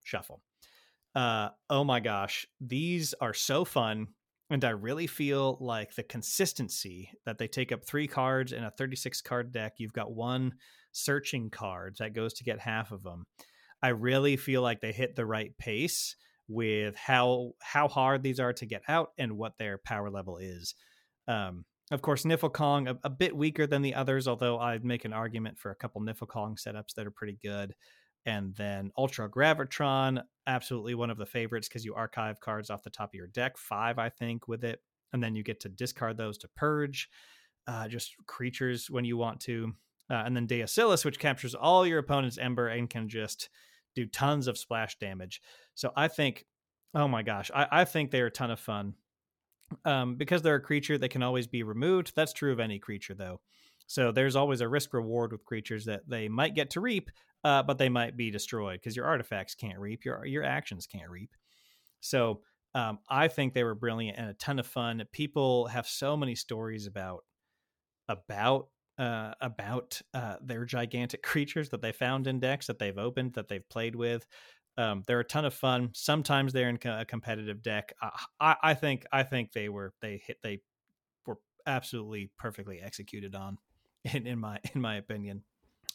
shuffle. 0.03 0.41
Uh, 1.13 1.49
oh 1.69 1.83
my 1.83 1.99
gosh, 1.99 2.47
these 2.61 3.13
are 3.19 3.33
so 3.33 3.65
fun. 3.65 4.07
And 4.49 4.63
I 4.65 4.69
really 4.69 5.07
feel 5.07 5.57
like 5.59 5.95
the 5.95 6.03
consistency 6.03 7.11
that 7.25 7.37
they 7.37 7.47
take 7.47 7.71
up 7.71 7.85
three 7.85 8.07
cards 8.07 8.53
in 8.53 8.63
a 8.63 8.71
36 8.71 9.21
card 9.21 9.51
deck. 9.51 9.73
You've 9.77 9.93
got 9.93 10.13
one 10.13 10.53
searching 10.93 11.49
card 11.49 11.97
that 11.99 12.13
goes 12.13 12.33
to 12.35 12.43
get 12.43 12.59
half 12.59 12.91
of 12.91 13.03
them. 13.03 13.25
I 13.83 13.89
really 13.89 14.37
feel 14.37 14.61
like 14.61 14.79
they 14.79 14.91
hit 14.93 15.15
the 15.15 15.25
right 15.25 15.57
pace 15.57 16.15
with 16.47 16.95
how 16.95 17.51
how 17.61 17.87
hard 17.87 18.23
these 18.23 18.39
are 18.39 18.53
to 18.53 18.65
get 18.65 18.83
out 18.87 19.09
and 19.17 19.37
what 19.37 19.57
their 19.57 19.77
power 19.77 20.09
level 20.09 20.37
is. 20.37 20.73
Um, 21.27 21.65
of 21.91 22.01
course, 22.01 22.25
Kong 22.49 22.87
a, 22.87 22.97
a, 23.03 23.09
bit 23.09 23.35
weaker 23.35 23.67
than 23.67 23.81
the 23.81 23.93
others, 23.93 24.27
although 24.27 24.57
I'd 24.59 24.85
make 24.85 25.05
an 25.05 25.13
argument 25.13 25.59
for 25.59 25.71
a 25.71 25.75
couple 25.75 26.01
Kong 26.25 26.55
setups 26.55 26.93
that 26.95 27.05
are 27.05 27.11
pretty 27.11 27.37
good. 27.41 27.75
And 28.25 28.55
then 28.55 28.91
Ultra 28.97 29.29
Gravitron, 29.29 30.23
absolutely 30.47 30.95
one 30.95 31.09
of 31.09 31.17
the 31.17 31.25
favorites 31.25 31.67
because 31.67 31.83
you 31.83 31.93
archive 31.95 32.39
cards 32.39 32.69
off 32.69 32.83
the 32.83 32.89
top 32.89 33.09
of 33.09 33.15
your 33.15 33.27
deck, 33.27 33.57
five 33.57 33.99
I 33.99 34.09
think 34.09 34.47
with 34.47 34.63
it, 34.63 34.79
and 35.11 35.21
then 35.21 35.35
you 35.35 35.43
get 35.43 35.59
to 35.61 35.69
discard 35.69 36.17
those 36.17 36.37
to 36.39 36.47
purge 36.55 37.09
uh, 37.67 37.87
just 37.87 38.15
creatures 38.27 38.89
when 38.89 39.05
you 39.05 39.17
want 39.17 39.39
to. 39.41 39.73
Uh, 40.09 40.23
and 40.25 40.35
then 40.35 40.47
Deusillus, 40.47 41.05
which 41.05 41.19
captures 41.19 41.55
all 41.55 41.85
your 41.85 41.99
opponent's 41.99 42.37
Amber 42.37 42.67
and 42.67 42.89
can 42.89 43.09
just 43.09 43.49
do 43.95 44.05
tons 44.05 44.47
of 44.47 44.57
splash 44.57 44.97
damage. 44.99 45.41
So 45.73 45.91
I 45.95 46.07
think, 46.07 46.45
oh 46.93 47.07
my 47.07 47.23
gosh, 47.23 47.49
I, 47.53 47.67
I 47.71 47.85
think 47.85 48.11
they're 48.11 48.27
a 48.27 48.31
ton 48.31 48.51
of 48.51 48.59
fun. 48.59 48.95
Um, 49.85 50.15
because 50.15 50.41
they're 50.41 50.55
a 50.55 50.61
creature, 50.61 50.97
they 50.97 51.07
can 51.07 51.23
always 51.23 51.47
be 51.47 51.63
removed. 51.63 52.13
That's 52.15 52.33
true 52.33 52.51
of 52.51 52.59
any 52.59 52.79
creature, 52.79 53.13
though. 53.13 53.41
So 53.87 54.11
there's 54.11 54.35
always 54.35 54.61
a 54.61 54.69
risk 54.69 54.93
reward 54.93 55.31
with 55.31 55.43
creatures 55.43 55.85
that 55.85 56.07
they 56.07 56.29
might 56.29 56.55
get 56.55 56.69
to 56.71 56.81
reap, 56.81 57.09
uh, 57.43 57.63
but 57.63 57.77
they 57.77 57.89
might 57.89 58.15
be 58.15 58.31
destroyed 58.31 58.79
because 58.79 58.95
your 58.95 59.05
artifacts 59.05 59.55
can't 59.55 59.79
reap, 59.79 60.05
your 60.05 60.25
your 60.25 60.43
actions 60.43 60.87
can't 60.87 61.09
reap. 61.09 61.31
So 61.99 62.41
um, 62.73 62.99
I 63.09 63.27
think 63.27 63.53
they 63.53 63.63
were 63.63 63.75
brilliant 63.75 64.17
and 64.17 64.29
a 64.29 64.33
ton 64.35 64.59
of 64.59 64.67
fun. 64.67 65.03
People 65.11 65.67
have 65.67 65.87
so 65.87 66.15
many 66.15 66.35
stories 66.35 66.87
about 66.87 67.23
about 68.07 68.67
uh, 68.97 69.33
about 69.41 70.01
uh, 70.13 70.35
their 70.41 70.65
gigantic 70.65 71.23
creatures 71.31 71.69
that 71.69 71.81
they 71.81 71.91
found 71.91 72.27
in 72.27 72.39
decks 72.39 72.67
that 72.67 72.79
they've 72.79 72.97
opened 72.97 73.33
that 73.33 73.47
they've 73.47 73.67
played 73.69 73.95
with. 73.95 74.25
Um, 74.77 75.03
they're 75.05 75.19
a 75.19 75.25
ton 75.25 75.45
of 75.45 75.53
fun. 75.53 75.89
Sometimes 75.93 76.53
they're 76.53 76.69
in 76.69 76.79
a 76.85 77.05
competitive 77.05 77.61
deck. 77.61 77.93
I, 78.01 78.09
I, 78.39 78.55
I 78.63 78.73
think 78.73 79.05
I 79.11 79.23
think 79.23 79.51
they 79.51 79.69
were 79.69 79.93
they 80.01 80.21
hit 80.25 80.37
they 80.41 80.61
were 81.25 81.37
absolutely 81.65 82.31
perfectly 82.37 82.79
executed 82.81 83.35
on, 83.35 83.57
in, 84.05 84.25
in 84.25 84.39
my 84.39 84.59
in 84.73 84.81
my 84.81 84.95
opinion. 84.95 85.43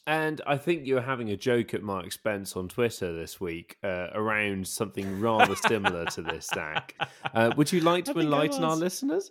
And 0.09 0.41
I 0.47 0.57
think 0.57 0.87
you 0.87 0.95
were 0.95 1.01
having 1.01 1.31
a 1.31 1.37
joke 1.37 1.75
at 1.75 1.83
my 1.83 2.01
expense 2.03 2.55
on 2.55 2.69
Twitter 2.69 3.13
this 3.13 3.41
week 3.41 3.77
uh, 3.83 4.09
around 4.15 4.69
something 4.69 5.21
rather 5.21 5.57
similar 5.57 6.05
to 6.07 6.23
this, 6.23 6.47
Zach. 6.47 6.95
Uh, 7.35 7.53
would 7.57 7.71
you 7.71 7.81
like 7.81 8.05
to 8.05 8.19
enlighten 8.19 8.65
our 8.65 8.77
listeners? 8.77 9.31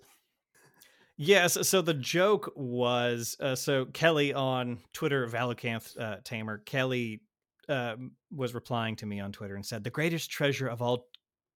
Yes. 1.18 1.58
So 1.68 1.82
the 1.82 1.93
joke 1.93 2.52
was 2.56 3.38
uh, 3.39 3.56
so 3.56 3.86
Kelly 3.86 4.34
on 4.34 4.80
Twitter, 4.93 5.28
Valoocanth 5.28 5.98
uh, 6.00 6.18
Tamer, 6.24 6.60
Kelly 6.60 7.22
uh, 7.70 7.95
was 8.32 8.53
replying 8.53 8.95
to 8.97 9.05
me 9.05 9.20
on 9.20 9.32
Twitter 9.32 9.55
and 9.55 9.66
said, 9.66 9.84
"The 9.84 9.89
greatest 9.89 10.30
treasure 10.30 10.68
of 10.68 10.82
all, 10.82 11.07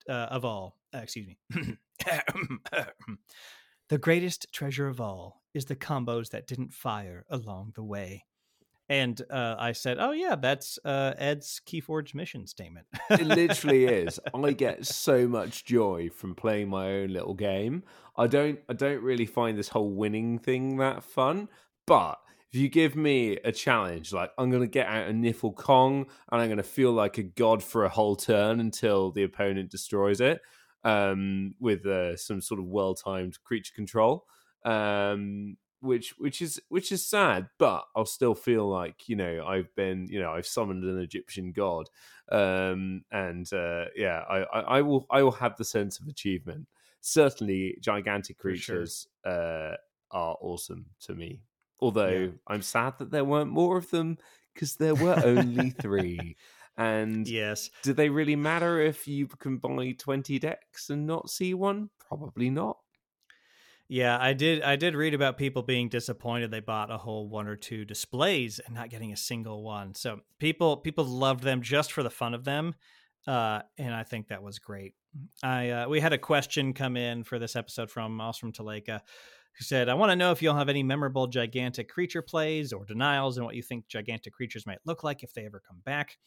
uh, 0.08 0.14
of 0.14 0.46
all, 0.46 0.78
uh, 0.94 1.00
excuse 1.00 1.28
me, 1.28 1.38
the 3.90 3.98
greatest 3.98 4.48
treasure 4.52 4.88
of 4.88 5.02
all 5.02 5.42
is 5.54 5.66
the 5.66 5.76
combos 5.76 6.30
that 6.30 6.48
didn't 6.48 6.74
fire 6.74 7.26
along 7.30 7.74
the 7.76 7.84
way." 7.84 8.26
And 8.90 9.22
uh, 9.30 9.56
I 9.60 9.74
said, 9.74 9.98
"Oh 10.00 10.12
yeah, 10.12 10.36
that's 10.36 10.80
uh, 10.84 11.14
Ed's 11.18 11.62
Keyforge 11.66 12.16
mission 12.16 12.48
statement." 12.48 12.88
it 13.12 13.22
literally 13.28 13.86
is. 13.86 14.20
I 14.34 14.52
get 14.54 14.86
so 14.88 15.28
much 15.28 15.64
joy 15.64 16.10
from 16.10 16.34
playing 16.34 16.70
my 16.70 16.92
own 16.92 17.10
little 17.10 17.36
game. 17.36 17.84
I 18.18 18.26
don't. 18.26 18.60
I 18.68 18.74
don't 18.74 19.04
really 19.04 19.28
find 19.28 19.58
this 19.58 19.70
whole 19.70 19.92
winning 19.92 20.40
thing 20.40 20.78
that 20.78 21.04
fun. 21.04 21.50
But 21.86 22.20
if 22.52 22.60
you 22.60 22.68
give 22.70 22.96
me 22.96 23.38
a 23.44 23.52
challenge, 23.52 24.12
like 24.12 24.32
I'm 24.38 24.50
going 24.50 24.64
to 24.64 24.68
get 24.68 24.88
out 24.88 25.08
a 25.08 25.12
Niffle 25.12 25.56
Kong 25.56 26.08
and 26.32 26.42
I'm 26.42 26.48
going 26.48 26.58
to 26.58 26.64
feel 26.64 26.92
like 26.92 27.18
a 27.18 27.24
god 27.24 27.62
for 27.64 27.86
a 27.86 27.90
whole 27.90 28.16
turn 28.16 28.60
until 28.60 29.12
the 29.12 29.24
opponent 29.24 29.70
destroys 29.70 30.20
it 30.20 30.42
um, 30.84 31.54
with 31.60 31.86
uh, 31.86 32.18
some 32.18 32.42
sort 32.42 32.60
of 32.60 32.66
well 32.66 32.96
timed 32.96 33.42
creature 33.44 33.74
control. 33.76 34.26
Um, 34.66 35.58
which 35.82 36.16
which 36.18 36.42
is 36.42 36.60
which 36.70 36.92
is 36.92 37.08
sad, 37.08 37.48
but 37.58 37.86
I'll 37.96 38.06
still 38.06 38.36
feel 38.36 38.68
like 38.68 39.08
you 39.08 39.16
know 39.16 39.46
I've 39.48 39.74
been 39.76 40.08
you 40.10 40.20
know 40.20 40.32
I've 40.32 40.46
summoned 40.46 40.84
an 40.84 41.00
Egyptian 41.00 41.54
god, 41.54 41.90
um, 42.32 43.04
and 43.12 43.52
uh, 43.54 43.86
yeah, 43.96 44.24
I, 44.30 44.40
I, 44.40 44.60
I, 44.60 44.82
will 44.82 45.06
I 45.10 45.24
will 45.24 45.32
have 45.32 45.56
the 45.56 45.64
sense 45.64 46.00
of 46.00 46.08
achievement. 46.08 46.68
Certainly, 47.00 47.78
gigantic 47.80 48.38
creatures 48.38 49.08
sure. 49.26 49.72
uh, 49.72 49.76
are 50.12 50.36
awesome 50.42 50.88
to 51.04 51.16
me. 51.16 51.40
Although 51.80 52.08
yeah. 52.10 52.28
I'm 52.48 52.62
sad 52.62 52.98
that 53.00 53.12
there 53.12 53.24
weren't 53.26 53.52
more 53.52 53.78
of 53.78 53.90
them 53.90 54.18
because 54.54 54.76
there 54.76 54.96
were 54.96 55.22
only 55.24 55.70
three. 55.82 56.36
And 56.78 57.28
yes, 57.28 57.70
do 57.84 57.94
they 57.94 58.10
really 58.10 58.36
matter 58.36 58.80
if 58.80 59.08
you 59.08 59.28
can 59.28 59.58
buy 59.58 59.96
20 59.98 60.40
decks 60.40 60.90
and 60.90 61.06
not 61.06 61.30
see 61.30 61.54
one? 61.54 61.90
Probably 62.08 62.50
not. 62.50 62.78
Yeah, 63.90 64.20
I 64.22 64.34
did. 64.34 64.62
I 64.62 64.76
did 64.76 64.96
read 64.96 65.16
about 65.16 65.38
people 65.38 65.64
being 65.64 65.90
disappointed 65.90 66.52
they 66.52 66.60
bought 66.60 66.92
a 66.92 66.98
whole 66.98 67.28
one 67.28 67.48
or 67.48 67.56
two 67.56 67.86
displays 67.86 68.60
and 68.60 68.76
not 68.76 68.92
getting 68.92 69.12
a 69.12 69.18
single 69.18 69.64
one. 69.64 69.96
So 69.96 70.20
people 70.38 70.78
people 70.78 71.06
loved 71.06 71.44
them 71.44 71.64
just 71.64 71.92
for 71.92 72.04
the 72.04 72.10
fun 72.12 72.36
of 72.36 72.44
them. 72.46 72.76
uh, 73.28 73.62
and 73.78 73.94
I 73.94 74.04
think 74.04 74.28
that 74.28 74.44
was 74.44 74.60
great. 74.60 74.94
I 75.44 75.70
uh, 75.72 75.90
we 75.90 76.00
had 76.00 76.14
a 76.14 76.20
question 76.20 76.74
come 76.74 76.98
in 76.98 77.24
for 77.24 77.40
this 77.40 77.56
episode 77.56 77.90
from 77.90 78.22
Ostrom 78.22 78.54
Taleka, 78.54 79.02
who 79.60 79.66
said, 79.66 79.90
"I 79.90 79.94
want 79.94 80.12
to 80.12 80.16
know 80.16 80.32
if 80.32 80.42
you'll 80.42 80.56
have 80.56 80.70
any 80.70 80.82
memorable 80.82 81.28
gigantic 81.28 81.90
creature 81.90 82.22
plays 82.22 82.74
or 82.74 82.86
denials, 82.86 83.38
and 83.38 83.46
what 83.46 83.56
you 83.56 83.62
think 83.62 83.88
gigantic 83.88 84.34
creatures 84.34 84.66
might 84.66 84.80
look 84.86 85.04
like 85.04 85.22
if 85.22 85.34
they 85.34 85.46
ever 85.46 85.62
come 85.68 85.82
back." 85.86 86.18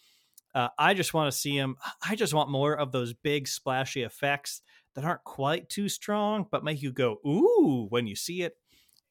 Uh, 0.55 0.69
I 0.79 0.93
just 0.95 1.15
want 1.15 1.33
to 1.33 1.39
see 1.39 1.59
them. 1.59 1.77
I 2.07 2.15
just 2.15 2.35
want 2.35 2.51
more 2.51 2.77
of 2.77 2.93
those 2.93 3.15
big 3.15 3.49
splashy 3.49 4.03
effects 4.03 4.61
that 4.95 5.05
aren't 5.05 5.25
quite 5.25 5.69
too 5.71 5.89
strong, 5.89 6.47
but 6.51 6.65
make 6.65 6.83
you 6.83 6.93
go 6.93 7.21
ooh 7.27 7.87
when 7.89 8.07
you 8.07 8.15
see 8.15 8.43
it. 8.43 8.57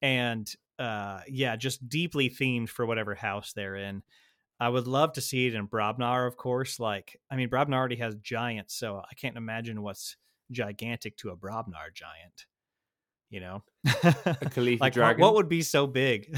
And 0.02 0.52
uh, 0.78 1.22
yeah, 1.28 1.56
just 1.56 1.88
deeply 1.90 2.30
themed 2.30 2.70
for 2.70 2.86
whatever 2.86 3.16
house 3.16 3.54
they're 3.54 3.76
in. 3.76 4.04
I 4.60 4.70
would 4.70 4.86
love 4.86 5.14
to 5.14 5.22
see 5.22 5.48
it 5.48 5.56
in 5.56 5.68
Brobnar, 5.68 6.28
of 6.28 6.38
course. 6.38 6.80
Like, 6.80 7.20
I 7.32 7.36
mean, 7.36 7.50
Brobnar 7.50 7.74
already 7.74 7.96
has 7.96 8.16
giants, 8.18 8.76
so 8.76 8.98
I 8.98 9.16
can't 9.16 9.38
imagine 9.38 9.82
what's 9.82 10.18
gigantic 10.52 11.18
to 11.18 11.30
a 11.30 11.38
Brobnar 11.38 11.92
giant. 11.94 12.46
You 13.32 13.40
know, 13.40 13.64
a 14.04 14.50
Khalifa 14.52 14.84
like 14.84 14.94
dragon. 14.94 15.22
What, 15.22 15.30
what 15.30 15.36
would 15.36 15.50
be 15.50 15.62
so 15.62 15.88
big? 15.88 16.38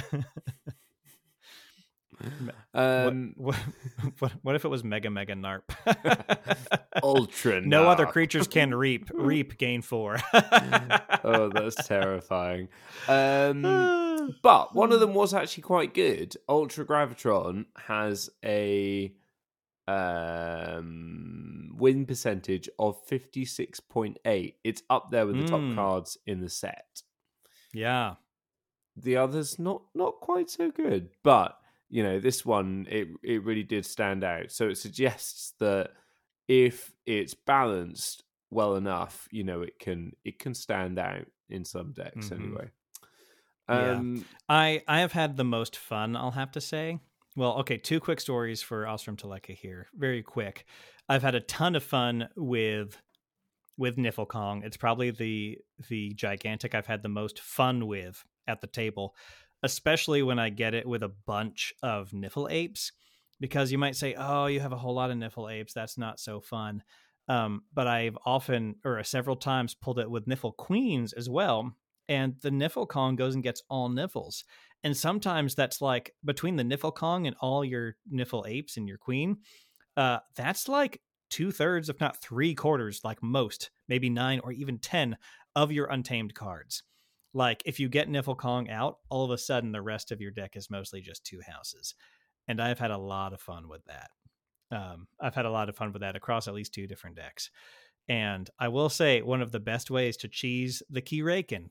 um, 2.74 3.34
what, 3.36 3.56
what, 4.20 4.32
what, 4.44 4.56
if 4.56 4.64
it 4.64 4.70
was 4.70 4.84
Mega 4.84 5.10
Mega 5.10 5.34
Narp? 5.34 5.64
Ultra. 7.02 7.62
no 7.62 7.84
Narp. 7.84 7.88
other 7.88 8.06
creatures 8.06 8.48
can 8.48 8.74
reap. 8.76 9.10
Reap 9.12 9.58
gain 9.58 9.82
four. 9.82 10.20
oh, 11.24 11.50
that's 11.50 11.88
terrifying. 11.88 12.70
Um, 13.08 14.36
but 14.44 14.76
one 14.76 14.92
of 14.92 15.00
them 15.00 15.16
was 15.16 15.34
actually 15.34 15.64
quite 15.64 15.96
good. 15.96 16.36
Ultra 16.48 16.86
Gravitron 16.86 17.66
has 17.76 18.30
a 18.46 19.12
um 19.88 21.70
win 21.76 22.06
percentage 22.06 22.70
of 22.80 23.06
56.8 23.08 24.54
it's 24.64 24.84
up 24.90 25.12
there 25.12 25.26
with 25.28 25.38
the 25.38 25.44
top 25.44 25.60
Mm. 25.62 25.76
cards 25.76 26.18
in 26.26 26.40
the 26.42 26.50
set 26.50 27.02
yeah. 27.74 28.16
the 28.96 29.18
others 29.18 29.58
not 29.60 29.82
not 29.96 30.20
quite 30.22 30.50
so 30.50 30.72
good 30.72 31.10
but 31.24 31.58
you 31.90 32.04
know 32.04 32.20
this 32.20 32.46
one 32.46 32.88
it 32.90 33.08
it 33.24 33.44
really 33.44 33.64
did 33.64 33.86
stand 33.86 34.24
out 34.24 34.52
so 34.52 34.70
it 34.70 34.78
suggests 34.78 35.54
that 35.60 35.92
if 36.48 36.94
it's 37.06 37.34
balanced 37.34 38.24
well 38.52 38.76
enough 38.76 39.28
you 39.32 39.44
know 39.44 39.62
it 39.62 39.80
can 39.80 40.12
it 40.24 40.38
can 40.40 40.54
stand 40.54 41.00
out 41.00 41.26
in 41.50 41.66
some 41.66 41.92
decks 41.92 42.30
Mhm. 42.30 42.40
anyway 42.40 42.70
Yeah. 43.70 43.92
um 44.00 44.26
I 44.50 44.84
I 44.88 45.00
have 45.00 45.14
had 45.14 45.38
the 45.38 45.44
most 45.46 45.76
fun, 45.78 46.16
I'll 46.16 46.32
have 46.32 46.52
to 46.52 46.62
say. 46.62 47.00
Well, 47.36 47.54
okay, 47.60 47.78
two 47.78 48.00
quick 48.00 48.20
stories 48.20 48.62
for 48.62 48.88
Ostrom 48.88 49.18
Teleka 49.18 49.56
here. 49.56 49.88
Very 49.96 50.22
quick. 50.22 50.66
I've 51.10 51.24
had 51.24 51.36
a 51.36 51.40
ton 51.40 51.76
of 51.76 51.84
fun 51.84 52.30
with 52.36 53.02
with 53.76 53.98
Niffle 53.98 54.28
Kong. 54.28 54.62
It's 54.64 54.78
probably 54.78 55.10
the 55.12 55.58
the 55.90 56.14
gigantic 56.14 56.76
I've 56.76 56.86
had 56.86 57.02
the 57.02 57.10
most 57.10 57.40
fun 57.40 57.88
with 57.88 58.24
at 58.48 58.62
the 58.62 58.68
table, 58.68 59.16
especially 59.64 60.22
when 60.22 60.38
I 60.38 60.50
get 60.50 60.76
it 60.76 60.88
with 60.88 61.02
a 61.02 61.10
bunch 61.10 61.74
of 61.82 62.12
Niffle 62.12 62.52
apes. 62.52 62.92
Because 63.40 63.72
you 63.72 63.78
might 63.80 63.96
say, 63.96 64.14
"Oh, 64.16 64.46
you 64.46 64.60
have 64.60 64.72
a 64.72 64.78
whole 64.78 64.94
lot 64.94 65.10
of 65.10 65.18
Niffle 65.18 65.52
apes. 65.52 65.74
That's 65.74 65.98
not 65.98 66.20
so 66.20 66.40
fun." 66.40 66.84
Um, 67.28 67.64
but 67.74 67.88
I've 67.88 68.18
often 68.26 68.76
or 68.86 69.04
several 69.04 69.36
times 69.38 69.74
pulled 69.74 69.98
it 70.00 70.10
with 70.10 70.28
Niffle 70.28 70.56
queens 70.56 71.14
as 71.14 71.30
well, 71.30 71.76
and 72.08 72.36
the 72.42 72.50
Niffle 72.50 72.88
Kong 72.88 73.16
goes 73.16 73.34
and 73.34 73.44
gets 73.44 73.64
all 73.70 73.90
Niffles. 73.90 74.44
And 74.84 74.96
sometimes 74.96 75.56
that's 75.56 75.82
like 75.82 76.14
between 76.26 76.56
the 76.58 76.64
Niffle 76.64 76.94
Kong 76.94 77.26
and 77.26 77.36
all 77.40 77.64
your 77.64 77.96
Niffle 78.12 78.48
apes 78.48 78.78
and 78.78 78.88
your 78.88 78.98
queen, 78.98 79.38
uh, 79.96 80.20
that's 80.36 80.68
like 80.68 81.00
two 81.30 81.52
thirds, 81.52 81.90
if 81.90 82.00
not 82.00 82.22
three 82.22 82.54
quarters, 82.54 83.02
like 83.04 83.24
most, 83.24 83.72
maybe 83.88 84.10
nine 84.10 84.40
or 84.44 84.52
even 84.52 84.78
10 84.78 85.18
of 85.56 85.72
your 85.72 85.88
untamed 85.88 86.36
cards. 86.36 86.84
Like 87.34 87.64
if 87.66 87.80
you 87.80 87.90
get 87.90 88.10
Niffle 88.10 88.38
Kong 88.38 88.70
out, 88.70 88.98
all 89.10 89.26
of 89.26 89.32
a 89.32 89.38
sudden 89.38 89.72
the 89.72 89.82
rest 89.82 90.12
of 90.12 90.22
your 90.22 90.32
deck 90.32 90.56
is 90.56 90.70
mostly 90.70 91.02
just 91.02 91.26
two 91.26 91.40
houses. 91.48 91.96
And 92.48 92.62
I've 92.62 92.80
had 92.80 92.92
a 92.92 92.98
lot 92.98 93.34
of 93.34 93.42
fun 93.42 93.70
with 93.70 93.84
that. 93.86 94.10
Um, 94.72 95.08
I've 95.20 95.36
had 95.36 95.46
a 95.46 95.52
lot 95.52 95.70
of 95.70 95.78
fun 95.78 95.94
with 95.94 96.02
that 96.02 96.16
across 96.16 96.48
at 96.48 96.54
least 96.54 96.74
two 96.74 96.88
different 96.88 97.16
decks. 97.16 97.50
And 98.10 98.50
I 98.60 98.68
will 98.68 98.90
say 98.90 99.22
one 99.22 99.42
of 99.42 99.52
the 99.52 99.60
best 99.60 99.90
ways 99.90 100.18
to 100.18 100.28
cheese 100.28 100.84
the 100.90 101.02
Keyraken 101.02 101.70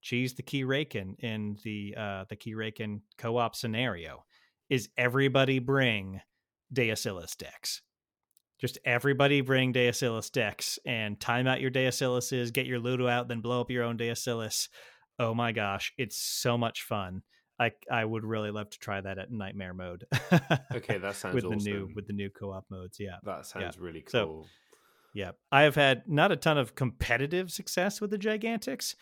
cheese 0.00 0.34
the 0.34 0.42
Keyraken 0.42 1.18
in 1.18 1.56
the 1.64 1.94
uh 1.96 2.24
the 2.28 2.36
Keyraken 2.36 3.00
co-op 3.18 3.54
scenario 3.56 4.24
is 4.68 4.88
everybody 4.96 5.58
bring 5.58 6.20
Deusillus 6.72 7.36
decks. 7.36 7.82
Just 8.60 8.78
everybody 8.84 9.40
bring 9.40 9.72
Deusillus 9.72 10.30
decks 10.30 10.78
and 10.84 11.18
time 11.20 11.46
out 11.46 11.60
your 11.60 11.70
Deusilluses, 11.70 12.52
get 12.52 12.66
your 12.66 12.78
Ludo 12.80 13.06
out, 13.06 13.28
then 13.28 13.40
blow 13.40 13.60
up 13.60 13.70
your 13.70 13.84
own 13.84 13.96
Deusillus. 13.96 14.68
Oh 15.18 15.32
my 15.34 15.52
gosh, 15.52 15.92
it's 15.96 16.16
so 16.18 16.58
much 16.58 16.82
fun. 16.82 17.22
I 17.60 17.72
I 17.90 18.04
would 18.04 18.24
really 18.24 18.50
love 18.50 18.70
to 18.70 18.78
try 18.78 19.00
that 19.00 19.18
at 19.18 19.30
nightmare 19.32 19.74
mode. 19.74 20.04
okay 20.74 20.98
that 20.98 21.16
sounds 21.16 21.34
with 21.34 21.44
awesome. 21.44 21.58
the 21.58 21.64
new 21.70 21.88
with 21.94 22.06
the 22.06 22.12
new 22.12 22.30
co-op 22.30 22.64
modes, 22.70 22.98
yeah. 23.00 23.16
that 23.24 23.46
sounds 23.46 23.78
really 23.78 24.00
cool 24.02 24.10
So- 24.10 24.44
Yeah. 25.14 25.32
I 25.50 25.62
have 25.62 25.74
had 25.74 26.02
not 26.06 26.30
a 26.32 26.36
ton 26.36 26.58
of 26.58 26.74
competitive 26.74 27.50
success 27.50 28.00
with 28.00 28.10
the 28.10 28.18
Gigantics, 28.18 28.94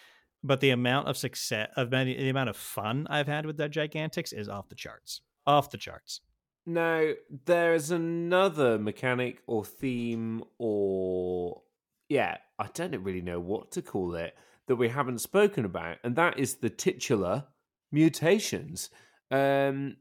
but 0.46 0.60
the 0.60 0.70
amount 0.70 1.08
of 1.08 1.16
success 1.16 1.70
of 1.76 1.90
many, 1.90 2.16
the 2.16 2.28
amount 2.28 2.48
of 2.48 2.56
fun 2.56 3.06
I've 3.10 3.26
had 3.26 3.46
with 3.46 3.56
the 3.56 3.68
Gigantics 3.68 4.32
is 4.32 4.48
off 4.48 4.68
the 4.68 4.74
charts. 4.74 5.20
Off 5.46 5.70
the 5.70 5.78
charts. 5.78 6.20
Now, 6.64 7.12
there's 7.44 7.90
another 7.90 8.78
mechanic 8.78 9.42
or 9.46 9.64
theme 9.64 10.42
or, 10.58 11.62
yeah, 12.08 12.38
I 12.58 12.68
don't 12.74 13.02
really 13.02 13.22
know 13.22 13.38
what 13.38 13.70
to 13.72 13.82
call 13.82 14.14
it 14.14 14.34
that 14.66 14.76
we 14.76 14.88
haven't 14.88 15.20
spoken 15.20 15.64
about, 15.64 15.98
and 16.02 16.16
that 16.16 16.38
is 16.38 16.56
the 16.56 16.70
titular 16.70 17.44
mutations. 17.92 18.90
Um, 19.30 19.96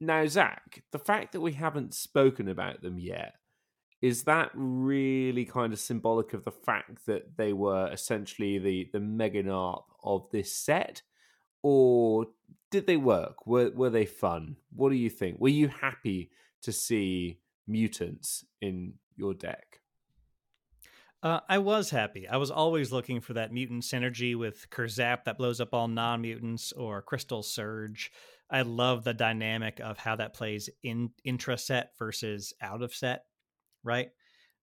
now, 0.00 0.26
Zach, 0.26 0.82
the 0.90 0.98
fact 0.98 1.32
that 1.32 1.40
we 1.40 1.52
haven't 1.52 1.94
spoken 1.94 2.48
about 2.48 2.82
them 2.82 2.98
yet, 2.98 3.34
is 4.00 4.24
that 4.24 4.50
really 4.54 5.44
kind 5.44 5.72
of 5.72 5.78
symbolic 5.78 6.32
of 6.32 6.44
the 6.44 6.52
fact 6.52 7.06
that 7.06 7.36
they 7.36 7.52
were 7.52 7.90
essentially 7.92 8.58
the, 8.58 8.88
the 8.92 9.00
Mega 9.00 9.42
Narp 9.42 9.82
of 10.04 10.30
this 10.30 10.52
set? 10.52 11.02
Or 11.62 12.26
did 12.70 12.86
they 12.86 12.96
work? 12.96 13.46
Were 13.46 13.70
were 13.70 13.90
they 13.90 14.06
fun? 14.06 14.56
What 14.74 14.90
do 14.90 14.96
you 14.96 15.10
think? 15.10 15.40
Were 15.40 15.48
you 15.48 15.68
happy 15.68 16.30
to 16.62 16.72
see 16.72 17.40
mutants 17.66 18.44
in 18.60 18.94
your 19.16 19.34
deck? 19.34 19.80
Uh, 21.20 21.40
I 21.48 21.58
was 21.58 21.90
happy. 21.90 22.28
I 22.28 22.36
was 22.36 22.52
always 22.52 22.92
looking 22.92 23.20
for 23.20 23.32
that 23.34 23.52
mutant 23.52 23.82
synergy 23.82 24.36
with 24.36 24.70
Kurzap 24.70 25.24
that 25.24 25.36
blows 25.36 25.60
up 25.60 25.74
all 25.74 25.88
non 25.88 26.20
mutants 26.22 26.70
or 26.72 27.02
Crystal 27.02 27.42
Surge. 27.42 28.12
I 28.50 28.62
love 28.62 29.02
the 29.02 29.14
dynamic 29.14 29.80
of 29.80 29.98
how 29.98 30.16
that 30.16 30.32
plays 30.32 30.70
in 30.82 31.10
intra 31.24 31.58
set 31.58 31.90
versus 31.98 32.54
out 32.62 32.82
of 32.82 32.94
set, 32.94 33.24
right? 33.82 34.08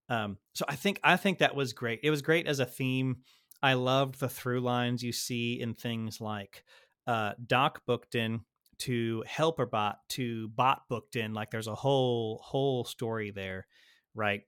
Um, 0.10 0.38
so 0.54 0.66
I 0.68 0.76
think 0.76 1.00
I 1.04 1.18
think 1.18 1.40
that 1.40 1.56
was 1.56 1.74
great. 1.74 2.02
It 2.04 2.12
was 2.12 2.22
great 2.22 2.48
as 2.48 2.60
a 2.60 2.66
theme. 2.66 3.18
I 3.62 3.74
loved 3.74 4.20
the 4.20 4.30
through 4.30 4.62
lines 4.62 5.04
you 5.04 5.12
see 5.12 5.60
in 5.60 5.74
things 5.74 6.22
like 6.22 6.64
uh, 7.08 7.34
Doc 7.46 7.82
Bookton 7.88 8.42
to 8.80 9.24
Helper 9.26 9.66
Bot 9.66 9.98
to 10.10 10.50
Bot 10.50 10.84
Bookton. 10.92 11.34
Like 11.34 11.50
there's 11.50 11.68
a 11.68 11.76
whole 11.76 12.42
whole 12.44 12.86
story 12.86 13.32
there, 13.32 13.66
right? 14.14 14.42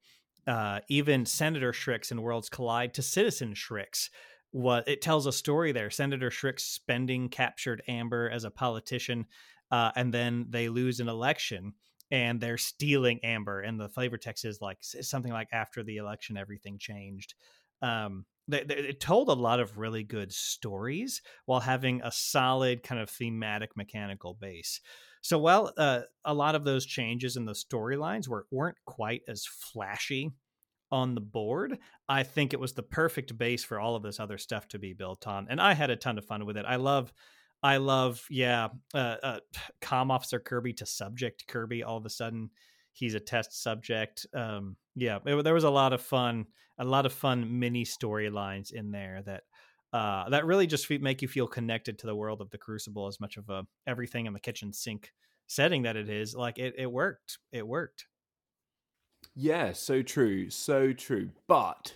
uh, 0.47 0.79
even 0.87 1.25
Senator 1.25 1.73
Shrix 1.73 2.09
and 2.11 2.23
Worlds 2.23 2.49
Collide 2.49 2.93
to 2.95 3.01
Citizen 3.01 3.53
Shrix. 3.53 4.09
What 4.51 4.87
it 4.87 5.01
tells 5.01 5.27
a 5.27 5.31
story 5.31 5.73
there. 5.73 5.89
Senator 5.89 6.31
Shrix 6.31 6.63
spending 6.63 7.27
captured 7.29 7.83
Amber 7.87 8.29
as 8.29 8.45
a 8.45 8.49
politician, 8.49 9.25
uh, 9.69 9.91
and 9.95 10.13
then 10.13 10.47
they 10.49 10.69
lose 10.69 10.99
an 10.99 11.09
election 11.09 11.73
and 12.11 12.39
they're 12.39 12.57
stealing 12.57 13.19
Amber. 13.23 13.61
And 13.61 13.79
the 13.79 13.89
flavor 13.89 14.17
text 14.17 14.45
is 14.45 14.61
like 14.61 14.77
something 14.81 15.31
like 15.31 15.49
after 15.51 15.83
the 15.83 15.97
election, 15.97 16.37
everything 16.37 16.77
changed. 16.79 17.33
Um, 17.81 18.25
they, 18.47 18.61
it 18.61 18.99
told 18.99 19.29
a 19.29 19.33
lot 19.33 19.59
of 19.59 19.77
really 19.77 20.03
good 20.03 20.31
stories 20.31 21.21
while 21.45 21.59
having 21.59 22.01
a 22.01 22.11
solid 22.11 22.81
kind 22.81 23.01
of 23.01 23.09
thematic 23.09 23.75
mechanical 23.75 24.37
base. 24.39 24.79
So 25.21 25.37
while 25.37 25.73
uh, 25.77 26.01
a 26.23 26.33
lot 26.33 26.55
of 26.55 26.63
those 26.63 26.85
changes 26.85 27.35
in 27.35 27.45
the 27.45 27.53
storylines 27.53 28.29
were 28.29 28.45
weren't 28.49 28.77
quite 28.85 29.21
as 29.27 29.45
flashy 29.45 30.31
on 30.89 31.15
the 31.15 31.21
board, 31.21 31.77
I 32.07 32.23
think 32.23 32.53
it 32.53 32.59
was 32.61 32.73
the 32.73 32.83
perfect 32.83 33.37
base 33.37 33.63
for 33.65 33.79
all 33.79 33.95
of 33.97 34.03
this 34.03 34.21
other 34.21 34.37
stuff 34.37 34.69
to 34.69 34.79
be 34.79 34.93
built 34.93 35.27
on, 35.27 35.47
and 35.49 35.59
I 35.59 35.73
had 35.73 35.89
a 35.89 35.97
ton 35.97 36.17
of 36.17 36.25
fun 36.25 36.45
with 36.45 36.55
it. 36.55 36.65
I 36.65 36.77
love, 36.77 37.11
I 37.63 37.77
love, 37.77 38.25
yeah, 38.29 38.69
uh, 38.93 39.17
uh, 39.23 39.39
Com 39.81 40.11
Officer 40.11 40.39
Kirby 40.39 40.73
to 40.73 40.85
Subject 40.85 41.45
Kirby. 41.47 41.83
All 41.83 41.97
of 41.97 42.05
a 42.05 42.09
sudden, 42.09 42.51
he's 42.93 43.15
a 43.15 43.19
test 43.19 43.61
subject. 43.61 44.25
Um, 44.33 44.77
yeah, 44.95 45.19
it, 45.25 45.43
there 45.43 45.53
was 45.53 45.63
a 45.63 45.69
lot 45.69 45.93
of 45.93 46.01
fun, 46.01 46.45
a 46.77 46.85
lot 46.85 47.05
of 47.05 47.13
fun 47.13 47.59
mini 47.59 47.85
storylines 47.85 48.71
in 48.71 48.91
there 48.91 49.21
that 49.23 49.43
uh, 49.93 50.29
that 50.29 50.45
really 50.45 50.67
just 50.67 50.89
make 50.89 51.21
you 51.21 51.27
feel 51.27 51.47
connected 51.47 51.97
to 51.99 52.07
the 52.07 52.15
world 52.15 52.41
of 52.41 52.49
the 52.49 52.57
Crucible 52.57 53.07
as 53.07 53.19
much 53.19 53.37
of 53.37 53.49
a 53.49 53.65
everything 53.85 54.25
in 54.25 54.33
the 54.33 54.39
kitchen 54.39 54.73
sink 54.73 55.11
setting 55.47 55.83
that 55.83 55.95
it 55.95 56.09
is. 56.09 56.35
Like 56.35 56.59
it, 56.59 56.75
it 56.77 56.91
worked. 56.91 57.39
It 57.51 57.65
worked. 57.65 58.05
Yeah, 59.35 59.73
so 59.73 60.01
true, 60.01 60.49
so 60.49 60.93
true. 60.93 61.31
But 61.47 61.95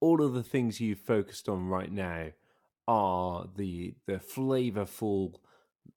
all 0.00 0.22
of 0.22 0.32
the 0.32 0.42
things 0.42 0.80
you've 0.80 1.00
focused 1.00 1.48
on 1.48 1.66
right 1.66 1.90
now 1.90 2.30
are 2.88 3.46
the 3.56 3.94
the 4.06 4.14
flavorful 4.14 5.34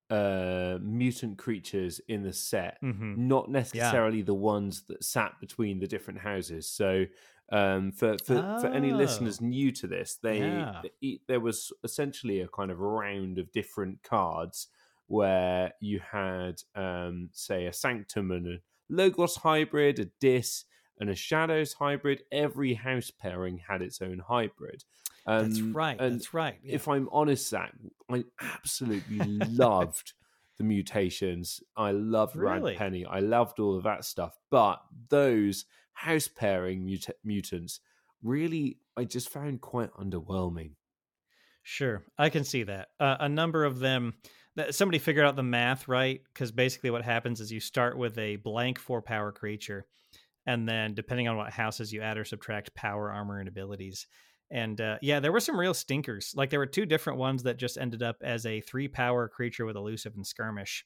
uh 0.10 0.78
mutant 0.82 1.38
creatures 1.38 2.02
in 2.08 2.22
the 2.24 2.34
set 2.34 2.78
Mm-hmm. 2.84 3.28
not 3.28 3.50
necessarily 3.50 4.22
the 4.22 4.34
ones 4.34 4.84
that 4.90 5.04
sat 5.04 5.40
between 5.40 5.80
the 5.80 5.88
different 5.88 6.20
houses 6.20 6.68
so 6.68 7.06
um 7.52 7.92
for 7.94 8.18
for, 8.26 8.36
for 8.62 8.68
any 8.68 8.92
Oh. 8.92 8.98
listeners 8.98 9.40
new 9.42 9.72
to 9.72 9.88
this 9.88 10.18
they 10.22 10.40
Yeah. 10.40 10.82
th- 11.02 11.22
there 11.28 11.40
was 11.40 11.72
essentially 11.84 12.42
a 12.42 12.48
kind 12.48 12.72
of 12.72 12.80
round 12.80 13.38
of 13.40 13.52
different 13.52 14.04
cards 14.04 14.68
where 15.08 15.74
you 15.82 16.00
had 16.00 16.62
um 16.76 17.30
say 17.34 17.66
a 17.68 17.74
sanctum 17.74 18.32
and 18.32 18.48
a 18.48 18.58
logos 18.90 19.38
hybrid 19.38 20.00
a 20.00 20.06
dis 20.20 20.66
and 21.00 21.10
a 21.10 21.16
shadows 21.16 21.74
hybrid 21.74 22.24
every 22.32 22.74
house 22.74 23.12
pairing 23.12 23.58
had 23.70 23.82
its 23.82 24.02
own 24.02 24.20
hybrid 24.20 24.84
um, 25.26 25.50
That's 25.50 25.62
right. 25.62 25.98
That's 26.00 26.34
right. 26.34 26.58
Yeah. 26.64 26.76
if 26.76 26.88
I'm 26.88 27.10
honest, 27.12 27.50
Zach, 27.50 27.74
I 28.10 28.24
absolutely 28.42 29.20
loved 29.50 30.14
the 30.58 30.64
mutations. 30.64 31.62
I 31.76 31.92
loved 31.92 32.36
Really? 32.36 32.72
Rad 32.72 32.78
Penny. 32.78 33.06
I 33.06 33.20
loved 33.20 33.60
all 33.60 33.76
of 33.78 33.84
that 33.84 34.06
stuff. 34.06 34.38
But 34.50 34.82
those 35.10 35.66
house 35.94 36.28
pairing 36.28 36.86
mut- 36.86 37.18
mutants 37.24 37.80
really, 38.24 38.78
I 38.98 39.04
just 39.06 39.30
found 39.30 39.62
quite 39.62 39.92
underwhelming. 39.94 40.72
Sure, 41.64 42.04
I 42.18 42.30
can 42.30 42.44
see 42.44 42.64
that. 42.64 42.90
Uh, 43.00 43.18
a 43.20 43.30
number 43.30 43.66
of 43.66 43.80
them, 43.80 44.16
somebody 44.72 44.98
figured 44.98 45.26
out 45.26 45.36
the 45.36 45.44
math 45.44 45.88
right 45.88 46.22
because 46.34 46.52
basically 46.52 46.90
what 46.90 47.04
happens 47.04 47.40
is 47.40 47.52
you 47.52 47.60
start 47.60 47.98
with 47.98 48.18
a 48.18 48.38
blank 48.38 48.80
four 48.80 49.02
power 49.02 49.32
creature, 49.32 49.86
and 50.48 50.68
then 50.68 50.96
depending 50.96 51.28
on 51.28 51.38
what 51.38 51.52
houses 51.54 51.94
you 51.94 52.02
add 52.02 52.18
or 52.18 52.26
subtract 52.26 52.74
power, 52.74 53.12
armor, 53.12 53.40
and 53.40 53.48
abilities. 53.48 54.08
And 54.52 54.80
uh, 54.82 54.98
yeah, 55.02 55.22
there 55.22 55.32
were 55.32 55.40
some 55.40 55.60
real 55.60 55.74
stinkers. 55.74 56.34
Like 56.36 56.50
there 56.50 56.60
were 56.60 56.66
two 56.66 56.86
different 56.86 57.20
ones 57.20 57.44
that 57.44 57.58
just 57.58 57.78
ended 57.78 58.04
up 58.04 58.18
as 58.22 58.46
a 58.46 58.60
three 58.62 58.90
power 58.90 59.30
creature 59.30 59.66
with 59.66 59.78
elusive 59.78 60.14
and 60.16 60.28
skirmish, 60.28 60.86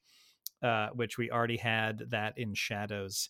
uh, 0.61 0.89
which 0.93 1.17
we 1.17 1.31
already 1.31 1.57
had 1.57 2.03
that 2.11 2.37
in 2.37 2.53
shadows 2.53 3.29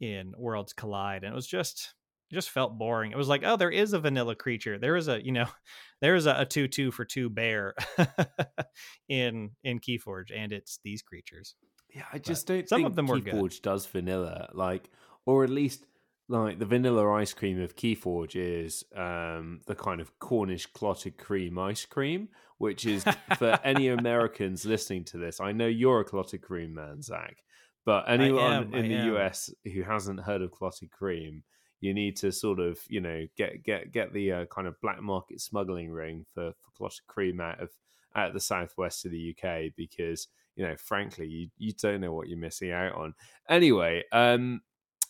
in 0.00 0.32
Worlds 0.36 0.72
Collide, 0.72 1.22
and 1.22 1.32
it 1.32 1.36
was 1.36 1.46
just 1.46 1.94
it 2.30 2.34
just 2.34 2.50
felt 2.50 2.76
boring. 2.76 3.12
It 3.12 3.16
was 3.16 3.28
like, 3.28 3.42
oh, 3.44 3.56
there 3.56 3.70
is 3.70 3.92
a 3.92 4.00
vanilla 4.00 4.34
creature. 4.34 4.78
There 4.78 4.96
is 4.96 5.06
a 5.06 5.24
you 5.24 5.30
know 5.30 5.46
there's 6.00 6.26
a, 6.26 6.34
a 6.38 6.44
two 6.44 6.66
two 6.66 6.90
for 6.90 7.04
two 7.04 7.30
bear 7.30 7.74
in 9.08 9.50
in 9.62 9.78
Keyforge, 9.78 10.32
and 10.34 10.52
it's 10.52 10.80
these 10.82 11.02
creatures. 11.02 11.54
Yeah, 11.94 12.02
I 12.12 12.18
just 12.18 12.46
don't 12.48 12.68
some 12.68 12.78
think 12.78 12.88
of 12.88 12.96
them 12.96 13.06
were 13.06 13.20
good. 13.20 13.34
Keyforge 13.34 13.62
does 13.62 13.86
vanilla, 13.86 14.50
like, 14.52 14.90
or 15.24 15.44
at 15.44 15.50
least 15.50 15.86
like 16.28 16.58
the 16.58 16.66
vanilla 16.66 17.08
ice 17.12 17.32
cream 17.32 17.60
of 17.60 17.76
Keyforge 17.76 18.36
is 18.36 18.84
um, 18.96 19.60
the 19.66 19.74
kind 19.74 20.00
of 20.00 20.18
Cornish 20.18 20.66
clotted 20.66 21.18
cream 21.18 21.58
ice 21.58 21.84
cream, 21.84 22.28
which 22.58 22.84
is 22.84 23.04
for 23.38 23.58
any 23.64 23.88
Americans 23.88 24.64
listening 24.64 25.04
to 25.04 25.18
this. 25.18 25.40
I 25.40 25.52
know 25.52 25.66
you're 25.66 26.00
a 26.00 26.04
clotted 26.04 26.42
cream 26.42 26.74
man, 26.74 27.02
Zach, 27.02 27.36
but 27.84 28.04
anyone 28.08 28.52
am, 28.52 28.74
I 28.74 28.78
in 28.78 28.88
the 28.88 28.96
am. 28.96 29.14
US 29.16 29.50
who 29.64 29.82
hasn't 29.82 30.20
heard 30.20 30.42
of 30.42 30.50
clotted 30.50 30.90
cream, 30.90 31.44
you 31.80 31.94
need 31.94 32.16
to 32.16 32.32
sort 32.32 32.58
of 32.58 32.78
you 32.88 33.00
know 33.00 33.26
get 33.36 33.62
get 33.62 33.92
get 33.92 34.12
the 34.12 34.32
uh, 34.32 34.44
kind 34.46 34.66
of 34.66 34.80
black 34.80 35.00
market 35.00 35.40
smuggling 35.40 35.90
ring 35.90 36.26
for, 36.34 36.52
for 36.52 36.70
clotted 36.76 37.06
cream 37.06 37.40
out 37.40 37.60
of 37.60 37.70
out 38.16 38.28
of 38.28 38.34
the 38.34 38.40
southwest 38.40 39.04
of 39.04 39.12
the 39.12 39.36
UK 39.36 39.72
because 39.76 40.26
you 40.56 40.66
know 40.66 40.74
frankly 40.76 41.26
you, 41.26 41.48
you 41.58 41.72
don't 41.72 42.00
know 42.00 42.12
what 42.12 42.28
you're 42.28 42.38
missing 42.38 42.72
out 42.72 42.94
on. 42.96 43.14
Anyway, 43.48 44.02
um, 44.10 44.60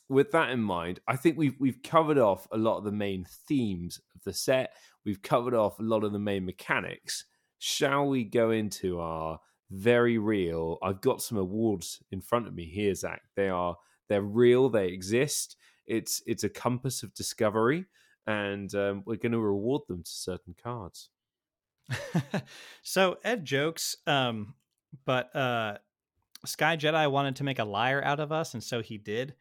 with 0.08 0.30
that 0.32 0.50
in 0.50 0.60
mind, 0.60 1.00
I 1.08 1.16
think 1.16 1.36
we've 1.36 1.56
we've 1.58 1.82
covered 1.82 2.18
off 2.18 2.46
a 2.52 2.56
lot 2.56 2.78
of 2.78 2.84
the 2.84 2.92
main 2.92 3.26
themes 3.48 4.00
of 4.14 4.22
the 4.24 4.32
set. 4.32 4.74
We've 5.04 5.22
covered 5.22 5.54
off 5.54 5.78
a 5.78 5.82
lot 5.82 6.04
of 6.04 6.12
the 6.12 6.18
main 6.18 6.44
mechanics. 6.44 7.24
Shall 7.58 8.06
we 8.06 8.24
go 8.24 8.50
into 8.50 9.00
our 9.00 9.40
very 9.70 10.18
real? 10.18 10.78
I've 10.82 11.00
got 11.00 11.22
some 11.22 11.38
awards 11.38 12.02
in 12.10 12.20
front 12.20 12.46
of 12.46 12.54
me 12.54 12.64
here, 12.66 12.94
Zach. 12.94 13.22
They 13.34 13.48
are 13.48 13.76
they're 14.08 14.22
real. 14.22 14.68
They 14.68 14.88
exist. 14.88 15.56
It's 15.86 16.22
it's 16.26 16.44
a 16.44 16.48
compass 16.48 17.02
of 17.02 17.14
discovery, 17.14 17.86
and 18.26 18.72
um, 18.74 19.02
we're 19.06 19.16
going 19.16 19.32
to 19.32 19.40
reward 19.40 19.82
them 19.88 20.02
to 20.02 20.10
certain 20.10 20.54
cards. 20.62 21.10
so 22.82 23.18
Ed 23.24 23.44
jokes, 23.44 23.96
um, 24.06 24.54
but 25.04 25.34
uh, 25.34 25.78
Sky 26.44 26.76
Jedi 26.76 27.10
wanted 27.10 27.36
to 27.36 27.44
make 27.44 27.58
a 27.58 27.64
liar 27.64 28.02
out 28.04 28.20
of 28.20 28.32
us, 28.32 28.54
and 28.54 28.62
so 28.62 28.82
he 28.82 28.98
did. 28.98 29.34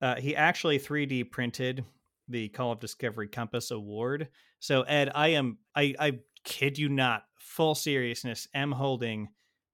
Uh, 0.00 0.16
he 0.16 0.34
actually 0.34 0.78
3D 0.78 1.30
printed 1.30 1.84
the 2.28 2.48
Call 2.48 2.72
of 2.72 2.80
Discovery 2.80 3.28
Compass 3.28 3.70
Award. 3.70 4.28
So 4.60 4.82
Ed, 4.82 5.10
I 5.14 5.28
am 5.28 5.58
I 5.74 5.94
I 5.98 6.18
kid 6.44 6.78
you 6.78 6.88
not, 6.88 7.24
full 7.38 7.74
seriousness, 7.74 8.48
am 8.54 8.72
holding 8.72 9.28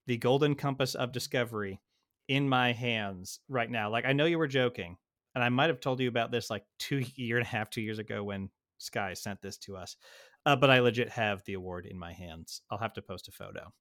the 0.06 0.16
Golden 0.16 0.54
Compass 0.54 0.94
of 0.94 1.12
Discovery 1.12 1.80
in 2.28 2.48
my 2.48 2.72
hands 2.72 3.40
right 3.48 3.70
now. 3.70 3.90
Like 3.90 4.04
I 4.04 4.12
know 4.12 4.24
you 4.24 4.38
were 4.38 4.48
joking, 4.48 4.96
and 5.34 5.44
I 5.44 5.48
might 5.48 5.68
have 5.68 5.80
told 5.80 6.00
you 6.00 6.08
about 6.08 6.30
this 6.30 6.50
like 6.50 6.64
two 6.78 7.04
year 7.14 7.36
and 7.36 7.46
a 7.46 7.48
half, 7.48 7.70
two 7.70 7.82
years 7.82 7.98
ago 7.98 8.24
when 8.24 8.50
Sky 8.78 9.14
sent 9.14 9.40
this 9.42 9.58
to 9.58 9.76
us. 9.76 9.96
Uh, 10.44 10.54
but 10.54 10.70
I 10.70 10.78
legit 10.78 11.08
have 11.10 11.42
the 11.44 11.54
award 11.54 11.86
in 11.86 11.98
my 11.98 12.12
hands. 12.12 12.62
I'll 12.70 12.78
have 12.78 12.92
to 12.94 13.02
post 13.02 13.26
a 13.26 13.32
photo. 13.32 13.72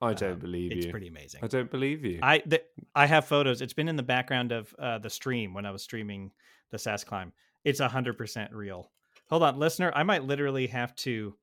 I 0.00 0.12
don't 0.14 0.32
Um, 0.34 0.38
believe 0.38 0.72
it's 0.72 0.76
you. 0.76 0.82
It's 0.84 0.90
pretty 0.90 1.08
amazing. 1.08 1.40
I 1.42 1.46
don't 1.46 1.70
believe 1.70 2.04
you. 2.04 2.18
I 2.22 2.38
th- 2.38 2.64
I 2.94 3.06
have 3.06 3.24
photos. 3.26 3.62
It's 3.62 3.72
been 3.72 3.88
in 3.88 3.96
the 3.96 4.02
background 4.02 4.52
of 4.52 4.74
uh, 4.78 4.98
the 4.98 5.10
stream 5.10 5.54
when 5.54 5.64
I 5.66 5.70
was 5.70 5.82
streaming 5.82 6.32
the 6.70 6.78
SAS 6.78 7.02
climb. 7.04 7.32
It's 7.64 7.80
hundred 7.80 8.18
percent 8.18 8.52
real. 8.52 8.90
Hold 9.30 9.42
on, 9.42 9.58
listener. 9.58 9.90
I 9.94 10.02
might 10.02 10.24
literally 10.24 10.66
have 10.68 10.94
to 10.96 11.36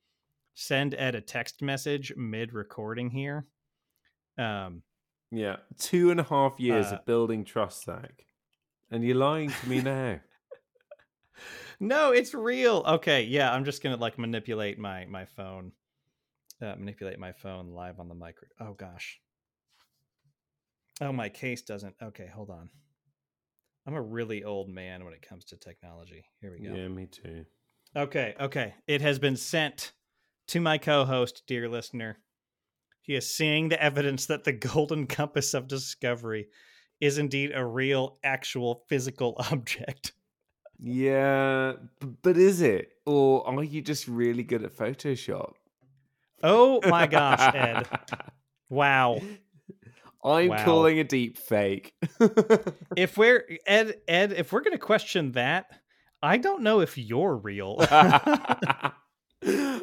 send 0.53 0.93
Ed 0.93 1.15
a 1.15 1.21
text 1.21 1.61
message 1.61 2.13
mid 2.15 2.53
recording 2.53 3.09
here. 3.09 3.47
Um, 4.37 4.83
Yeah, 5.31 5.57
two 5.79 6.11
and 6.11 6.19
a 6.19 6.23
half 6.23 6.59
years 6.59 6.91
Uh, 6.91 6.95
of 6.97 7.05
building 7.05 7.43
trust, 7.45 7.85
Zach, 7.85 8.25
and 8.91 9.03
you're 9.03 9.17
lying 9.17 9.49
to 9.49 9.67
me 9.69 9.81
now. 9.81 10.19
no, 11.79 12.11
it's 12.11 12.33
real. 12.33 12.83
Okay, 12.85 13.23
yeah. 13.23 13.51
I'm 13.51 13.65
just 13.65 13.81
gonna 13.81 13.97
like 13.97 14.17
manipulate 14.19 14.77
my 14.77 15.05
my 15.05 15.25
phone. 15.25 15.71
Uh, 16.63 16.75
manipulate 16.77 17.19
my 17.19 17.33
phone 17.33 17.73
live 17.73 17.99
on 17.99 18.07
the 18.07 18.15
micro. 18.15 18.47
Oh 18.61 18.73
gosh. 18.73 19.19
Oh, 21.01 21.11
my 21.11 21.27
case 21.27 21.61
doesn't. 21.61 21.95
Okay, 22.01 22.27
hold 22.33 22.49
on. 22.49 22.69
I'm 23.85 23.95
a 23.95 24.01
really 24.01 24.45
old 24.45 24.69
man 24.69 25.03
when 25.03 25.13
it 25.13 25.27
comes 25.27 25.43
to 25.45 25.57
technology. 25.57 26.23
Here 26.39 26.53
we 26.53 26.65
go. 26.65 26.73
Yeah, 26.73 26.87
me 26.87 27.07
too. 27.07 27.45
Okay, 27.97 28.33
okay. 28.39 28.75
It 28.87 29.01
has 29.01 29.19
been 29.19 29.35
sent 29.35 29.91
to 30.47 30.61
my 30.61 30.77
co-host, 30.77 31.43
dear 31.47 31.67
listener. 31.67 32.19
He 33.01 33.15
is 33.15 33.29
seeing 33.29 33.67
the 33.67 33.83
evidence 33.83 34.27
that 34.27 34.45
the 34.45 34.53
golden 34.73 35.05
compass 35.05 35.53
of 35.53 35.67
discovery 35.67 36.47
is 37.01 37.17
indeed 37.17 37.51
a 37.53 37.65
real, 37.65 38.19
actual, 38.23 38.85
physical 38.87 39.35
object. 39.51 40.13
Yeah, 40.79 41.73
but 42.21 42.37
is 42.37 42.61
it, 42.61 42.93
or 43.05 43.45
are 43.45 43.63
you 43.65 43.81
just 43.81 44.07
really 44.07 44.43
good 44.43 44.63
at 44.63 44.71
Photoshop? 44.71 45.55
Oh 46.43 46.81
my 46.89 47.07
gosh, 47.07 47.39
Ed! 47.53 47.87
Wow. 48.69 49.21
I'm 50.23 50.49
Wow. 50.49 50.63
calling 50.65 50.99
a 50.99 51.03
deep 51.03 51.37
fake. 51.37 51.93
If 52.95 53.17
we're 53.17 53.43
Ed, 53.67 53.95
Ed, 54.07 54.33
if 54.33 54.51
we're 54.51 54.61
gonna 54.61 54.77
question 54.77 55.31
that, 55.33 55.65
I 56.21 56.37
don't 56.37 56.61
know 56.63 56.79
if 56.79 56.97
you're 56.97 57.35
real. 57.35 57.77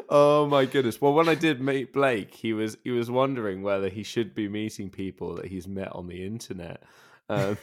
oh 0.09 0.47
my 0.51 0.65
goodness! 0.65 1.01
Well, 1.01 1.13
when 1.13 1.29
I 1.29 1.35
did 1.35 1.61
meet 1.61 1.93
Blake, 1.93 2.35
he 2.35 2.53
was 2.53 2.77
he 2.85 2.91
was 2.91 3.11
wondering 3.11 3.63
whether 3.63 3.89
he 3.89 4.03
should 4.03 4.35
be 4.35 4.49
meeting 4.49 4.91
people 4.91 5.35
that 5.37 5.47
he's 5.47 5.69
met 5.69 5.93
on 5.93 6.07
the 6.09 6.25
internet. 6.25 6.83
Um, 7.29 7.59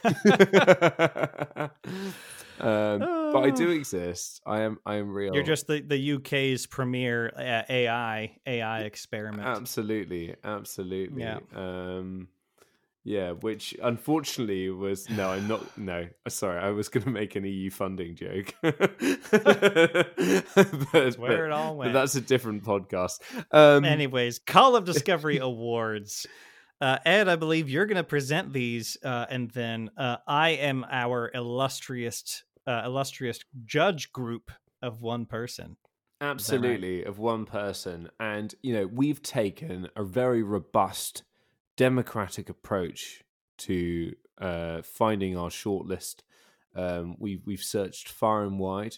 um, 2.60 3.02
but 3.32 3.44
I 3.44 3.50
do 3.50 3.70
exist. 3.70 4.40
I 4.46 4.60
am. 4.60 4.78
I 4.84 4.96
am 4.96 5.10
real. 5.10 5.34
You're 5.34 5.42
just 5.42 5.66
the, 5.66 5.80
the 5.80 6.14
UK's 6.14 6.66
premier 6.66 7.32
uh, 7.36 7.62
AI 7.68 8.36
AI 8.46 8.80
experiment. 8.80 9.46
absolutely, 9.46 10.34
absolutely. 10.44 11.22
Yeah. 11.22 11.38
Um, 11.54 12.28
yeah, 13.08 13.30
which 13.30 13.74
unfortunately 13.82 14.68
was 14.68 15.08
no, 15.08 15.30
I'm 15.30 15.48
not. 15.48 15.64
No, 15.78 16.08
sorry, 16.28 16.60
I 16.60 16.70
was 16.70 16.90
going 16.90 17.04
to 17.04 17.10
make 17.10 17.36
an 17.36 17.44
EU 17.44 17.70
funding 17.70 18.16
joke. 18.16 18.54
but, 18.60 18.74
where 21.16 21.46
it 21.46 21.52
all 21.52 21.76
went. 21.76 21.94
that's 21.94 22.16
a 22.16 22.20
different 22.20 22.64
podcast. 22.64 23.20
Um, 23.50 23.86
Anyways, 23.86 24.40
Call 24.40 24.76
of 24.76 24.84
Discovery 24.84 25.38
Awards. 25.38 26.26
Uh, 26.80 26.98
Ed, 27.04 27.28
I 27.28 27.36
believe 27.36 27.68
you're 27.68 27.86
going 27.86 27.96
to 27.96 28.04
present 28.04 28.52
these, 28.52 28.96
uh, 29.02 29.26
and 29.30 29.50
then 29.50 29.90
uh, 29.96 30.18
I 30.26 30.50
am 30.50 30.84
our 30.88 31.30
illustrious, 31.34 32.44
uh, 32.68 32.82
illustrious 32.84 33.40
judge 33.64 34.12
group 34.12 34.52
of 34.82 35.00
one 35.00 35.24
person. 35.24 35.76
Absolutely, 36.20 37.04
of 37.04 37.18
one 37.18 37.46
person. 37.46 38.10
And, 38.20 38.54
you 38.62 38.74
know, 38.74 38.86
we've 38.86 39.22
taken 39.22 39.88
a 39.96 40.04
very 40.04 40.42
robust 40.42 41.22
democratic 41.76 42.50
approach 42.50 43.24
to 43.58 44.12
uh, 44.40 44.82
finding 44.82 45.36
our 45.36 45.48
shortlist 45.48 46.22
Um, 46.74 47.16
we've 47.18 47.42
we've 47.46 47.62
searched 47.62 48.08
far 48.08 48.44
and 48.44 48.58
wide. 48.58 48.96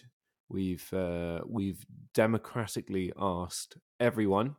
We've 0.49 0.93
uh, 0.93 1.39
we've 1.47 1.85
democratically 2.13 3.13
asked 3.17 3.77
everyone. 3.99 4.55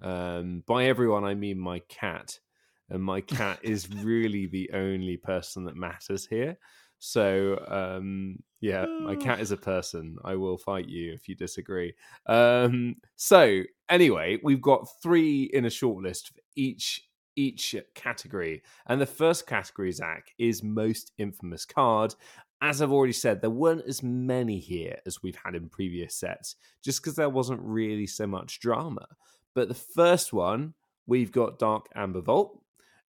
Um, 0.00 0.64
by 0.66 0.86
everyone, 0.86 1.24
I 1.24 1.34
mean 1.34 1.58
my 1.58 1.80
cat, 1.88 2.40
and 2.88 3.02
my 3.02 3.20
cat 3.20 3.58
is 3.62 3.88
really 4.02 4.46
the 4.46 4.70
only 4.72 5.16
person 5.16 5.64
that 5.64 5.76
matters 5.76 6.26
here. 6.26 6.56
So 7.06 7.62
um, 7.68 8.38
yeah, 8.62 8.86
my 9.02 9.14
cat 9.14 9.38
is 9.38 9.50
a 9.50 9.58
person. 9.58 10.16
I 10.24 10.36
will 10.36 10.56
fight 10.56 10.88
you 10.88 11.12
if 11.12 11.28
you 11.28 11.34
disagree. 11.34 11.92
Um, 12.24 12.96
so 13.16 13.62
anyway, 13.90 14.38
we've 14.42 14.62
got 14.62 14.88
three 15.02 15.50
in 15.52 15.66
a 15.66 15.68
shortlist 15.68 16.32
for 16.32 16.40
each 16.56 17.06
each 17.36 17.76
category, 17.94 18.62
and 18.86 19.00
the 19.00 19.06
first 19.06 19.46
category, 19.46 19.92
Zach, 19.92 20.28
is 20.38 20.62
most 20.62 21.12
infamous 21.18 21.66
card. 21.66 22.14
As 22.62 22.80
I've 22.80 22.92
already 22.92 23.12
said, 23.12 23.42
there 23.42 23.50
weren't 23.50 23.86
as 23.86 24.02
many 24.02 24.58
here 24.58 24.96
as 25.04 25.22
we've 25.22 25.38
had 25.44 25.54
in 25.54 25.68
previous 25.68 26.14
sets, 26.14 26.56
just 26.82 27.02
because 27.02 27.16
there 27.16 27.28
wasn't 27.28 27.60
really 27.60 28.06
so 28.06 28.26
much 28.26 28.60
drama. 28.60 29.06
But 29.52 29.68
the 29.68 29.74
first 29.74 30.32
one, 30.32 30.72
we've 31.06 31.32
got 31.32 31.58
Dark 31.58 31.86
Amber 31.94 32.22
Vault 32.22 32.62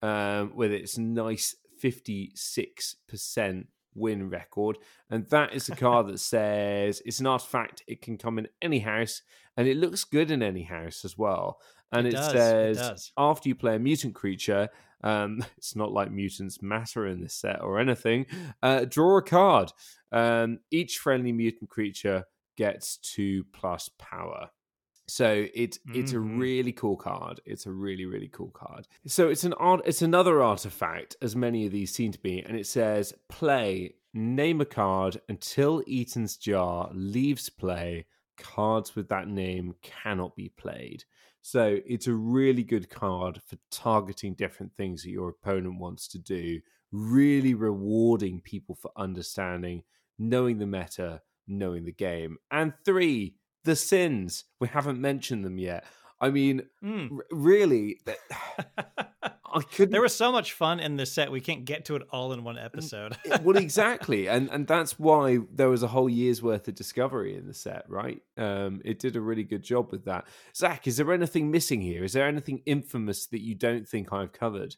um, 0.01 0.53
with 0.55 0.73
its 0.73 0.97
nice 0.97 1.57
56% 1.83 3.67
win 3.95 4.29
record. 4.29 4.79
And 5.11 5.27
that 5.31 5.55
is 5.55 5.69
a 5.69 5.77
card 5.77 6.09
that 6.09 6.19
says 6.21 7.03
it's 7.05 7.21
an 7.21 7.27
artifact, 7.27 7.83
it 7.87 8.03
can 8.03 8.19
come 8.19 8.39
in 8.39 8.49
any 8.61 8.81
house, 8.81 9.23
and 9.57 9.69
it 9.69 9.77
looks 9.77 10.05
good 10.05 10.31
in 10.31 10.43
any 10.43 10.63
house 10.63 11.05
as 11.05 11.17
well. 11.19 11.61
And 11.91 12.07
it, 12.07 12.15
It 12.15 12.17
does, 12.17 12.29
it 12.29 12.33
says 12.33 12.79
does. 12.79 13.13
after 13.19 13.49
you 13.49 13.55
play 13.55 13.77
a 13.77 13.79
mutant 13.79 14.15
creature, 14.15 14.69
um, 15.05 15.45
it's 15.59 15.77
not 15.77 15.93
like 15.93 16.11
mutants 16.11 16.63
matter 16.63 17.07
in 17.07 17.21
this 17.21 17.35
set 17.35 17.61
or 17.63 17.79
anything. 17.79 18.27
Uh, 18.63 18.85
draw 18.85 19.19
a 19.19 19.23
card. 19.23 19.73
Um, 20.11 20.61
each 20.71 20.99
friendly 20.99 21.33
mutant 21.33 21.71
creature 21.71 22.25
gets 22.57 22.97
two 22.97 23.45
plus 23.53 23.91
power. 23.99 24.51
So 25.15 25.47
it's 25.53 25.79
it's 25.93 26.13
a 26.13 26.17
Mhm. 26.17 26.39
really 26.39 26.73
cool 26.73 26.97
card. 26.97 27.41
It's 27.45 27.67
a 27.67 27.71
really 27.73 28.07
really 28.07 28.29
cool 28.29 28.51
card. 28.51 28.89
So 29.07 29.29
it's 29.29 29.45
an 29.45 29.53
art. 29.55 29.83
It's 29.85 30.01
another 30.01 30.43
artifact, 30.43 31.17
as 31.21 31.37
many 31.37 31.67
of 31.67 31.73
these 31.73 31.93
seem 31.95 32.13
to 32.13 32.19
be, 32.19 32.41
and 32.41 32.57
it 32.57 32.67
says 32.67 33.13
play 33.29 33.97
name 34.15 34.63
a 34.63 34.65
card 34.65 35.21
until 35.29 35.83
Eaton's 35.87 36.39
jar 36.39 36.91
leaves 36.95 37.51
play. 37.51 38.07
Cards 38.39 38.97
with 38.97 39.09
that 39.11 39.29
name 39.29 39.75
cannot 39.83 40.35
be 40.35 40.49
played. 40.49 41.05
So 41.43 41.79
it's 41.87 42.07
a 42.07 42.15
really 42.15 42.63
good 42.63 42.89
card 42.89 43.43
for 43.43 43.59
targeting 43.71 44.35
different 44.35 44.75
things 44.75 45.03
that 45.03 45.11
your 45.11 45.29
opponent 45.29 45.79
wants 45.79 46.09
to 46.09 46.19
do. 46.19 46.61
Really 46.91 47.53
rewarding 47.53 48.41
people 48.41 48.75
for 48.77 48.91
understanding, 48.97 49.83
knowing 50.19 50.57
the 50.59 50.67
meta, 50.67 51.21
knowing 51.47 51.85
the 51.85 51.93
game. 51.93 52.39
And 52.51 52.73
three, 52.85 53.37
the 53.65 53.77
sins. 53.77 54.45
We 54.61 54.69
haven't 54.69 55.01
mentioned 55.01 55.45
them 55.45 55.59
yet. 55.59 55.85
I 56.21 56.31
mean, 56.31 56.63
Mm. 56.85 57.11
r- 57.19 57.25
really, 57.33 57.99
I 59.55 59.61
couldn't. 59.75 59.91
there 59.93 60.01
was 60.01 60.15
so 60.15 60.33
much 60.33 60.53
fun 60.53 60.81
in 60.81 60.97
this 60.97 61.13
set. 61.13 61.31
We 61.31 61.41
can't 61.41 61.65
get 61.65 61.85
to 61.87 61.97
it 61.97 62.03
all 62.11 62.33
in 62.33 62.43
one 62.45 62.57
episode. 62.57 63.17
well, 63.43 63.57
exactly, 63.69 64.29
and 64.29 64.49
and 64.51 64.67
that's 64.67 64.99
why 64.99 65.39
there 65.53 65.69
was 65.69 65.83
a 65.83 65.89
whole 65.89 66.09
year's 66.09 66.43
worth 66.43 66.69
of 66.69 66.75
discovery 66.75 67.37
in 67.37 67.47
the 67.47 67.55
set, 67.55 67.85
right? 67.89 68.23
Um, 68.39 68.81
it 68.85 68.99
did 68.99 69.17
a 69.17 69.21
really 69.21 69.45
good 69.45 69.63
job 69.63 69.91
with 69.91 70.05
that. 70.07 70.27
Zach, 70.57 70.87
is 70.87 70.97
there 70.97 71.13
anything 71.13 71.51
missing 71.51 71.81
here? 71.81 72.03
Is 72.05 72.13
there 72.15 72.27
anything 72.29 72.63
infamous 72.67 73.27
that 73.27 73.41
you 73.43 73.55
don't 73.55 73.87
think 73.87 74.13
I've 74.13 74.33
covered? 74.33 74.77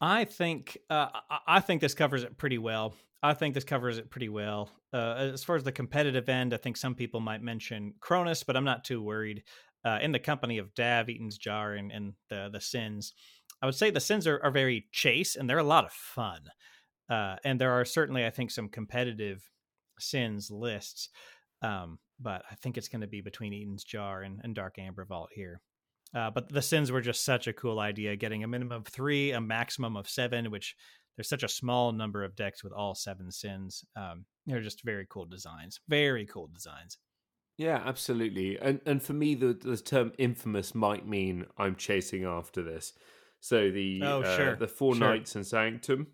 I 0.00 0.24
think 0.24 0.78
uh, 0.90 1.08
I- 1.46 1.60
think 1.60 1.80
this 1.80 1.94
covers 1.94 2.22
it 2.24 2.36
pretty 2.36 2.58
well. 2.58 2.94
I 3.22 3.34
think 3.34 3.54
this 3.54 3.64
covers 3.64 3.98
it 3.98 4.10
pretty 4.10 4.28
well. 4.28 4.70
Uh, 4.92 5.30
as 5.32 5.42
far 5.42 5.56
as 5.56 5.64
the 5.64 5.72
competitive 5.72 6.28
end, 6.28 6.52
I 6.52 6.58
think 6.58 6.76
some 6.76 6.94
people 6.94 7.20
might 7.20 7.42
mention 7.42 7.94
Kronus, 8.00 8.44
but 8.46 8.56
I'm 8.56 8.64
not 8.64 8.84
too 8.84 9.02
worried. 9.02 9.42
Uh, 9.84 9.98
in 10.02 10.12
the 10.12 10.18
company 10.18 10.58
of 10.58 10.74
Dav, 10.74 11.08
Eaton's 11.08 11.38
Jar, 11.38 11.74
and, 11.74 11.90
and 11.92 12.14
the 12.28 12.50
the 12.52 12.60
Sins, 12.60 13.14
I 13.62 13.66
would 13.66 13.74
say 13.74 13.90
the 13.90 14.00
Sins 14.00 14.26
are, 14.26 14.40
are 14.42 14.50
very 14.50 14.86
chase 14.92 15.36
and 15.36 15.48
they're 15.48 15.58
a 15.58 15.62
lot 15.64 15.84
of 15.84 15.92
fun. 15.92 16.40
Uh, 17.08 17.36
and 17.44 17.60
there 17.60 17.72
are 17.72 17.84
certainly, 17.84 18.26
I 18.26 18.30
think, 18.30 18.50
some 18.50 18.68
competitive 18.68 19.48
Sins 19.98 20.50
lists. 20.50 21.08
Um, 21.62 21.98
but 22.20 22.42
I 22.50 22.54
think 22.56 22.76
it's 22.76 22.88
going 22.88 23.00
to 23.02 23.06
be 23.06 23.20
between 23.20 23.52
Eaton's 23.52 23.84
Jar 23.84 24.22
and, 24.22 24.40
and 24.42 24.54
Dark 24.54 24.78
Amber 24.78 25.04
Vault 25.04 25.30
here. 25.34 25.60
Uh, 26.14 26.30
but 26.30 26.48
the 26.48 26.62
sins 26.62 26.90
were 26.90 27.00
just 27.00 27.24
such 27.24 27.46
a 27.46 27.52
cool 27.52 27.80
idea, 27.80 28.16
getting 28.16 28.44
a 28.44 28.48
minimum 28.48 28.78
of 28.78 28.86
three, 28.86 29.32
a 29.32 29.40
maximum 29.40 29.96
of 29.96 30.08
seven, 30.08 30.50
which 30.50 30.74
there's 31.16 31.28
such 31.28 31.42
a 31.42 31.48
small 31.48 31.92
number 31.92 32.22
of 32.24 32.36
decks 32.36 32.62
with 32.62 32.72
all 32.72 32.94
seven 32.94 33.30
sins. 33.30 33.84
Um, 33.96 34.24
they're 34.46 34.60
just 34.60 34.84
very 34.84 35.06
cool 35.10 35.24
designs. 35.24 35.80
Very 35.88 36.26
cool 36.26 36.48
designs. 36.52 36.98
Yeah, 37.58 37.82
absolutely. 37.84 38.58
And 38.58 38.80
and 38.84 39.02
for 39.02 39.14
me, 39.14 39.34
the 39.34 39.54
the 39.54 39.76
term 39.78 40.12
infamous 40.18 40.74
might 40.74 41.06
mean 41.06 41.46
I'm 41.56 41.74
chasing 41.74 42.24
after 42.24 42.62
this. 42.62 42.92
So 43.40 43.70
the 43.70 44.00
Oh, 44.02 44.22
uh, 44.22 44.36
sure, 44.36 44.56
the 44.56 44.68
Four 44.68 44.94
sure. 44.94 45.08
Knights 45.08 45.34
and 45.36 45.46
Sanctum. 45.46 46.08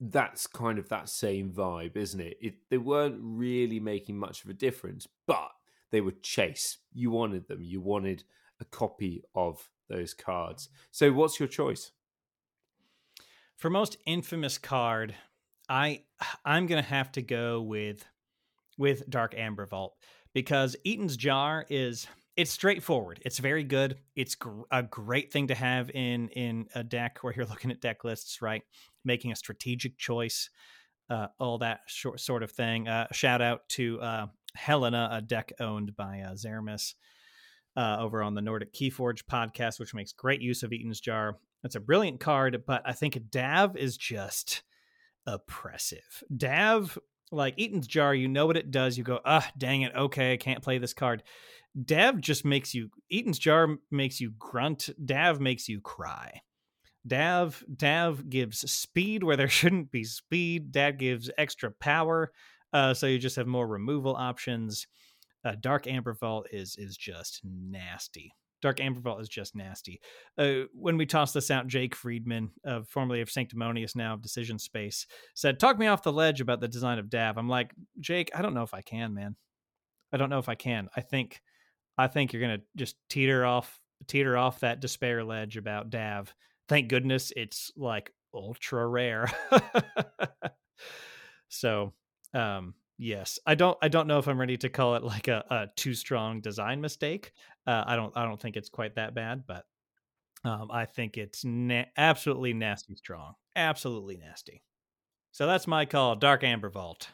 That's 0.00 0.46
kind 0.46 0.78
of 0.78 0.88
that 0.90 1.08
same 1.08 1.52
vibe, 1.52 1.96
isn't 1.96 2.20
it? 2.20 2.36
it? 2.40 2.54
They 2.70 2.78
weren't 2.78 3.18
really 3.20 3.80
making 3.80 4.16
much 4.16 4.44
of 4.44 4.50
a 4.50 4.54
difference, 4.54 5.08
but 5.26 5.50
they 5.90 6.00
would 6.00 6.22
chase. 6.22 6.78
You 6.92 7.10
wanted 7.10 7.48
them. 7.48 7.62
You 7.62 7.80
wanted 7.80 8.24
a 8.60 8.64
copy 8.64 9.22
of 9.34 9.68
those 9.88 10.14
cards. 10.14 10.68
So, 10.90 11.12
what's 11.12 11.38
your 11.38 11.48
choice? 11.48 11.92
For 13.56 13.70
most 13.70 13.96
infamous 14.06 14.58
card, 14.58 15.14
I 15.68 16.02
I'm 16.44 16.66
gonna 16.66 16.82
have 16.82 17.12
to 17.12 17.22
go 17.22 17.60
with 17.60 18.04
with 18.76 19.08
Dark 19.10 19.34
Amber 19.36 19.66
Vault 19.66 19.96
because 20.32 20.76
Eaton's 20.84 21.16
Jar 21.16 21.66
is 21.68 22.06
it's 22.36 22.52
straightforward. 22.52 23.20
It's 23.24 23.38
very 23.38 23.64
good. 23.64 23.98
It's 24.14 24.36
gr- 24.36 24.62
a 24.70 24.84
great 24.84 25.32
thing 25.32 25.48
to 25.48 25.56
have 25.56 25.90
in 25.90 26.28
in 26.28 26.68
a 26.74 26.84
deck 26.84 27.18
where 27.22 27.34
you're 27.34 27.46
looking 27.52 27.72
at 27.72 27.80
deck 27.80 28.04
lists, 28.04 28.40
right? 28.40 28.62
Making 29.04 29.32
a 29.32 29.36
strategic 29.36 29.98
choice, 29.98 30.48
uh, 31.10 31.26
all 31.40 31.58
that 31.58 31.80
short, 31.86 32.20
sort 32.20 32.44
of 32.44 32.52
thing. 32.52 32.86
Uh, 32.86 33.08
shout 33.12 33.42
out 33.42 33.68
to 33.70 34.00
uh, 34.00 34.26
Helena, 34.54 35.08
a 35.12 35.22
deck 35.22 35.52
owned 35.60 35.96
by 35.96 36.20
uh, 36.20 36.34
Zeramis 36.34 36.94
uh, 37.76 37.98
over 38.00 38.22
on 38.22 38.34
the 38.34 38.42
Nordic 38.42 38.72
Keyforge 38.72 39.24
podcast, 39.24 39.78
which 39.78 39.94
makes 39.94 40.12
great 40.12 40.40
use 40.40 40.62
of 40.62 40.72
Eaton's 40.72 41.00
Jar. 41.00 41.38
It's 41.64 41.76
a 41.76 41.80
brilliant 41.80 42.20
card, 42.20 42.62
but 42.66 42.82
I 42.84 42.92
think 42.92 43.18
Dav 43.30 43.76
is 43.76 43.96
just 43.96 44.62
oppressive. 45.26 46.22
Dav, 46.34 46.98
like 47.30 47.58
Eaton's 47.58 47.86
Jar, 47.86 48.14
you 48.14 48.28
know 48.28 48.46
what 48.46 48.56
it 48.56 48.70
does. 48.70 48.96
You 48.96 49.04
go, 49.04 49.20
ah, 49.24 49.48
dang 49.56 49.82
it, 49.82 49.92
okay, 49.94 50.32
I 50.32 50.36
can't 50.36 50.62
play 50.62 50.78
this 50.78 50.94
card. 50.94 51.22
Dav 51.84 52.20
just 52.20 52.44
makes 52.44 52.74
you 52.74 52.90
Eaton's 53.10 53.38
Jar 53.38 53.76
makes 53.90 54.20
you 54.20 54.32
grunt. 54.38 54.90
Dav 55.04 55.40
makes 55.40 55.68
you 55.68 55.80
cry. 55.80 56.42
Dav 57.06 57.64
Dav 57.74 58.28
gives 58.28 58.70
speed 58.70 59.22
where 59.22 59.36
there 59.36 59.48
shouldn't 59.48 59.90
be 59.90 60.04
speed. 60.04 60.72
Dav 60.72 60.98
gives 60.98 61.30
extra 61.38 61.70
power, 61.70 62.32
uh, 62.72 62.94
so 62.94 63.06
you 63.06 63.18
just 63.18 63.36
have 63.36 63.46
more 63.46 63.66
removal 63.66 64.14
options. 64.14 64.86
Uh, 65.44 65.52
Dark 65.60 65.86
Amber 65.86 66.14
Vault 66.14 66.46
is 66.52 66.76
is 66.78 66.96
just 66.96 67.40
nasty. 67.44 68.32
Dark 68.60 68.80
Amber 68.80 69.00
Vault 69.00 69.20
is 69.20 69.28
just 69.28 69.54
nasty. 69.54 70.00
Uh, 70.36 70.62
when 70.72 70.96
we 70.96 71.06
tossed 71.06 71.34
this 71.34 71.50
out, 71.50 71.68
Jake 71.68 71.94
Friedman, 71.94 72.50
uh, 72.66 72.80
formerly 72.88 73.20
of 73.20 73.30
Sanctimonious, 73.30 73.94
now 73.94 74.14
of 74.14 74.22
Decision 74.22 74.58
Space, 74.58 75.06
said, 75.34 75.60
"Talk 75.60 75.78
me 75.78 75.86
off 75.86 76.02
the 76.02 76.12
ledge 76.12 76.40
about 76.40 76.60
the 76.60 76.68
design 76.68 76.98
of 76.98 77.10
Dav." 77.10 77.38
I'm 77.38 77.48
like, 77.48 77.72
Jake, 78.00 78.30
I 78.34 78.42
don't 78.42 78.54
know 78.54 78.64
if 78.64 78.74
I 78.74 78.82
can, 78.82 79.14
man. 79.14 79.36
I 80.12 80.16
don't 80.16 80.30
know 80.30 80.38
if 80.38 80.48
I 80.48 80.54
can. 80.54 80.88
I 80.96 81.02
think, 81.02 81.40
I 81.96 82.08
think 82.08 82.32
you're 82.32 82.42
gonna 82.42 82.62
just 82.76 82.96
teeter 83.08 83.44
off, 83.44 83.78
teeter 84.06 84.36
off 84.36 84.60
that 84.60 84.80
despair 84.80 85.22
ledge 85.24 85.56
about 85.56 85.90
Dav. 85.90 86.34
Thank 86.68 86.88
goodness 86.88 87.32
it's 87.36 87.70
like 87.76 88.12
ultra 88.34 88.86
rare. 88.86 89.30
so, 91.48 91.92
um, 92.34 92.74
yes, 92.98 93.38
I 93.46 93.54
don't, 93.54 93.78
I 93.82 93.88
don't 93.88 94.06
know 94.06 94.18
if 94.18 94.28
I'm 94.28 94.40
ready 94.40 94.56
to 94.58 94.68
call 94.68 94.96
it 94.96 95.02
like 95.02 95.28
a, 95.28 95.44
a 95.50 95.66
too 95.76 95.94
strong 95.94 96.40
design 96.40 96.80
mistake. 96.80 97.32
Uh, 97.66 97.84
I 97.86 97.96
don't, 97.96 98.16
I 98.16 98.24
don't 98.24 98.40
think 98.40 98.56
it's 98.56 98.68
quite 98.68 98.94
that 98.96 99.14
bad, 99.14 99.44
but 99.46 99.64
um, 100.44 100.70
I 100.70 100.84
think 100.84 101.16
it's 101.16 101.44
na- 101.44 101.84
absolutely 101.96 102.52
nasty 102.52 102.94
strong, 102.94 103.34
absolutely 103.56 104.16
nasty. 104.16 104.62
So 105.32 105.46
that's 105.46 105.66
my 105.66 105.84
call, 105.84 106.16
Dark 106.16 106.42
Amber 106.44 106.70
Vault, 106.70 107.10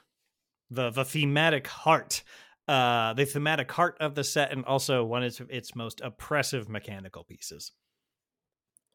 the 0.71 0.91
the 0.91 1.05
thematic 1.05 1.67
heart, 1.67 2.23
uh, 2.69 3.13
the 3.15 3.25
thematic 3.25 3.71
heart 3.71 3.97
of 4.01 4.15
the 4.15 4.25
set, 4.25 4.53
and 4.53 4.65
also 4.65 5.05
one 5.05 5.23
of 5.23 5.41
its 5.51 5.75
most 5.75 6.01
oppressive 6.01 6.69
mechanical 6.69 7.25
pieces. 7.25 7.73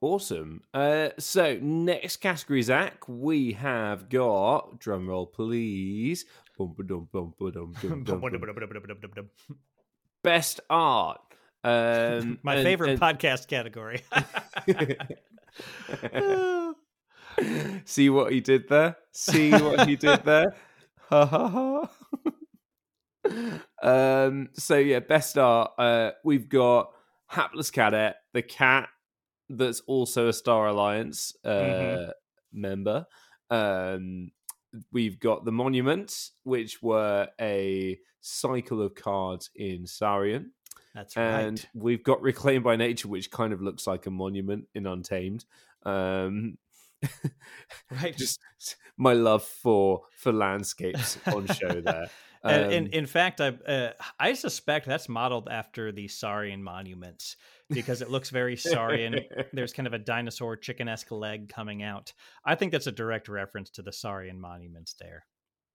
Awesome. 0.02 0.62
Uh, 0.74 1.10
so 1.20 1.58
next 1.62 2.18
category, 2.18 2.62
Zach, 2.62 3.04
we 3.08 3.54
have 3.54 4.10
got 4.10 4.80
drum 4.80 5.10
roll, 5.10 5.26
please. 5.26 6.26
Best 10.24 10.60
art. 10.70 11.20
Um, 11.64 12.40
my 12.44 12.56
and- 12.56 12.64
favorite 12.64 12.92
and- 12.92 13.02
podcast 13.02 13.48
category. 13.48 14.04
See 17.86 18.10
what 18.10 18.32
he 18.32 18.42
did 18.42 18.68
there? 18.70 18.98
See 19.12 19.52
what 19.52 19.88
he 19.88 19.96
did 19.96 20.24
there? 20.24 20.56
Ha 21.10 21.26
ha 21.26 21.48
ha. 21.48 21.90
um, 23.82 24.50
so 24.54 24.78
yeah, 24.78 25.00
best 25.00 25.38
art. 25.38 25.72
Uh, 25.78 26.12
we've 26.24 26.50
got 26.50 26.92
Hapless 27.28 27.72
Cadet, 27.72 28.18
the 28.34 28.42
cat 28.42 28.90
that's 29.50 29.82
also 29.82 30.28
a 30.28 30.34
Star 30.34 30.68
Alliance 30.68 31.34
uh, 31.44 31.50
mm-hmm. 31.50 32.12
member. 32.54 33.06
Um, 33.50 34.32
we've 34.92 35.20
got 35.20 35.46
the 35.46 35.52
monuments, 35.52 36.32
which 36.44 36.82
were 36.82 37.28
a 37.40 37.98
cycle 38.22 38.82
of 38.82 38.96
cards 38.96 39.50
in 39.56 39.88
Saurian. 39.88 40.52
That's 40.94 41.16
right. 41.16 41.42
And 41.42 41.66
we've 41.74 42.04
got 42.04 42.22
Reclaimed 42.22 42.64
by 42.64 42.76
Nature, 42.76 43.08
which 43.08 43.32
kind 43.32 43.54
of 43.54 43.62
looks 43.62 43.88
like 43.88 44.06
a 44.06 44.12
monument 44.12 44.66
in 44.74 44.86
Untamed. 44.86 45.46
Um, 45.84 46.58
right. 47.92 48.16
Just 48.18 48.40
my 48.98 49.14
love 49.14 49.44
for 49.44 50.02
for 50.18 50.34
landscapes 50.34 51.18
on 51.28 51.48
show 51.48 51.82
there. 51.82 52.10
Um, 52.44 52.54
in, 52.54 52.88
in 52.88 53.06
fact, 53.06 53.42
I 53.42 53.50
uh, 53.50 53.92
I 54.20 54.34
suspect 54.34 54.86
that's 54.86 55.10
modeled 55.10 55.50
after 55.50 55.92
the 55.92 56.08
Saurian 56.08 56.64
monuments 56.64 57.36
because 57.70 58.02
it 58.02 58.10
looks 58.10 58.30
very 58.30 58.56
Saurian. 58.56 59.20
There's 59.54 59.74
kind 59.74 59.88
of 59.88 59.94
a 59.94 60.00
dinosaur 60.00 60.56
chicken 60.56 60.88
esque 60.88 61.12
leg 61.12 61.50
coming 61.50 61.84
out. 61.84 62.14
I 62.46 62.56
think 62.56 62.72
that's 62.72 62.88
a 62.88 62.92
direct 62.92 63.28
reference 63.28 63.70
to 63.72 63.82
the 63.82 63.92
Saurian 63.92 64.40
monuments 64.40 64.96
there. 65.00 65.26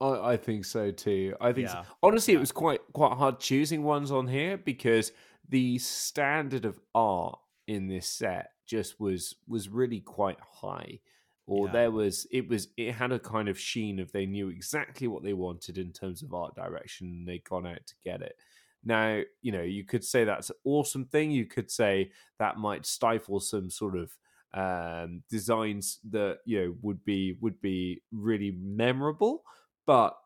I, 0.01 0.33
I 0.33 0.37
think 0.37 0.65
so 0.65 0.91
too. 0.91 1.35
I 1.41 1.53
think 1.53 1.69
yeah. 1.69 1.83
so. 1.83 1.89
honestly, 2.03 2.33
yeah. 2.33 2.39
it 2.39 2.41
was 2.41 2.53
quite 2.53 2.81
quite 2.93 3.13
hard 3.13 3.41
choosing 3.41 3.83
ones 3.83 4.11
on 4.11 4.27
here 4.27 4.57
because 4.57 5.13
the 5.49 5.79
standard 5.79 6.65
of 6.65 6.81
art 6.95 7.39
in 7.67 7.89
this 7.89 8.09
set 8.09 8.51
just 8.67 8.99
was 8.99 9.35
was 9.47 9.69
really 9.69 10.01
quite 10.01 10.39
high 10.41 11.01
or 11.47 11.67
yeah. 11.67 11.73
there 11.73 11.91
was 11.91 12.27
it 12.31 12.49
was 12.49 12.69
it 12.77 12.93
had 12.93 13.13
a 13.13 13.19
kind 13.19 13.49
of 13.49 13.59
sheen 13.59 14.01
of 14.01 14.11
they 14.13 14.27
knew 14.27 14.49
exactly 14.49 15.07
what 15.07 15.23
they 15.23 15.33
wanted 15.33 15.79
in 15.79 15.93
terms 15.93 16.23
of 16.23 16.33
art 16.33 16.55
direction 16.55 17.07
and 17.07 17.29
they'd 17.29 17.45
gone 17.45 17.67
out 17.67 17.87
to 17.87 17.95
get 18.03 18.23
it 18.23 18.37
now 18.85 19.21
you 19.43 19.53
know 19.53 19.63
you 19.63 19.85
could 19.85 20.05
say 20.05 20.25
that's 20.25 20.51
an 20.51 20.57
awesome 20.65 21.05
thing 21.05 21.31
you 21.31 21.47
could 21.47 21.71
say 21.71 22.11
that 22.39 22.59
might 22.59 22.87
stifle 22.87 23.41
some 23.41 23.71
sort 23.71 23.97
of 23.97 24.13
um, 24.55 25.23
designs 25.29 25.99
that 26.11 26.39
you 26.45 26.61
know 26.61 26.75
would 26.83 27.05
be 27.05 27.37
would 27.41 27.61
be 27.61 28.03
really 28.13 28.57
memorable 28.63 29.43
but 29.87 30.17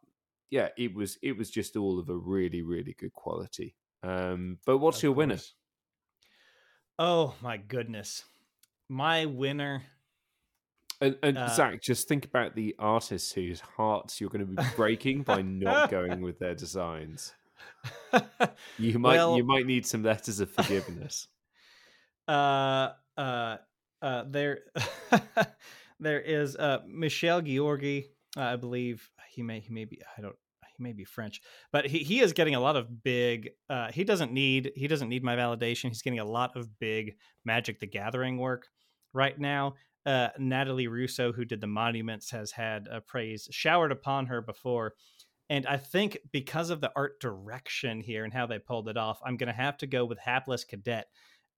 yeah 0.50 0.68
it 0.76 0.94
was 0.94 1.18
it 1.22 1.36
was 1.36 1.50
just 1.50 1.76
all 1.76 1.98
of 1.98 2.10
a 2.10 2.16
really 2.16 2.62
really 2.62 2.94
good 2.98 3.12
quality 3.12 3.74
um, 4.02 4.58
but 4.66 4.78
what's 4.78 4.98
of 4.98 5.04
your 5.04 5.14
course. 5.14 5.18
winner 5.18 5.38
oh 6.98 7.34
my 7.40 7.56
goodness 7.56 8.24
my 8.88 9.24
winner 9.24 9.82
and, 11.00 11.16
and 11.22 11.38
uh, 11.38 11.48
Zach, 11.48 11.80
just 11.80 12.08
think 12.08 12.24
about 12.24 12.54
the 12.54 12.74
artists 12.78 13.32
whose 13.32 13.60
hearts 13.60 14.20
you're 14.20 14.30
going 14.30 14.46
to 14.46 14.52
be 14.52 14.68
breaking 14.76 15.22
by 15.22 15.42
not 15.42 15.90
going 15.90 16.20
with 16.20 16.38
their 16.38 16.54
designs. 16.54 17.34
You 18.78 18.98
might 18.98 19.16
well, 19.16 19.36
you 19.36 19.44
might 19.44 19.66
need 19.66 19.86
some 19.86 20.02
letters 20.02 20.40
of 20.40 20.50
forgiveness. 20.50 21.28
Uh, 22.28 22.92
uh, 23.16 23.56
uh, 24.02 24.24
there, 24.28 24.58
there 25.98 26.20
is 26.20 26.56
uh 26.56 26.80
Michel 26.86 27.40
Gheorghi. 27.40 28.04
I 28.36 28.56
believe 28.56 29.08
he 29.30 29.42
may 29.42 29.60
he 29.60 29.72
may 29.72 29.86
be 29.86 29.98
I 30.18 30.20
don't 30.20 30.36
he 30.76 30.82
may 30.82 30.92
be 30.92 31.04
French, 31.04 31.40
but 31.72 31.86
he, 31.86 32.00
he 32.00 32.20
is 32.20 32.34
getting 32.34 32.54
a 32.54 32.60
lot 32.60 32.76
of 32.76 33.02
big. 33.02 33.52
Uh, 33.70 33.90
he 33.90 34.04
doesn't 34.04 34.30
need 34.30 34.72
he 34.76 34.88
doesn't 34.88 35.08
need 35.08 35.24
my 35.24 35.36
validation. 35.36 35.88
He's 35.88 36.02
getting 36.02 36.18
a 36.18 36.24
lot 36.26 36.54
of 36.54 36.78
big 36.78 37.16
Magic 37.46 37.80
the 37.80 37.86
Gathering 37.86 38.36
work 38.36 38.66
right 39.14 39.38
now 39.38 39.76
uh, 40.06 40.28
Natalie 40.38 40.88
Russo, 40.88 41.32
who 41.32 41.44
did 41.44 41.60
the 41.60 41.66
monuments, 41.66 42.30
has 42.30 42.52
had 42.52 42.88
uh, 42.88 43.00
praise 43.00 43.48
showered 43.50 43.92
upon 43.92 44.26
her 44.26 44.40
before. 44.40 44.94
And 45.50 45.66
I 45.66 45.78
think 45.78 46.18
because 46.32 46.70
of 46.70 46.80
the 46.80 46.92
art 46.94 47.20
direction 47.20 48.00
here 48.00 48.24
and 48.24 48.32
how 48.32 48.46
they 48.46 48.58
pulled 48.58 48.88
it 48.88 48.96
off, 48.96 49.20
I'm 49.24 49.36
going 49.36 49.48
to 49.48 49.52
have 49.52 49.78
to 49.78 49.86
go 49.86 50.04
with 50.04 50.18
Hapless 50.18 50.64
Cadet, 50.64 51.06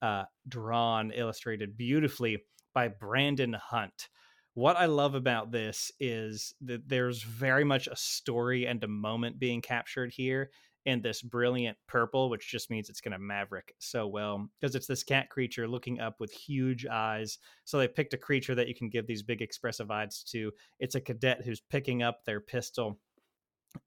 uh, 0.01 0.24
drawn, 0.49 1.11
illustrated 1.11 1.76
beautifully 1.76 2.45
by 2.72 2.88
Brandon 2.88 3.53
Hunt. 3.53 4.09
What 4.55 4.76
I 4.76 4.86
love 4.86 5.14
about 5.14 5.53
this 5.53 5.93
is 6.01 6.55
that 6.62 6.88
there's 6.88 7.22
very 7.22 7.64
much 7.64 7.86
a 7.86 7.97
story 7.97 8.66
and 8.66 8.82
a 8.82 8.88
moment 8.88 9.38
being 9.38 9.61
captured 9.61 10.12
here 10.12 10.51
in 10.87 11.03
this 11.03 11.22
brilliant 11.22 11.76
purple, 11.87 12.31
which 12.31 12.49
just 12.51 12.70
means 12.70 12.89
it's 12.89 13.01
going 13.01 13.12
to 13.12 13.18
maverick 13.18 13.74
so 13.78 14.07
well 14.07 14.49
because 14.59 14.74
it's 14.74 14.87
this 14.87 15.05
cat 15.05 15.28
creature 15.28 15.68
looking 15.68 16.01
up 16.01 16.16
with 16.18 16.33
huge 16.33 16.87
eyes. 16.87 17.39
So 17.64 17.78
they 17.78 17.89
picked 17.89 18.14
a 18.14 18.18
creature 18.18 18.55
that 18.55 18.68
you 18.68 18.74
can 18.74 18.89
give 18.89 19.07
these 19.07 19.22
big 19.22 19.43
expressive 19.43 19.91
eyes 19.91 20.24
to. 20.31 20.53
It's 20.78 20.95
a 20.95 21.01
cadet 21.01 21.43
who's 21.45 21.61
picking 21.61 22.03
up 22.03 22.24
their 22.24 22.41
pistol. 22.41 22.99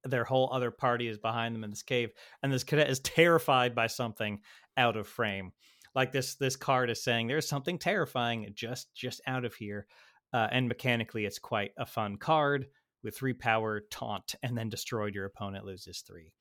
Their 0.04 0.24
whole 0.24 0.50
other 0.54 0.72
party 0.72 1.08
is 1.08 1.18
behind 1.18 1.56
them 1.56 1.64
in 1.64 1.70
this 1.70 1.84
cave, 1.84 2.12
and 2.42 2.54
this 2.54 2.64
cadet 2.64 2.90
is 2.90 3.00
terrified 3.04 3.76
by 3.76 3.88
something 3.88 4.40
out 4.78 4.96
of 4.96 5.08
frame. 5.08 5.52
Like 5.96 6.12
this, 6.12 6.36
this 6.36 6.56
card 6.56 6.90
is 6.90 7.04
saying 7.04 7.28
there's 7.28 7.48
something 7.48 7.78
terrifying 7.78 8.52
just 8.56 8.94
just 8.96 9.22
out 9.28 9.46
of 9.46 9.56
here. 9.56 9.88
Uh, 10.32 10.48
and 10.52 10.68
mechanically, 10.68 11.26
it's 11.26 11.38
quite 11.38 11.72
a 11.78 11.86
fun 11.86 12.18
card 12.18 12.68
with 13.04 13.16
three 13.16 13.34
power, 13.34 13.82
taunt, 13.92 14.36
and 14.42 14.58
then 14.58 14.70
destroyed. 14.70 15.14
Your 15.14 15.26
opponent 15.26 15.66
loses 15.66 16.02
three. 16.02 16.32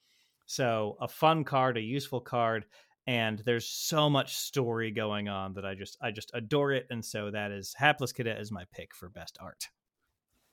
So 0.52 0.98
a 1.00 1.08
fun 1.08 1.44
card, 1.44 1.78
a 1.78 1.80
useful 1.80 2.20
card, 2.20 2.66
and 3.06 3.38
there's 3.46 3.66
so 3.66 4.10
much 4.10 4.36
story 4.36 4.90
going 4.90 5.26
on 5.26 5.54
that 5.54 5.64
I 5.64 5.74
just 5.74 5.96
I 6.02 6.10
just 6.10 6.30
adore 6.34 6.72
it, 6.72 6.86
and 6.90 7.02
so 7.02 7.30
that 7.30 7.50
is 7.50 7.74
Hapless 7.74 8.12
Cadet 8.12 8.38
is 8.38 8.52
my 8.52 8.64
pick 8.70 8.94
for 8.94 9.08
best 9.08 9.38
art. 9.40 9.68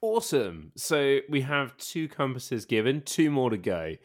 Awesome. 0.02 0.72
So 0.78 1.20
we 1.28 1.42
have 1.42 1.76
two 1.76 2.08
compasses 2.08 2.64
given, 2.64 3.02
two 3.02 3.30
more 3.30 3.50
to 3.50 3.58
go. 3.58 3.96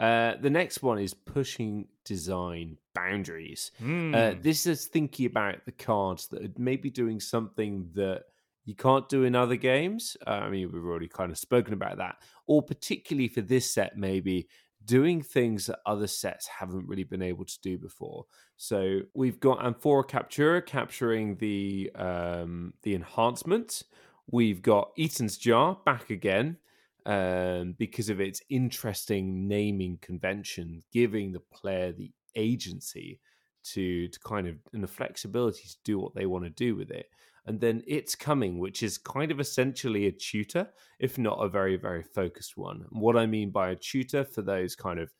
Uh, 0.00 0.32
the 0.40 0.50
next 0.50 0.82
one 0.82 0.98
is 0.98 1.14
pushing 1.14 1.86
design 2.04 2.76
boundaries. 2.92 3.70
Mm. 3.80 4.12
Uh, 4.12 4.34
hmm. 4.34 4.42
this 4.42 4.66
is 4.66 4.86
thinking 4.86 5.26
about 5.26 5.64
the 5.66 5.72
cards 5.72 6.26
that 6.32 6.42
are 6.42 6.52
maybe 6.58 6.90
doing 6.90 7.20
something 7.20 7.90
that 7.94 8.22
you 8.64 8.74
can't 8.74 9.08
do 9.08 9.24
in 9.24 9.36
other 9.36 9.56
games. 9.56 10.16
Uh, 10.26 10.30
I 10.30 10.50
mean, 10.50 10.72
we've 10.72 10.84
already 10.84 11.08
kind 11.08 11.30
of 11.30 11.38
spoken 11.38 11.74
about 11.74 11.98
that. 11.98 12.16
Or 12.46 12.62
particularly 12.62 13.28
for 13.28 13.42
this 13.42 13.70
set, 13.70 13.96
maybe 13.96 14.48
doing 14.84 15.22
things 15.22 15.66
that 15.66 15.78
other 15.86 16.06
sets 16.06 16.46
haven't 16.46 16.86
really 16.86 17.04
been 17.04 17.22
able 17.22 17.44
to 17.44 17.60
do 17.62 17.78
before. 17.78 18.26
So 18.56 19.00
we've 19.14 19.40
got 19.40 19.64
Amphora 19.64 20.04
Captura 20.04 20.64
capturing 20.64 21.36
the 21.36 21.90
um, 21.94 22.74
the 22.82 22.94
enhancement. 22.94 23.82
We've 24.30 24.62
got 24.62 24.90
Eaton's 24.96 25.36
Jar 25.36 25.78
back 25.84 26.10
again 26.10 26.56
um, 27.06 27.74
because 27.78 28.08
of 28.08 28.20
its 28.20 28.40
interesting 28.48 29.46
naming 29.46 29.98
convention, 30.00 30.82
giving 30.92 31.32
the 31.32 31.40
player 31.40 31.92
the 31.92 32.12
agency 32.34 33.20
to 33.64 34.08
to 34.08 34.20
kind 34.20 34.46
of 34.46 34.56
and 34.72 34.82
the 34.82 34.88
flexibility 34.88 35.68
to 35.68 35.76
do 35.84 35.98
what 35.98 36.14
they 36.14 36.26
want 36.26 36.44
to 36.44 36.50
do 36.50 36.76
with 36.76 36.90
it 36.90 37.06
and 37.46 37.60
then 37.60 37.82
it's 37.86 38.14
coming 38.14 38.58
which 38.58 38.82
is 38.82 38.98
kind 38.98 39.30
of 39.30 39.40
essentially 39.40 40.06
a 40.06 40.12
tutor 40.12 40.68
if 40.98 41.18
not 41.18 41.36
a 41.36 41.48
very 41.48 41.76
very 41.76 42.02
focused 42.02 42.56
one 42.56 42.84
what 42.90 43.16
i 43.16 43.26
mean 43.26 43.50
by 43.50 43.70
a 43.70 43.76
tutor 43.76 44.24
for 44.24 44.42
those 44.42 44.74
kind 44.74 44.98
of 44.98 45.12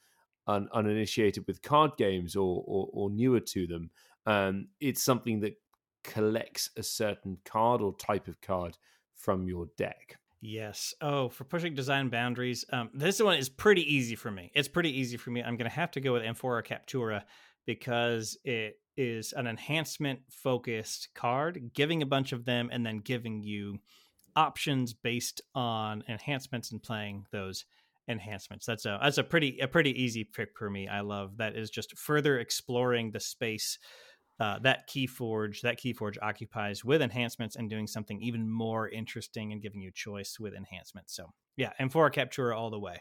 un- 0.47 0.68
uninitiated 0.72 1.47
with 1.47 1.62
card 1.62 1.93
games 1.97 2.37
or, 2.37 2.62
or, 2.66 2.89
or 2.93 3.11
newer 3.11 3.41
to 3.41 3.66
them 3.66 3.91
um, 4.27 4.68
it's 4.81 5.03
something 5.03 5.41
that 5.41 5.55
collects 6.03 6.70
a 6.77 6.83
certain 6.83 7.37
card 7.45 7.81
or 7.83 7.95
type 7.97 8.29
of 8.29 8.41
card 8.41 8.77
from 9.14 9.47
your 9.47 9.66
deck 9.77 10.18
Yes. 10.47 10.93
Oh, 11.01 11.31
for 11.31 11.45
pushing 11.45 11.75
design 11.75 12.11
boundaries, 12.11 12.66
um, 12.70 12.91
this 12.93 13.18
one 13.18 13.39
is 13.39 13.49
pretty 13.49 13.81
easy 13.95 14.14
for 14.14 14.31
me. 14.31 14.53
It's 14.55 14.68
pretty 14.68 15.01
easy 15.01 15.16
for 15.16 15.31
me. 15.31 15.43
I'm 15.43 15.57
going 15.57 15.70
to 15.70 15.75
have 15.75 15.91
to 15.93 16.03
go 16.03 16.12
with 16.12 16.22
Amphora 16.22 16.62
Captura 16.62 17.22
because 17.64 18.37
it 18.45 18.79
is 18.97 19.32
an 19.32 19.47
enhancement 19.47 20.20
focused 20.30 21.09
card, 21.14 21.70
giving 21.74 22.03
a 22.03 22.07
bunch 22.07 22.32
of 22.32 22.45
them 22.45 22.68
and 22.72 22.84
then 22.84 22.99
giving 22.99 23.42
you 23.42 23.78
options 24.36 24.92
based 24.92 25.40
on 25.55 26.03
enhancements 26.09 26.72
and 26.72 26.82
playing 26.82 27.26
those 27.30 27.64
enhancements. 28.09 28.66
That's 28.66 28.84
a 28.86 28.99
that's 29.03 29.18
a 29.18 29.24
pretty 29.24 29.59
a 29.61 29.68
pretty 29.68 29.90
easy 30.03 30.24
pick 30.24 30.51
for 30.57 30.70
me. 30.70 30.88
I 30.88 31.01
love 31.01 31.36
that 31.38 31.57
is 31.57 31.70
just 31.70 31.97
further 31.99 32.38
exploring 32.38 33.11
the 33.11 33.20
space 33.20 33.78
uh, 34.40 34.59
that 34.61 34.88
Keyforge 34.88 35.61
that 35.62 35.78
Keyforge 35.78 36.16
occupies 36.20 36.84
with 36.84 37.03
enhancements 37.03 37.57
and 37.57 37.70
doing 37.70 37.86
something 37.86 38.20
even 38.20 38.51
more 38.51 38.88
interesting 38.88 39.53
and 39.53 39.62
giving 39.62 39.80
you 39.80 39.90
choice 39.92 40.38
with 40.38 40.55
enhancements. 40.55 41.14
So 41.14 41.32
yeah, 41.57 41.72
and 41.78 41.86
Amphora 41.86 42.11
Captura 42.11 42.57
all 42.57 42.70
the 42.70 42.80
way. 42.80 43.01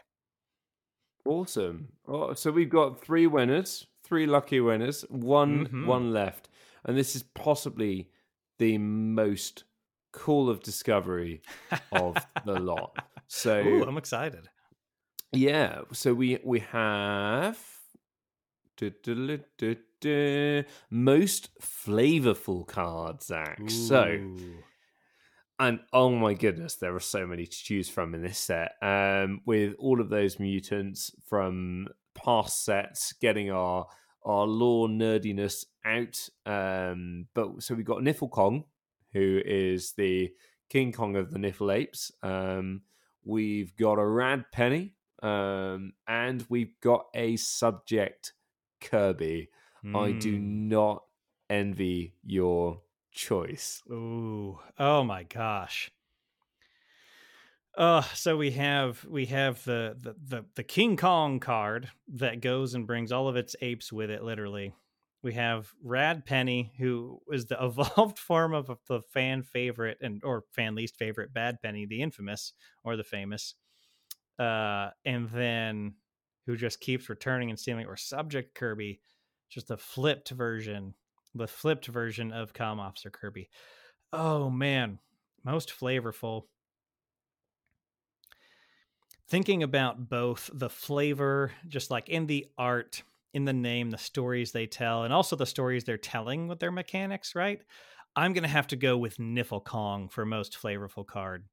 Awesome. 1.24 1.88
Oh, 2.06 2.34
so 2.34 2.50
we've 2.50 2.70
got 2.70 3.02
three 3.02 3.26
winners 3.26 3.86
three 4.04 4.26
lucky 4.26 4.60
winners, 4.60 5.02
one 5.08 5.66
mm-hmm. 5.66 5.86
one 5.86 6.12
left, 6.12 6.48
and 6.84 6.96
this 6.96 7.16
is 7.16 7.22
possibly 7.22 8.10
the 8.58 8.78
most 8.78 9.64
cool 10.12 10.48
of 10.48 10.62
discovery 10.62 11.42
of 11.90 12.16
the 12.44 12.60
lot. 12.60 12.96
So 13.26 13.60
Ooh, 13.60 13.84
I'm 13.84 13.96
excited. 13.96 14.48
Yeah, 15.32 15.80
so 15.92 16.14
we 16.14 16.38
we 16.44 16.60
have 16.60 17.58
most 20.90 21.48
flavorful 21.60 22.66
cards, 22.66 23.26
Zach. 23.26 23.60
Ooh. 23.62 23.68
So 23.68 24.36
and 25.58 25.80
oh 25.92 26.10
my 26.10 26.34
goodness, 26.34 26.76
there 26.76 26.94
are 26.94 27.00
so 27.00 27.26
many 27.26 27.46
to 27.46 27.64
choose 27.64 27.88
from 27.88 28.14
in 28.14 28.22
this 28.22 28.38
set. 28.38 28.72
Um, 28.82 29.40
with 29.46 29.74
all 29.78 30.00
of 30.00 30.10
those 30.10 30.40
mutants 30.40 31.12
from 31.26 31.88
past 32.14 32.64
sets, 32.64 33.12
getting 33.12 33.50
our 33.50 33.86
our 34.24 34.46
lore 34.46 34.88
nerdiness 34.88 35.64
out. 35.84 36.28
Um, 36.46 37.26
but 37.34 37.62
so 37.62 37.74
we've 37.74 37.84
got 37.84 37.98
Niffle 37.98 38.30
Kong, 38.30 38.64
who 39.12 39.40
is 39.44 39.92
the 39.92 40.30
King 40.70 40.92
Kong 40.92 41.16
of 41.16 41.30
the 41.30 41.38
Niffle 41.38 41.74
Apes. 41.74 42.10
Um, 42.22 42.82
we've 43.24 43.76
got 43.76 43.98
a 43.98 44.06
Rad 44.06 44.46
Penny, 44.50 44.94
um, 45.22 45.92
and 46.08 46.44
we've 46.48 46.74
got 46.80 47.06
a 47.14 47.36
subject 47.36 48.32
Kirby. 48.80 49.50
Mm. 49.84 49.96
I 49.96 50.18
do 50.18 50.36
hmm. 50.36 50.68
not 50.68 51.02
envy 51.50 52.14
your 52.24 52.80
choice. 53.14 53.82
Ooh, 53.90 54.58
oh 54.78 55.04
my 55.04 55.22
gosh. 55.22 55.90
Uh, 57.76 58.02
so 58.14 58.36
we 58.36 58.52
have 58.52 59.04
we 59.04 59.26
have 59.26 59.64
the, 59.64 59.96
the 59.98 60.14
the 60.22 60.44
the 60.54 60.62
King 60.62 60.96
Kong 60.96 61.40
card 61.40 61.88
that 62.08 62.40
goes 62.40 62.74
and 62.74 62.86
brings 62.86 63.10
all 63.10 63.26
of 63.26 63.36
its 63.36 63.56
apes 63.60 63.92
with 63.92 64.10
it, 64.10 64.22
literally. 64.22 64.74
We 65.22 65.32
have 65.32 65.72
Rad 65.82 66.26
Penny, 66.26 66.72
who 66.78 67.20
is 67.32 67.46
the 67.46 67.56
evolved 67.64 68.18
form 68.18 68.54
of 68.54 68.70
the 68.86 69.00
fan 69.00 69.42
favorite 69.42 69.98
and 70.02 70.22
or 70.22 70.44
fan 70.52 70.74
least 70.74 70.96
favorite 70.96 71.32
Bad 71.32 71.62
Penny, 71.62 71.86
the 71.86 72.02
infamous 72.02 72.52
or 72.84 72.96
the 72.96 73.04
famous. 73.04 73.54
Uh, 74.38 74.90
and 75.04 75.28
then 75.30 75.94
who 76.46 76.56
just 76.56 76.80
keeps 76.80 77.08
returning 77.08 77.50
and 77.50 77.58
stealing, 77.58 77.86
or 77.86 77.96
Subject 77.96 78.54
Kirby, 78.54 79.00
just 79.48 79.70
a 79.70 79.76
flipped 79.76 80.30
version 80.30 80.94
the 81.34 81.48
flipped 81.48 81.86
version 81.86 82.32
of 82.32 82.52
Com 82.52 82.80
Officer 82.80 83.10
Kirby. 83.10 83.48
Oh 84.12 84.50
man, 84.50 84.98
most 85.44 85.70
flavorful. 85.70 86.44
Thinking 89.28 89.62
about 89.62 90.08
both 90.08 90.50
the 90.52 90.68
flavor, 90.70 91.52
just 91.66 91.90
like 91.90 92.08
in 92.08 92.26
the 92.26 92.46
art, 92.58 93.02
in 93.32 93.44
the 93.44 93.52
name, 93.52 93.90
the 93.90 93.98
stories 93.98 94.52
they 94.52 94.66
tell, 94.66 95.04
and 95.04 95.12
also 95.12 95.34
the 95.34 95.46
stories 95.46 95.84
they're 95.84 95.96
telling 95.96 96.46
with 96.46 96.60
their 96.60 96.70
mechanics, 96.70 97.34
right? 97.34 97.62
I'm 98.14 98.32
gonna 98.32 98.48
have 98.48 98.68
to 98.68 98.76
go 98.76 98.96
with 98.96 99.16
Niffle 99.16 99.64
Kong 99.64 100.08
for 100.08 100.24
most 100.24 100.56
flavorful 100.56 101.06
card. 101.06 101.46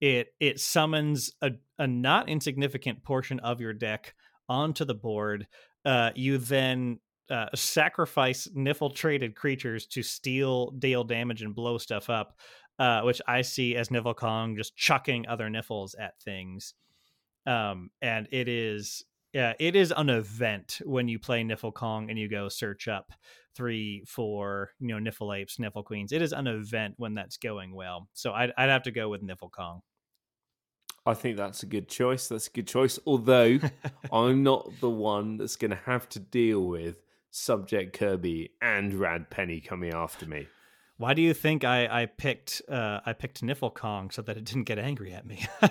It 0.00 0.34
it 0.38 0.60
summons 0.60 1.32
a, 1.42 1.52
a 1.78 1.86
not 1.86 2.28
insignificant 2.28 3.02
portion 3.02 3.40
of 3.40 3.60
your 3.60 3.72
deck 3.72 4.14
onto 4.48 4.84
the 4.84 4.94
board. 4.94 5.48
Uh, 5.84 6.10
you 6.14 6.38
then 6.38 7.00
uh, 7.30 7.46
sacrifice 7.54 8.48
niffle-traited 8.56 9.34
creatures 9.34 9.86
to 9.86 10.02
steal, 10.02 10.70
deal 10.72 11.04
damage, 11.04 11.42
and 11.42 11.54
blow 11.54 11.78
stuff 11.78 12.10
up, 12.10 12.38
uh, 12.78 13.02
which 13.02 13.20
I 13.26 13.42
see 13.42 13.76
as 13.76 13.88
Niffle 13.88 14.16
Kong 14.16 14.56
just 14.56 14.76
chucking 14.76 15.26
other 15.26 15.48
niffles 15.48 15.94
at 15.98 16.18
things. 16.20 16.74
Um, 17.46 17.90
and 18.02 18.28
it 18.30 18.48
is 18.48 19.04
yeah, 19.32 19.52
it 19.58 19.76
is 19.76 19.92
an 19.94 20.08
event 20.08 20.80
when 20.84 21.06
you 21.06 21.18
play 21.18 21.44
Niffle 21.44 21.74
Kong 21.74 22.08
and 22.08 22.18
you 22.18 22.28
go 22.28 22.48
search 22.48 22.88
up 22.88 23.12
three, 23.54 24.02
four, 24.06 24.70
you 24.80 24.88
know, 24.88 25.10
Niffle 25.10 25.36
Apes, 25.36 25.58
Niffle 25.58 25.84
Queens. 25.84 26.12
It 26.12 26.22
is 26.22 26.32
an 26.32 26.46
event 26.46 26.94
when 26.96 27.14
that's 27.14 27.36
going 27.36 27.74
well. 27.74 28.08
So 28.14 28.32
I'd, 28.32 28.52
I'd 28.56 28.70
have 28.70 28.84
to 28.84 28.90
go 28.90 29.08
with 29.08 29.22
Niffle 29.22 29.50
Kong. 29.50 29.82
I 31.04 31.14
think 31.14 31.36
that's 31.36 31.62
a 31.62 31.66
good 31.66 31.88
choice. 31.88 32.28
That's 32.28 32.48
a 32.48 32.50
good 32.50 32.66
choice. 32.66 32.98
Although 33.06 33.58
I'm 34.12 34.42
not 34.42 34.70
the 34.80 34.90
one 34.90 35.36
that's 35.36 35.56
going 35.56 35.70
to 35.72 35.80
have 35.84 36.08
to 36.10 36.20
deal 36.20 36.64
with 36.64 36.96
Subject 37.30 37.96
Kirby 37.96 38.50
and 38.60 38.94
Rad 38.94 39.30
Penny 39.30 39.60
coming 39.60 39.92
after 39.92 40.26
me. 40.26 40.48
Why 40.98 41.14
do 41.14 41.22
you 41.22 41.32
think 41.32 41.64
I 41.64 42.02
I 42.02 42.06
picked 42.06 42.60
uh, 42.68 43.00
I 43.06 43.12
picked 43.12 43.42
Niffle 43.42 43.72
Kong 43.72 44.10
so 44.10 44.20
that 44.22 44.36
it 44.36 44.44
didn't 44.44 44.64
get 44.64 44.78
angry 44.78 45.12
at 45.12 45.24
me? 45.24 45.46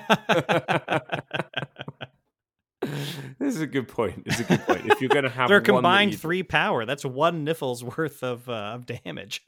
this 3.38 3.55
is 3.55 3.60
a 3.60 3.68
good 3.68 3.89
point. 3.89 4.24
It's 4.26 4.39
a 4.39 4.45
good 4.45 4.62
point. 4.62 4.86
If 4.86 5.01
you're 5.01 5.10
going 5.10 5.26
to 5.26 5.30
have 5.30 5.49
their 5.49 5.60
combined 5.60 6.14
you... 6.14 6.18
three 6.18 6.43
power, 6.43 6.86
that's 6.86 7.03
one 7.03 7.45
Niffle's 7.45 7.84
worth 7.84 8.24
of 8.24 8.47
uh, 8.47 8.76
of 8.76 8.86
damage. 8.86 9.43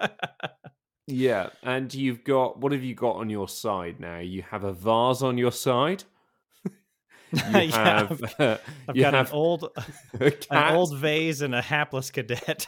yeah, 1.07 1.51
and 1.63 1.93
you've 1.93 2.25
got 2.25 2.59
what 2.59 2.73
have 2.73 2.83
you 2.83 2.93
got 2.93 3.15
on 3.15 3.29
your 3.29 3.47
side 3.47 4.01
now? 4.01 4.19
You 4.19 4.43
have 4.49 4.65
a 4.65 4.73
vase 4.73 5.21
on 5.21 5.37
your 5.37 5.53
side. 5.53 6.03
You 7.53 7.71
have, 7.71 8.23
uh, 8.39 8.57
I've 8.87 8.95
you 8.95 9.03
got 9.03 9.13
have 9.13 9.27
an 9.31 9.35
old 9.35 9.69
an 10.19 10.73
old 10.73 10.97
vase 10.97 11.41
and 11.41 11.53
a 11.53 11.61
hapless 11.61 12.11
cadet 12.11 12.67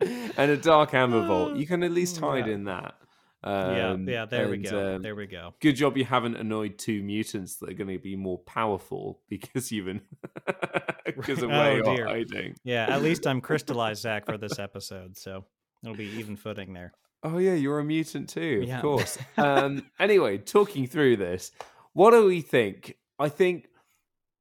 and 0.00 0.50
a 0.50 0.56
dark 0.56 0.94
amber 0.94 1.26
vault. 1.26 1.56
You 1.56 1.66
can 1.66 1.82
at 1.82 1.92
least 1.92 2.18
hide 2.18 2.46
yeah. 2.46 2.54
in 2.54 2.64
that. 2.64 2.94
Um, 3.44 4.06
yeah, 4.06 4.12
yeah. 4.12 4.24
There 4.26 4.42
and, 4.42 4.50
we 4.50 4.58
go. 4.58 4.96
Um, 4.96 5.02
there 5.02 5.14
we 5.14 5.26
go. 5.26 5.54
Good 5.60 5.74
job 5.74 5.96
you 5.96 6.04
haven't 6.04 6.36
annoyed 6.36 6.78
two 6.78 7.02
mutants 7.02 7.56
that 7.56 7.70
are 7.70 7.74
going 7.74 7.90
to 7.90 7.98
be 7.98 8.16
more 8.16 8.38
powerful 8.38 9.20
because 9.28 9.72
you've 9.72 9.86
been 9.86 10.00
because 11.06 11.42
of 11.42 11.50
where 11.50 11.82
oh, 11.84 11.94
you're 11.94 12.06
hiding. 12.06 12.56
Yeah, 12.64 12.86
at 12.88 13.02
least 13.02 13.26
I'm 13.26 13.40
crystallized 13.40 14.02
Zach 14.02 14.26
for 14.26 14.38
this 14.38 14.58
episode, 14.58 15.16
so 15.16 15.44
it'll 15.82 15.96
be 15.96 16.10
even 16.18 16.36
footing 16.36 16.72
there. 16.72 16.92
Oh 17.24 17.38
yeah, 17.38 17.54
you're 17.54 17.78
a 17.78 17.84
mutant 17.84 18.28
too, 18.28 18.64
yeah. 18.66 18.76
of 18.76 18.82
course. 18.82 19.18
um, 19.36 19.84
anyway, 19.98 20.38
talking 20.38 20.86
through 20.86 21.16
this, 21.16 21.52
what 21.92 22.12
do 22.12 22.26
we 22.26 22.40
think 22.40 22.96
I 23.22 23.28
think 23.28 23.68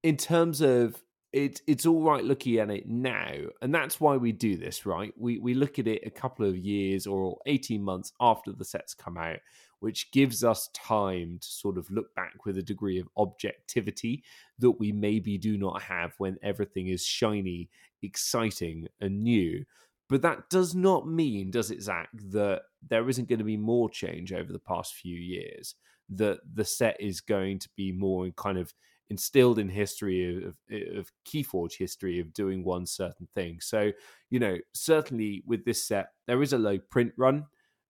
in 0.02 0.18
terms 0.18 0.62
of 0.62 1.00
it, 1.32 1.62
it's 1.68 1.86
all 1.86 2.02
right 2.02 2.24
looking 2.24 2.58
at 2.58 2.72
it 2.72 2.90
now, 2.90 3.32
and 3.62 3.74
that's 3.74 4.02
why 4.02 4.18
we 4.18 4.32
do 4.32 4.58
this, 4.58 4.88
right? 4.88 5.14
We 5.18 5.38
we 5.38 5.54
look 5.54 5.78
at 5.78 5.88
it 5.88 6.02
a 6.04 6.10
couple 6.10 6.48
of 6.48 6.58
years 6.58 7.06
or 7.06 7.38
eighteen 7.46 7.84
months 7.84 8.12
after 8.20 8.52
the 8.52 8.66
sets 8.66 8.96
come 8.96 9.18
out, 9.18 9.38
which 9.82 10.12
gives 10.12 10.44
us 10.44 10.68
time 10.74 11.38
to 11.40 11.48
sort 11.48 11.78
of 11.78 11.92
look 11.92 12.14
back 12.16 12.44
with 12.46 12.58
a 12.58 12.64
degree 12.64 13.00
of 13.00 13.08
objectivity 13.18 14.24
that 14.58 14.72
we 14.72 14.92
maybe 14.92 15.38
do 15.38 15.60
not 15.60 15.84
have 15.84 16.16
when 16.18 16.38
everything 16.42 16.88
is 16.88 17.06
shiny, 17.06 17.70
exciting, 18.02 18.88
and 19.00 19.22
new. 19.22 19.64
But 20.10 20.24
that 20.24 20.50
does 20.50 20.74
not 20.76 21.08
mean, 21.08 21.52
does 21.52 21.70
it, 21.72 21.82
Zach, 21.82 22.10
that 22.32 22.64
there 22.90 23.08
isn't 23.08 23.30
going 23.30 23.40
to 23.40 23.46
be 23.46 23.58
more 23.58 23.90
change 23.90 24.34
over 24.34 24.52
the 24.52 24.60
past 24.60 24.96
few 24.96 25.16
years? 25.16 25.76
That 26.12 26.40
the 26.54 26.66
set 26.66 26.98
is 27.00 27.22
going 27.22 27.60
to 27.60 27.70
be 27.76 27.92
more 27.92 28.30
kind 28.32 28.58
of 28.58 28.74
instilled 29.10 29.60
in 29.60 29.68
history 29.68 30.46
of, 30.46 30.56
of 30.98 31.12
Keyforge 31.28 31.78
history 31.78 32.20
of 32.20 32.34
doing 32.34 32.64
one 32.64 32.86
certain 32.86 33.28
thing. 33.36 33.60
So, 33.60 33.92
you 34.30 34.40
know, 34.40 34.58
certainly 34.74 35.44
with 35.46 35.66
this 35.66 35.86
set, 35.86 36.12
there 36.28 36.42
is 36.42 36.54
a 36.54 36.58
low 36.58 36.80
print 36.80 37.12
run, 37.18 37.46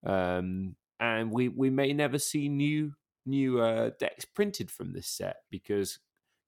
um, 0.06 0.76
and 1.00 1.32
we 1.32 1.48
we 1.48 1.70
may 1.70 1.94
never 1.94 2.18
see 2.18 2.50
new 2.50 2.94
new 3.26 3.60
uh, 3.62 3.92
decks 4.00 4.26
printed 4.26 4.72
from 4.72 4.94
this 4.94 5.08
set 5.08 5.38
because 5.52 6.00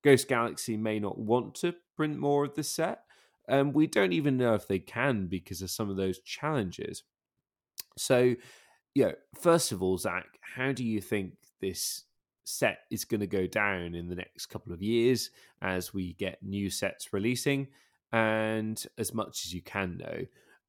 Ghost 0.04 0.28
Galaxy 0.28 0.76
may 0.76 1.00
not 1.00 1.18
want 1.18 1.56
to 1.56 1.76
print 1.96 2.18
more 2.18 2.44
of 2.44 2.56
this 2.56 2.70
set. 2.70 3.04
and 3.48 3.60
um, 3.60 3.74
we 3.74 3.88
don't 3.88 4.14
even 4.14 4.38
know 4.38 4.54
if 4.56 4.68
they 4.68 4.80
can 4.80 5.28
because 5.28 5.62
of 5.62 5.70
some 5.70 5.90
of 5.90 5.98
those 5.98 6.20
challenges. 6.20 7.04
So, 7.98 8.36
yeah, 8.96 9.12
first 9.40 9.72
of 9.72 9.84
all, 9.84 9.98
Zach, 9.98 10.26
how 10.42 10.72
do 10.72 10.84
you 10.84 11.00
think 11.02 11.34
this 11.64 12.04
set 12.44 12.80
is 12.92 13.06
going 13.06 13.22
to 13.22 13.28
go 13.28 13.48
down 13.48 13.96
in 13.96 14.10
the 14.10 14.16
next 14.16 14.48
couple 14.48 14.74
of 14.74 14.82
years 14.82 15.30
as 15.62 15.94
we 15.94 16.14
get 16.14 16.44
new 16.44 16.70
sets 16.70 17.14
releasing 17.14 17.68
and 18.12 18.86
as 18.98 19.14
much 19.14 19.46
as 19.46 19.54
you 19.54 19.62
can 19.62 19.98
know. 19.98 20.26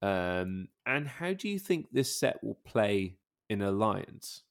Um, 0.09 0.69
and 0.87 1.09
how 1.09 1.33
do 1.33 1.49
you 1.49 1.59
think 1.59 1.87
this 1.91 2.17
set 2.17 2.43
will 2.45 2.59
play 2.65 3.17
in 3.51 3.61
alliance? 3.61 4.43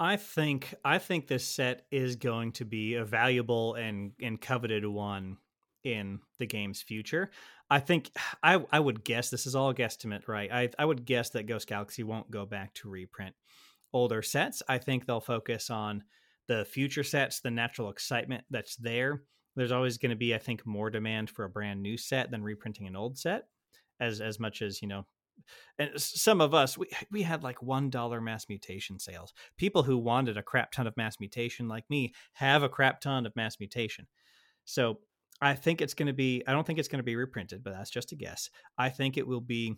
I 0.00 0.16
think 0.16 0.74
i 0.84 0.98
think 0.98 1.28
this 1.28 1.46
set 1.46 1.86
is 1.92 2.16
going 2.16 2.52
to 2.52 2.64
be 2.64 2.94
a 2.94 3.04
valuable 3.04 3.74
and 3.74 4.12
and 4.20 4.40
coveted 4.40 4.84
one 4.84 5.36
in 5.84 6.18
the 6.38 6.46
game's 6.46 6.82
future. 6.82 7.30
I 7.70 7.78
think 7.78 8.10
i 8.42 8.60
i 8.72 8.80
would 8.80 9.04
guess 9.04 9.30
this 9.30 9.46
is 9.46 9.54
all 9.54 9.72
guesstimate 9.72 10.26
right? 10.26 10.50
I 10.50 10.70
i 10.76 10.84
would 10.84 11.04
guess 11.04 11.30
that 11.30 11.46
ghost 11.46 11.68
galaxy 11.68 12.02
won't 12.02 12.32
go 12.32 12.46
back 12.46 12.74
to 12.74 12.88
reprint 12.88 13.36
older 13.92 14.22
sets. 14.22 14.62
I 14.68 14.78
think 14.78 15.06
they'll 15.06 15.20
focus 15.20 15.70
on 15.70 16.04
the 16.48 16.64
future 16.64 17.04
sets, 17.04 17.40
the 17.40 17.50
natural 17.50 17.90
excitement 17.90 18.44
that's 18.50 18.76
there. 18.76 19.22
There's 19.54 19.72
always 19.72 19.98
going 19.98 20.10
to 20.10 20.16
be, 20.16 20.34
I 20.34 20.38
think, 20.38 20.66
more 20.66 20.90
demand 20.90 21.30
for 21.30 21.44
a 21.44 21.50
brand 21.50 21.82
new 21.82 21.96
set 21.96 22.30
than 22.30 22.42
reprinting 22.42 22.86
an 22.86 22.96
old 22.96 23.18
set, 23.18 23.44
as 24.00 24.20
as 24.20 24.40
much 24.40 24.62
as 24.62 24.80
you 24.80 24.88
know. 24.88 25.04
And 25.78 25.90
some 25.96 26.40
of 26.40 26.54
us, 26.54 26.78
we 26.78 26.88
we 27.10 27.22
had 27.22 27.42
like 27.42 27.62
one 27.62 27.90
dollar 27.90 28.20
mass 28.20 28.48
mutation 28.48 28.98
sales. 28.98 29.32
People 29.56 29.82
who 29.82 29.98
wanted 29.98 30.36
a 30.36 30.42
crap 30.42 30.72
ton 30.72 30.86
of 30.86 30.96
mass 30.96 31.20
mutation, 31.20 31.68
like 31.68 31.88
me, 31.90 32.14
have 32.34 32.62
a 32.62 32.68
crap 32.68 33.00
ton 33.00 33.26
of 33.26 33.36
mass 33.36 33.58
mutation. 33.60 34.06
So 34.64 35.00
I 35.40 35.54
think 35.54 35.80
it's 35.80 35.94
going 35.94 36.06
to 36.06 36.12
be. 36.12 36.42
I 36.46 36.52
don't 36.52 36.66
think 36.66 36.78
it's 36.78 36.88
going 36.88 37.00
to 37.00 37.04
be 37.04 37.16
reprinted, 37.16 37.62
but 37.62 37.72
that's 37.72 37.90
just 37.90 38.12
a 38.12 38.16
guess. 38.16 38.48
I 38.78 38.88
think 38.88 39.16
it 39.16 39.26
will 39.26 39.40
be 39.40 39.74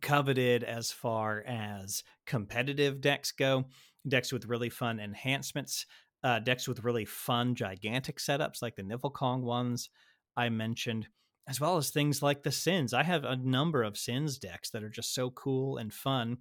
coveted 0.00 0.64
as 0.64 0.92
far 0.92 1.42
as 1.46 2.02
competitive 2.26 3.00
decks 3.00 3.32
go, 3.32 3.64
decks 4.06 4.32
with 4.32 4.46
really 4.46 4.70
fun 4.70 5.00
enhancements, 5.00 5.86
uh, 6.24 6.38
decks 6.38 6.68
with 6.68 6.84
really 6.84 7.04
fun 7.04 7.54
gigantic 7.54 8.18
setups 8.18 8.62
like 8.62 8.76
the 8.76 8.82
Niffle 8.82 9.12
Kong 9.12 9.42
ones 9.42 9.90
I 10.36 10.48
mentioned, 10.48 11.08
as 11.48 11.60
well 11.60 11.76
as 11.76 11.90
things 11.90 12.22
like 12.22 12.42
the 12.42 12.52
Sins. 12.52 12.94
I 12.94 13.02
have 13.02 13.24
a 13.24 13.36
number 13.36 13.82
of 13.82 13.98
Sins 13.98 14.38
decks 14.38 14.70
that 14.70 14.84
are 14.84 14.88
just 14.88 15.14
so 15.14 15.30
cool 15.30 15.78
and 15.78 15.92
fun. 15.92 16.38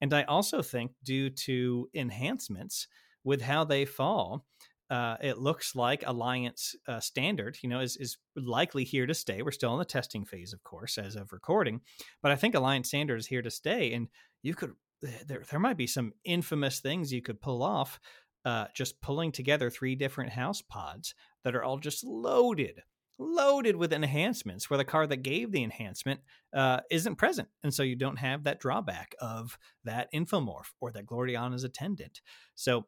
And 0.00 0.12
I 0.12 0.24
also 0.24 0.62
think, 0.62 0.92
due 1.04 1.30
to 1.30 1.88
enhancements 1.94 2.88
with 3.24 3.42
how 3.42 3.64
they 3.64 3.84
fall, 3.84 4.44
uh, 4.92 5.16
it 5.22 5.38
looks 5.38 5.74
like 5.74 6.04
Alliance 6.06 6.76
uh, 6.86 7.00
Standard, 7.00 7.56
you 7.62 7.68
know, 7.70 7.80
is 7.80 7.96
is 7.96 8.18
likely 8.36 8.84
here 8.84 9.06
to 9.06 9.14
stay. 9.14 9.40
We're 9.40 9.50
still 9.50 9.72
in 9.72 9.78
the 9.78 9.86
testing 9.86 10.26
phase, 10.26 10.52
of 10.52 10.62
course, 10.64 10.98
as 10.98 11.16
of 11.16 11.32
recording, 11.32 11.80
but 12.22 12.30
I 12.30 12.36
think 12.36 12.54
Alliance 12.54 12.88
Standard 12.88 13.18
is 13.18 13.26
here 13.26 13.40
to 13.40 13.50
stay. 13.50 13.94
And 13.94 14.08
you 14.42 14.54
could 14.54 14.74
there 15.00 15.44
there 15.50 15.58
might 15.58 15.78
be 15.78 15.86
some 15.86 16.12
infamous 16.24 16.80
things 16.80 17.10
you 17.10 17.22
could 17.22 17.40
pull 17.40 17.62
off, 17.62 17.98
uh, 18.44 18.66
just 18.74 19.00
pulling 19.00 19.32
together 19.32 19.70
three 19.70 19.94
different 19.94 20.32
house 20.32 20.60
pods 20.60 21.14
that 21.42 21.56
are 21.56 21.64
all 21.64 21.78
just 21.78 22.04
loaded 22.04 22.82
loaded 23.18 23.76
with 23.76 23.92
enhancements 23.92 24.68
where 24.68 24.78
the 24.78 24.84
car 24.84 25.06
that 25.06 25.22
gave 25.22 25.52
the 25.52 25.62
enhancement 25.62 26.20
uh, 26.54 26.80
isn't 26.90 27.16
present. 27.16 27.48
And 27.62 27.72
so 27.72 27.82
you 27.82 27.94
don't 27.94 28.18
have 28.18 28.44
that 28.44 28.58
drawback 28.58 29.14
of 29.20 29.58
that 29.84 30.08
infomorph 30.12 30.72
or 30.80 30.90
that 30.92 31.06
Gloriana's 31.06 31.64
attendant. 31.64 32.20
So 32.54 32.86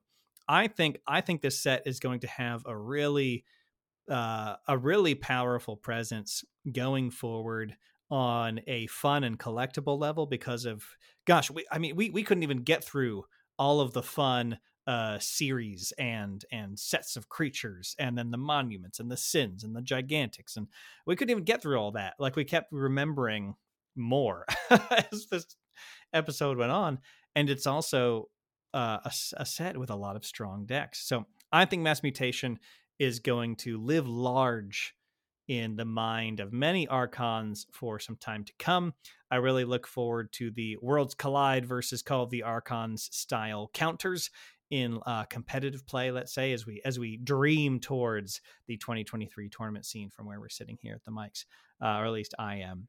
I 0.49 0.69
think 0.69 0.99
I 1.07 1.21
think 1.21 1.41
this 1.41 1.63
set 1.63 1.87
is 1.87 2.01
going 2.01 2.21
to 2.21 2.27
have 2.27 2.63
a 2.67 2.77
really 2.77 3.45
uh, 4.11 4.57
a 4.69 4.77
really 4.77 5.15
powerful 5.15 5.77
presence 5.77 6.45
going 6.71 7.11
forward 7.11 7.77
on 8.11 8.61
a 8.67 8.87
fun 8.89 9.25
and 9.25 9.39
collectible 9.39 9.99
level 9.99 10.27
because 10.27 10.67
of 10.67 10.85
gosh, 11.27 11.51
we, 11.51 11.65
I 11.71 11.79
mean 11.79 11.97
we 11.97 12.11
we 12.11 12.23
couldn't 12.23 12.43
even 12.43 12.63
get 12.63 12.85
through 12.85 13.25
all 13.59 13.81
of 13.81 13.93
the 13.93 14.03
fun 14.03 14.59
uh 14.87 15.19
series 15.19 15.95
and 15.99 16.45
and 16.53 16.79
sets 16.79 17.17
of 17.17 17.31
creatures 17.31 17.97
and 17.99 18.19
then 18.19 18.31
the 18.31 18.37
monuments 18.37 19.01
and 19.01 19.11
the 19.11 19.17
sins 19.17 19.65
and 19.65 19.75
the 19.75 19.81
gigantics 19.81 20.57
and 20.59 20.69
we 21.07 21.17
couldn't 21.17 21.31
even 21.31 21.45
get 21.45 21.63
through 21.63 21.79
all 21.79 21.93
that. 21.93 22.15
Like 22.19 22.37
we 22.37 22.45
kept 22.45 22.71
remembering 22.71 23.55
more 23.97 24.45
as 24.71 25.27
this 25.31 25.47
episode 26.13 26.59
went 26.59 26.73
on 26.73 26.99
and 27.35 27.49
it's 27.49 27.67
also 27.67 28.29
uh, 28.75 28.99
a, 29.05 29.13
a 29.39 29.47
set 29.47 29.77
with 29.79 29.91
a 29.91 29.97
lot 29.97 30.17
of 30.17 30.27
strong 30.27 30.67
decks. 30.67 31.07
So 31.07 31.27
I 31.53 31.65
think 31.65 31.83
Mass 31.83 32.03
Mutation 32.03 32.59
is 32.99 33.21
going 33.21 33.57
to 33.57 33.79
live 33.79 34.09
large 34.09 34.95
in 35.47 35.77
the 35.77 35.85
mind 35.85 36.41
of 36.41 36.53
many 36.53 36.89
archons 36.89 37.67
for 37.71 37.99
some 37.99 38.17
time 38.17 38.45
to 38.45 38.53
come. 38.59 38.95
I 39.31 39.37
really 39.37 39.65
look 39.65 39.87
forward 39.87 40.33
to 40.35 40.51
the 40.51 40.77
Worlds 40.81 41.15
Collide 41.15 41.67
versus 41.67 42.03
Call 42.03 42.25
of 42.25 42.31
the 42.31 42.43
Archons 42.43 43.09
style 43.13 43.71
counters 43.73 44.31
in 44.71 44.99
uh, 45.07 45.25
competitive 45.25 45.87
play. 45.87 46.11
Let's 46.11 46.33
say 46.33 46.53
as 46.53 46.67
we 46.67 46.81
as 46.85 46.99
we 46.99 47.19
dream 47.19 47.79
towards 47.79 48.41
the 48.67 48.77
2023 48.77 49.49
tournament 49.51 49.87
scene 49.87 50.11
from 50.11 50.27
where 50.27 50.41
we're 50.41 50.49
sitting 50.49 50.79
here 50.81 50.95
at 50.95 51.05
the 51.05 51.11
mics, 51.11 51.45
uh, 51.83 51.99
or 51.99 52.07
at 52.07 52.13
least 52.13 52.35
I 52.39 52.57
am. 52.57 52.89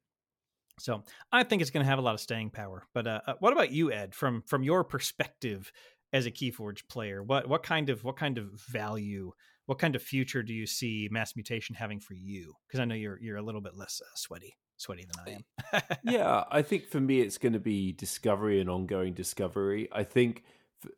So 0.78 1.02
I 1.32 1.42
think 1.42 1.62
it's 1.62 1.70
going 1.70 1.84
to 1.84 1.90
have 1.90 1.98
a 1.98 2.02
lot 2.02 2.14
of 2.14 2.20
staying 2.20 2.50
power. 2.50 2.86
But 2.92 3.06
uh, 3.06 3.20
uh, 3.26 3.34
what 3.40 3.52
about 3.52 3.70
you, 3.70 3.92
Ed? 3.92 4.14
From 4.14 4.42
from 4.46 4.62
your 4.62 4.84
perspective 4.84 5.72
as 6.12 6.26
a 6.26 6.30
KeyForge 6.30 6.88
player, 6.88 7.22
what 7.22 7.48
what 7.48 7.62
kind 7.62 7.90
of 7.90 8.04
what 8.04 8.16
kind 8.16 8.38
of 8.38 8.60
value, 8.68 9.32
what 9.66 9.78
kind 9.78 9.96
of 9.96 10.02
future 10.02 10.42
do 10.42 10.52
you 10.52 10.66
see 10.66 11.08
mass 11.10 11.34
mutation 11.34 11.74
having 11.74 12.00
for 12.00 12.14
you? 12.14 12.54
Because 12.66 12.80
I 12.80 12.84
know 12.84 12.94
you're 12.94 13.18
you're 13.20 13.38
a 13.38 13.42
little 13.42 13.60
bit 13.60 13.76
less 13.76 14.00
uh, 14.04 14.16
sweaty 14.16 14.54
sweaty 14.76 15.06
than 15.06 15.42
I 15.72 15.78
am. 15.80 15.82
yeah, 16.04 16.44
I 16.50 16.62
think 16.62 16.86
for 16.86 17.00
me 17.00 17.20
it's 17.20 17.38
going 17.38 17.54
to 17.54 17.58
be 17.58 17.92
discovery 17.92 18.60
and 18.60 18.68
ongoing 18.68 19.14
discovery. 19.14 19.88
I 19.92 20.04
think 20.04 20.44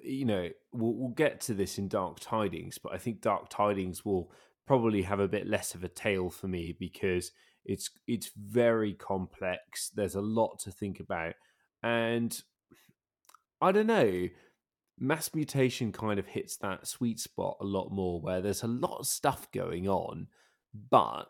you 0.00 0.24
know 0.24 0.48
we'll, 0.72 0.94
we'll 0.94 1.10
get 1.10 1.40
to 1.42 1.54
this 1.54 1.78
in 1.78 1.88
Dark 1.88 2.18
Tidings, 2.20 2.78
but 2.78 2.92
I 2.92 2.98
think 2.98 3.20
Dark 3.20 3.48
Tidings 3.48 4.04
will 4.04 4.32
probably 4.66 5.02
have 5.02 5.20
a 5.20 5.28
bit 5.28 5.46
less 5.46 5.74
of 5.74 5.84
a 5.84 5.88
tail 5.88 6.28
for 6.28 6.48
me 6.48 6.76
because 6.78 7.32
it's 7.68 7.90
it's 8.08 8.30
very 8.36 8.94
complex. 8.94 9.90
There's 9.94 10.16
a 10.16 10.20
lot 10.20 10.58
to 10.60 10.72
think 10.72 10.98
about, 10.98 11.34
and 11.82 12.36
I 13.60 13.70
don't 13.70 13.86
know. 13.86 14.28
Mass 15.00 15.32
mutation 15.32 15.92
kind 15.92 16.18
of 16.18 16.26
hits 16.26 16.56
that 16.56 16.88
sweet 16.88 17.20
spot 17.20 17.58
a 17.60 17.64
lot 17.64 17.92
more, 17.92 18.20
where 18.20 18.40
there's 18.40 18.64
a 18.64 18.68
lot 18.68 18.98
of 18.98 19.06
stuff 19.06 19.48
going 19.52 19.88
on, 19.88 20.26
but 20.90 21.26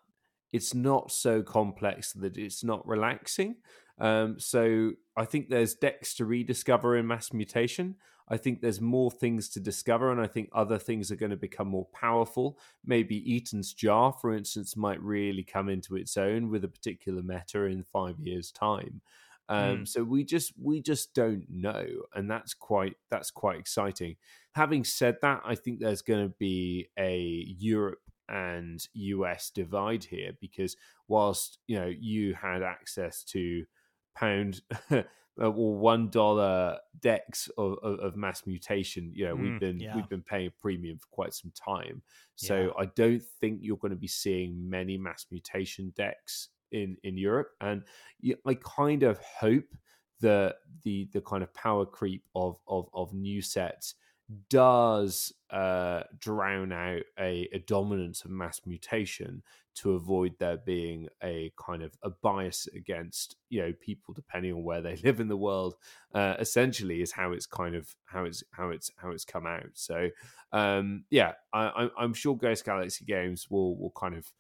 it's 0.53 0.73
not 0.73 1.13
so 1.13 1.43
complex 1.43 2.13
that 2.15 2.39
it's 2.39 2.65
not 2.65 2.87
relaxing. 2.89 3.57
Um, 4.01 4.39
so 4.39 4.93
I 5.17 5.25
think 5.25 5.49
there's 5.49 5.75
decks 5.75 6.15
to 6.15 6.25
rediscover 6.25 6.97
in 6.97 7.07
mass 7.07 7.33
mutation. 7.33 7.97
I 8.31 8.37
think 8.37 8.61
there's 8.61 8.81
more 8.81 9.11
things 9.11 9.49
to 9.51 9.61
discover, 9.61 10.13
and 10.13 10.21
I 10.21 10.27
think 10.27 10.51
other 10.53 10.79
things 10.79 11.11
are 11.11 11.17
going 11.17 11.31
to 11.31 11.37
become 11.37 11.69
more 11.69 11.87
powerful. 11.87 12.59
Maybe 12.85 13.17
Etan's 13.35 13.73
Jar, 13.73 14.13
for 14.13 14.35
instance, 14.35 14.77
might 14.77 15.03
really 15.03 15.43
come 15.43 15.69
into 15.69 15.97
its 15.97 16.17
own 16.17 16.51
with 16.51 16.63
a 16.65 16.69
particular 16.69 17.23
meta 17.23 17.65
in 17.65 17.85
five 17.85 18.21
years' 18.21 18.53
time. 18.53 19.01
Um, 19.49 19.79
mm. 19.79 19.89
So 19.89 20.05
we 20.05 20.25
just 20.25 20.53
we 20.61 20.83
just 20.83 21.15
don't 21.15 21.47
know, 21.49 21.87
and 22.15 22.31
that's 22.31 22.53
quite 22.53 22.97
that's 23.11 23.31
quite 23.31 23.59
exciting. 23.59 24.17
Having 24.53 24.85
said 24.85 25.17
that, 25.23 25.41
I 25.45 25.55
think 25.55 25.81
there's 25.81 26.03
going 26.03 26.29
to 26.29 26.35
be 26.39 26.89
a 26.99 27.47
Europe 27.59 28.01
and 28.29 28.87
US 28.93 29.51
divide 29.51 30.05
here 30.05 30.33
because 30.39 30.77
whilst 31.09 31.59
you 31.67 31.81
know 31.81 31.87
you 31.87 32.35
had 32.35 32.63
access 32.63 33.25
to 33.25 33.65
pound 34.19 34.61
uh, 34.91 35.03
or 35.37 35.75
one 35.77 36.11
dollar 36.11 36.79
decks 37.01 37.49
of, 37.59 37.79
of, 37.83 38.01
of, 38.01 38.17
mass 38.17 38.47
mutation. 38.47 39.13
You 39.15 39.27
know, 39.27 39.37
mm, 39.37 39.43
we've 39.43 39.61
been 39.61 39.81
yeah. 39.81 39.95
we've 39.95 40.09
been 40.09 40.23
paying 40.23 40.49
a 40.49 40.51
premium 40.51 40.99
for 40.99 41.07
quite 41.11 41.35
some 41.35 41.53
time. 41.53 42.03
So 42.37 42.57
yeah. 42.57 42.83
I 42.83 42.87
don't 42.97 43.23
think 43.41 43.61
you're 43.63 43.77
going 43.77 43.91
to 43.91 43.97
be 43.97 44.09
seeing 44.09 44.69
many 44.69 44.97
mass 44.99 45.27
mutation 45.31 45.93
decks 45.97 46.49
in 46.73 46.97
in 47.05 47.17
Europe, 47.17 47.51
and 47.61 47.83
I 48.47 48.55
kind 48.55 49.03
of 49.03 49.19
hope 49.19 49.75
that 50.21 50.57
the 50.83 51.09
the 51.13 51.21
kind 51.21 51.43
of 51.43 51.53
power 51.55 51.87
creep 51.87 52.25
of 52.35 52.59
of 52.67 52.89
of 52.93 53.13
new 53.13 53.41
sets 53.41 53.95
does 54.51 55.33
uh, 55.51 56.03
drown 56.19 56.73
out 56.73 57.03
a, 57.19 57.49
a, 57.53 57.59
dominance 57.67 58.25
of 58.25 58.31
mass 58.31 58.61
mutation 58.67 59.43
to 59.75 59.93
avoid 59.93 60.35
there 60.39 60.59
being 60.59 61.09
a 61.23 61.51
kind 61.59 61.83
of 61.83 61.97
a 62.03 62.11
bias 62.11 62.69
against 62.75 63.37
you 63.49 63.63
know 63.63 63.73
people 63.81 64.13
depending 64.13 64.53
on 64.53 64.63
where 64.63 64.83
they 64.83 64.97
live 65.05 65.21
in 65.21 65.29
the 65.29 65.37
world. 65.37 65.77
Uh, 66.15 66.35
essentially, 66.39 67.01
is 67.01 67.13
how 67.13 67.33
it's 67.33 67.47
kind 67.47 67.75
of 67.75 67.95
how 68.05 68.25
it's 68.25 68.43
how 68.53 68.69
it's 68.71 68.91
how 68.97 69.11
it's 69.11 69.25
come 69.25 69.47
out. 69.47 69.71
So 69.75 70.11
um, 70.53 71.05
yeah, 71.11 71.33
I, 71.53 71.89
I'm 71.99 72.13
sure 72.13 72.37
Ghost 72.37 72.65
Galaxy 72.65 73.05
Games 73.07 73.47
will 73.49 73.79
will 73.79 73.93
kind 73.93 74.15
of 74.15 74.31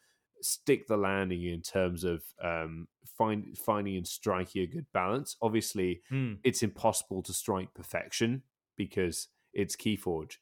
stick 0.42 0.86
the 0.86 0.96
landing 0.96 1.44
in 1.44 1.62
terms 1.62 2.04
of 2.04 2.22
um, 2.42 2.86
find, 3.16 3.56
finding 3.56 3.96
and 3.96 4.06
striking 4.06 4.62
a 4.62 4.66
good 4.66 4.86
balance. 4.92 5.36
Obviously, 5.42 6.02
mm. 6.12 6.38
it's 6.44 6.62
impossible 6.62 7.22
to 7.22 7.32
strike 7.32 7.72
perfection 7.74 8.42
because 8.76 9.28
it's 9.58 9.76
Keyforge. 9.76 10.36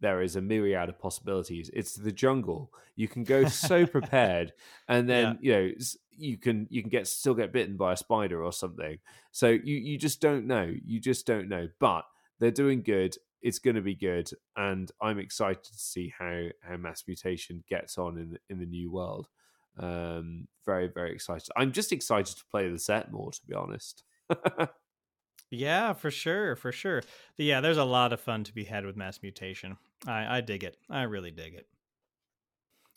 There 0.00 0.22
is 0.22 0.36
a 0.36 0.40
myriad 0.40 0.88
of 0.88 0.98
possibilities. 0.98 1.70
It's 1.72 1.94
the 1.94 2.10
jungle. 2.10 2.72
You 2.96 3.08
can 3.08 3.22
go 3.24 3.44
so 3.48 3.86
prepared, 3.86 4.52
and 4.88 5.08
then 5.08 5.38
yeah. 5.40 5.60
you 5.60 5.68
know 5.68 5.74
you 6.10 6.38
can 6.38 6.66
you 6.70 6.82
can 6.82 6.90
get 6.90 7.06
still 7.06 7.34
get 7.34 7.52
bitten 7.52 7.76
by 7.76 7.92
a 7.92 7.96
spider 7.96 8.42
or 8.42 8.52
something. 8.52 8.98
So 9.30 9.48
you 9.48 9.76
you 9.76 9.98
just 9.98 10.20
don't 10.20 10.46
know. 10.46 10.72
You 10.84 10.98
just 10.98 11.26
don't 11.26 11.48
know. 11.48 11.68
But 11.78 12.04
they're 12.40 12.50
doing 12.50 12.82
good. 12.82 13.16
It's 13.42 13.58
going 13.58 13.76
to 13.76 13.82
be 13.82 13.94
good, 13.94 14.30
and 14.56 14.90
I'm 15.02 15.18
excited 15.18 15.62
to 15.64 15.74
see 15.74 16.12
how 16.18 16.48
how 16.62 16.76
mass 16.78 17.04
mutation 17.06 17.62
gets 17.68 17.98
on 17.98 18.18
in 18.18 18.30
the, 18.32 18.38
in 18.48 18.58
the 18.58 18.66
new 18.66 18.90
world. 18.90 19.28
Um, 19.78 20.48
very 20.64 20.88
very 20.88 21.12
excited. 21.12 21.50
I'm 21.54 21.72
just 21.72 21.92
excited 21.92 22.36
to 22.36 22.44
play 22.50 22.68
the 22.68 22.78
set 22.78 23.12
more, 23.12 23.30
to 23.30 23.40
be 23.46 23.54
honest. 23.54 24.02
Yeah, 25.54 25.92
for 25.92 26.10
sure, 26.10 26.56
for 26.56 26.72
sure. 26.72 27.02
Yeah, 27.36 27.60
there's 27.60 27.78
a 27.78 27.84
lot 27.84 28.12
of 28.12 28.20
fun 28.20 28.44
to 28.44 28.54
be 28.54 28.64
had 28.64 28.84
with 28.84 28.96
mass 28.96 29.20
mutation. 29.22 29.76
I, 30.06 30.38
I 30.38 30.40
dig 30.40 30.64
it. 30.64 30.76
I 30.90 31.02
really 31.02 31.30
dig 31.30 31.54
it. 31.54 31.66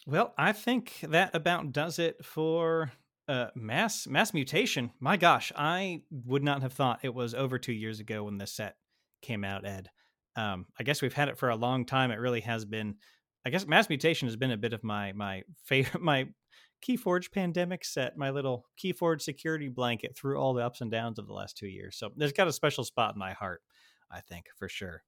Well, 0.06 0.34
I 0.38 0.54
think 0.54 0.94
that 1.10 1.36
about 1.36 1.74
does 1.74 2.00
it 2.00 2.24
for 2.24 2.92
uh, 3.28 3.48
mass 3.56 4.08
mass 4.08 4.34
mutation. 4.34 4.92
My 5.00 5.18
gosh, 5.18 5.52
I 5.56 6.02
would 6.12 6.44
not 6.44 6.62
have 6.62 6.74
thought 6.74 7.00
it 7.04 7.14
was 7.14 7.34
over 7.34 7.60
two 7.60 7.74
years 7.74 8.00
ago 8.00 8.24
when 8.24 8.38
this 8.38 8.54
set 8.54 8.78
came 9.22 9.44
out. 9.44 9.66
Ed, 9.66 9.90
um, 10.36 10.66
I 10.80 10.84
guess 10.84 11.02
we've 11.02 11.14
had 11.14 11.28
it 11.28 11.38
for 11.38 11.50
a 11.50 11.56
long 11.56 11.86
time. 11.86 12.12
It 12.12 12.20
really 12.20 12.42
has 12.42 12.64
been. 12.66 12.96
I 13.46 13.50
guess 13.50 13.66
mass 13.68 13.90
mutation 13.90 14.28
has 14.28 14.36
been 14.36 14.52
a 14.52 14.58
bit 14.58 14.74
of 14.74 14.84
my 14.84 15.12
my 15.12 15.44
favorite 15.66 16.02
my 16.02 16.28
Keyforge 16.88 17.32
pandemic 17.32 17.84
set 17.84 18.18
my 18.18 18.30
little 18.30 18.66
Keyforge 18.82 19.22
security 19.22 19.68
blanket 19.68 20.16
through 20.16 20.40
all 20.40 20.54
the 20.54 20.64
ups 20.64 20.82
and 20.82 20.90
downs 20.90 21.20
of 21.20 21.28
the 21.28 21.34
last 21.34 21.58
two 21.58 21.68
years. 21.68 21.98
So 21.98 22.12
there's 22.16 22.32
got 22.32 22.48
a 22.48 22.54
special 22.54 22.84
spot 22.84 23.16
in 23.16 23.20
my 23.20 23.34
heart, 23.34 23.62
I 24.10 24.22
think, 24.22 24.46
for 24.58 24.70
sure. 24.70 25.04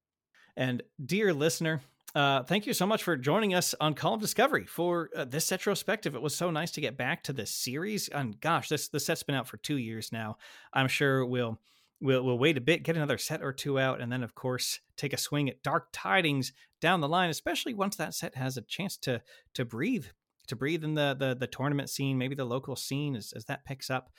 And 0.57 0.83
dear 1.03 1.33
listener, 1.33 1.81
uh, 2.15 2.43
thank 2.43 2.65
you 2.65 2.73
so 2.73 2.85
much 2.85 3.03
for 3.03 3.15
joining 3.15 3.53
us 3.53 3.75
on 3.79 3.93
Call 3.93 4.15
of 4.15 4.21
Discovery 4.21 4.65
for 4.65 5.09
uh, 5.15 5.25
this 5.25 5.51
retrospective. 5.51 6.15
It 6.15 6.21
was 6.21 6.35
so 6.35 6.49
nice 6.49 6.71
to 6.71 6.81
get 6.81 6.97
back 6.97 7.23
to 7.23 7.33
this 7.33 7.51
series. 7.51 8.07
And 8.09 8.39
gosh, 8.41 8.67
this 8.67 8.87
the 8.87 8.99
set's 8.99 9.23
been 9.23 9.35
out 9.35 9.47
for 9.47 9.57
two 9.57 9.77
years 9.77 10.11
now. 10.11 10.37
I'm 10.73 10.87
sure 10.87 11.25
we'll 11.25 11.59
we'll 12.01 12.23
we'll 12.23 12.39
wait 12.39 12.57
a 12.57 12.61
bit, 12.61 12.83
get 12.83 12.97
another 12.97 13.19
set 13.19 13.43
or 13.43 13.53
two 13.53 13.79
out, 13.79 14.01
and 14.01 14.11
then 14.11 14.23
of 14.23 14.33
course 14.33 14.79
take 14.97 15.13
a 15.13 15.17
swing 15.17 15.49
at 15.49 15.61
Dark 15.61 15.89
Tidings 15.93 16.51
down 16.81 16.99
the 16.99 17.07
line. 17.07 17.29
Especially 17.29 17.73
once 17.73 17.95
that 17.97 18.15
set 18.15 18.35
has 18.35 18.57
a 18.57 18.61
chance 18.63 18.97
to 18.97 19.21
to 19.53 19.63
breathe 19.63 20.07
to 20.49 20.55
breathe 20.55 20.83
in 20.83 20.93
the 20.93 21.15
the, 21.17 21.35
the 21.35 21.47
tournament 21.47 21.89
scene, 21.89 22.17
maybe 22.17 22.35
the 22.35 22.45
local 22.45 22.75
scene 22.75 23.15
as, 23.15 23.33
as 23.35 23.45
that 23.45 23.65
picks 23.65 23.89
up. 23.89 24.09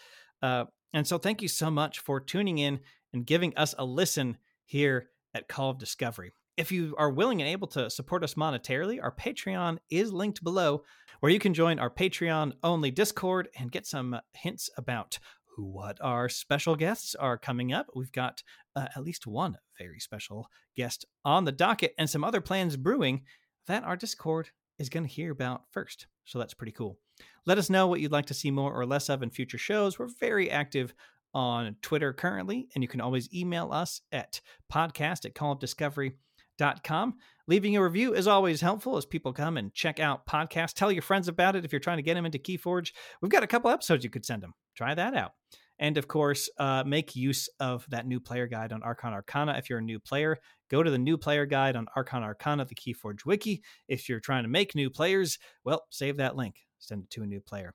Uh, 0.43 0.65
and 0.93 1.07
so, 1.07 1.19
thank 1.19 1.43
you 1.43 1.48
so 1.48 1.70
much 1.70 2.01
for 2.01 2.20
tuning 2.20 2.59
in 2.59 2.81
and 3.12 3.27
giving 3.27 3.57
us 3.57 3.74
a 3.78 3.85
listen 3.85 4.39
here 4.65 5.09
at 5.35 5.48
Call 5.48 5.70
of 5.70 5.78
Discovery. 5.78 6.32
If 6.57 6.73
you 6.73 6.94
are 6.98 7.11
willing 7.11 7.40
and 7.40 7.48
able 7.48 7.69
to 7.69 7.89
support 7.89 8.24
us 8.24 8.35
monetarily, 8.35 9.02
our 9.02 9.15
Patreon 9.15 9.78
is 9.90 10.12
linked 10.12 10.43
below, 10.44 10.82
where 11.20 11.32
you 11.32 11.39
can 11.39 11.55
join 11.55 11.78
our 11.78 11.90
Patreon 11.90 12.52
only 12.62 12.90
Discord 12.90 13.48
and 13.59 13.73
get 13.73 13.86
some 13.86 14.19
hints 14.35 14.69
about 14.77 15.19
what 15.57 15.98
our 16.01 16.28
special 16.28 16.77
guests 16.77 17.15
are 17.15 17.39
coming 17.39 17.73
up. 17.73 17.86
We've 17.94 18.12
got 18.12 18.43
uh, 18.77 18.86
at 18.94 19.02
least 19.02 19.27
one 19.27 19.59
very 19.78 20.01
special 20.01 20.48
guest 20.77 21.05
on 21.24 21.44
the 21.44 21.52
docket 21.52 21.94
and 21.98 22.09
some 22.09 22.24
other 22.24 22.40
plans 22.40 22.77
brewing 22.77 23.23
that 23.66 23.85
our 23.85 23.97
Discord 23.97 24.51
is 24.81 24.89
going 24.89 25.05
to 25.07 25.12
hear 25.12 25.31
about 25.31 25.62
first. 25.70 26.09
So 26.24 26.40
that's 26.40 26.55
pretty 26.55 26.73
cool. 26.73 26.98
Let 27.47 27.59
us 27.59 27.70
know 27.70 27.86
what 27.86 28.01
you'd 28.01 28.11
like 28.11 28.27
to 28.27 28.35
see 28.35 28.51
more 28.51 28.73
or 28.73 28.86
less 28.86 29.09
of 29.09 29.23
in 29.23 29.31
future 29.31 29.59
shows. 29.59 29.98
We're 29.98 30.09
very 30.19 30.51
active 30.51 30.94
on 31.32 31.77
Twitter 31.82 32.12
currently, 32.12 32.69
and 32.74 32.82
you 32.82 32.89
can 32.89 33.01
always 33.01 33.32
email 33.32 33.73
us 33.73 34.01
at 34.11 34.40
podcast 34.73 35.24
at 35.24 35.35
callofdiscovery.com. 35.35 37.15
Leaving 37.47 37.77
a 37.77 37.82
review 37.82 38.15
is 38.15 38.27
always 38.27 38.61
helpful 38.61 38.97
as 38.97 39.07
people 39.07 39.32
come 39.32 39.57
and 39.57 39.74
check 39.74 40.01
out 40.01 40.27
podcasts. 40.27 40.73
Tell 40.73 40.90
your 40.90 41.02
friends 41.02 41.28
about 41.28 41.57
it 41.57 41.65
if 41.65 41.73
you're 41.73 41.81
trying 41.81 41.98
to 41.98 42.02
get 42.02 42.15
them 42.15 42.27
into 42.27 42.39
Keyforge. 42.39 42.93
We've 43.20 43.31
got 43.31 43.43
a 43.43 43.48
couple 43.48 43.70
episodes 43.70 44.02
you 44.02 44.11
could 44.11 44.27
send 44.27 44.43
them. 44.43 44.55
Try 44.74 44.94
that 44.94 45.15
out. 45.15 45.32
And 45.81 45.97
of 45.97 46.07
course, 46.07 46.51
uh, 46.59 46.85
make 46.86 47.16
use 47.16 47.48
of 47.59 47.86
that 47.89 48.07
new 48.07 48.20
player 48.20 48.47
guide 48.47 48.70
on 48.70 48.82
Archon 48.82 49.15
Arcana. 49.15 49.55
If 49.57 49.70
you're 49.70 49.78
a 49.78 49.82
new 49.82 49.98
player, 49.98 50.36
go 50.70 50.82
to 50.82 50.90
the 50.90 50.98
new 50.98 51.16
player 51.16 51.47
guide 51.47 51.74
on 51.74 51.86
Archon 51.97 52.23
Arcana, 52.23 52.66
the 52.66 52.74
Keyforge 52.74 53.24
Wiki. 53.24 53.62
If 53.89 54.07
you're 54.07 54.20
trying 54.20 54.44
to 54.44 54.48
make 54.51 54.74
new 54.74 54.90
players, 54.90 55.39
well, 55.65 55.86
save 55.90 56.19
that 56.19 56.36
link, 56.36 56.57
send 56.78 57.05
it 57.05 57.11
to 57.11 57.23
a 57.23 57.27
new 57.27 57.40
player. 57.40 57.74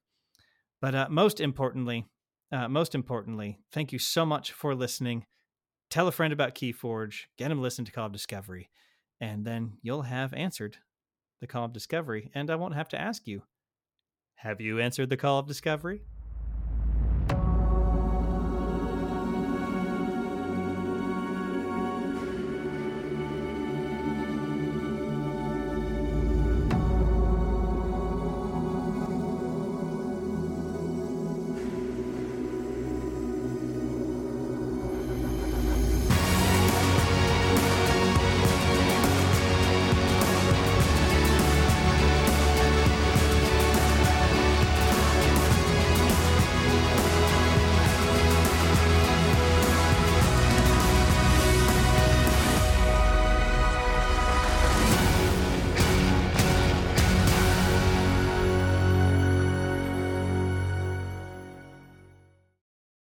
But 0.82 0.94
uh, 0.94 1.08
most 1.10 1.42
importantly, 1.42 2.06
uh, 2.52 2.68
most 2.68 2.94
importantly, 2.94 3.58
thank 3.72 3.92
you 3.92 3.98
so 3.98 4.24
much 4.24 4.52
for 4.52 4.76
listening. 4.76 5.26
Tell 5.90 6.08
a 6.08 6.12
friend 6.12 6.32
about 6.32 6.54
Keyforge, 6.54 7.22
get 7.40 7.50
him 7.50 7.58
to 7.58 7.64
listen 7.64 7.86
to 7.86 7.92
Call 7.92 8.06
of 8.06 8.12
Discovery, 8.12 8.70
and 9.20 9.46
then 9.46 9.78
you'll 9.82 10.04
have 10.04 10.32
answered 10.34 10.78
the 11.42 11.48
Call 11.48 11.66
of 11.66 11.74
Discovery, 11.74 12.30
and 12.36 12.52
I 12.52 12.56
won't 12.56 12.76
have 12.76 12.90
to 12.90 13.02
ask 13.02 13.26
you, 13.28 13.42
have 14.36 14.62
you 14.62 14.80
answered 14.80 15.10
the 15.10 15.18
Call 15.18 15.40
of 15.40 15.48
Discovery? 15.48 16.02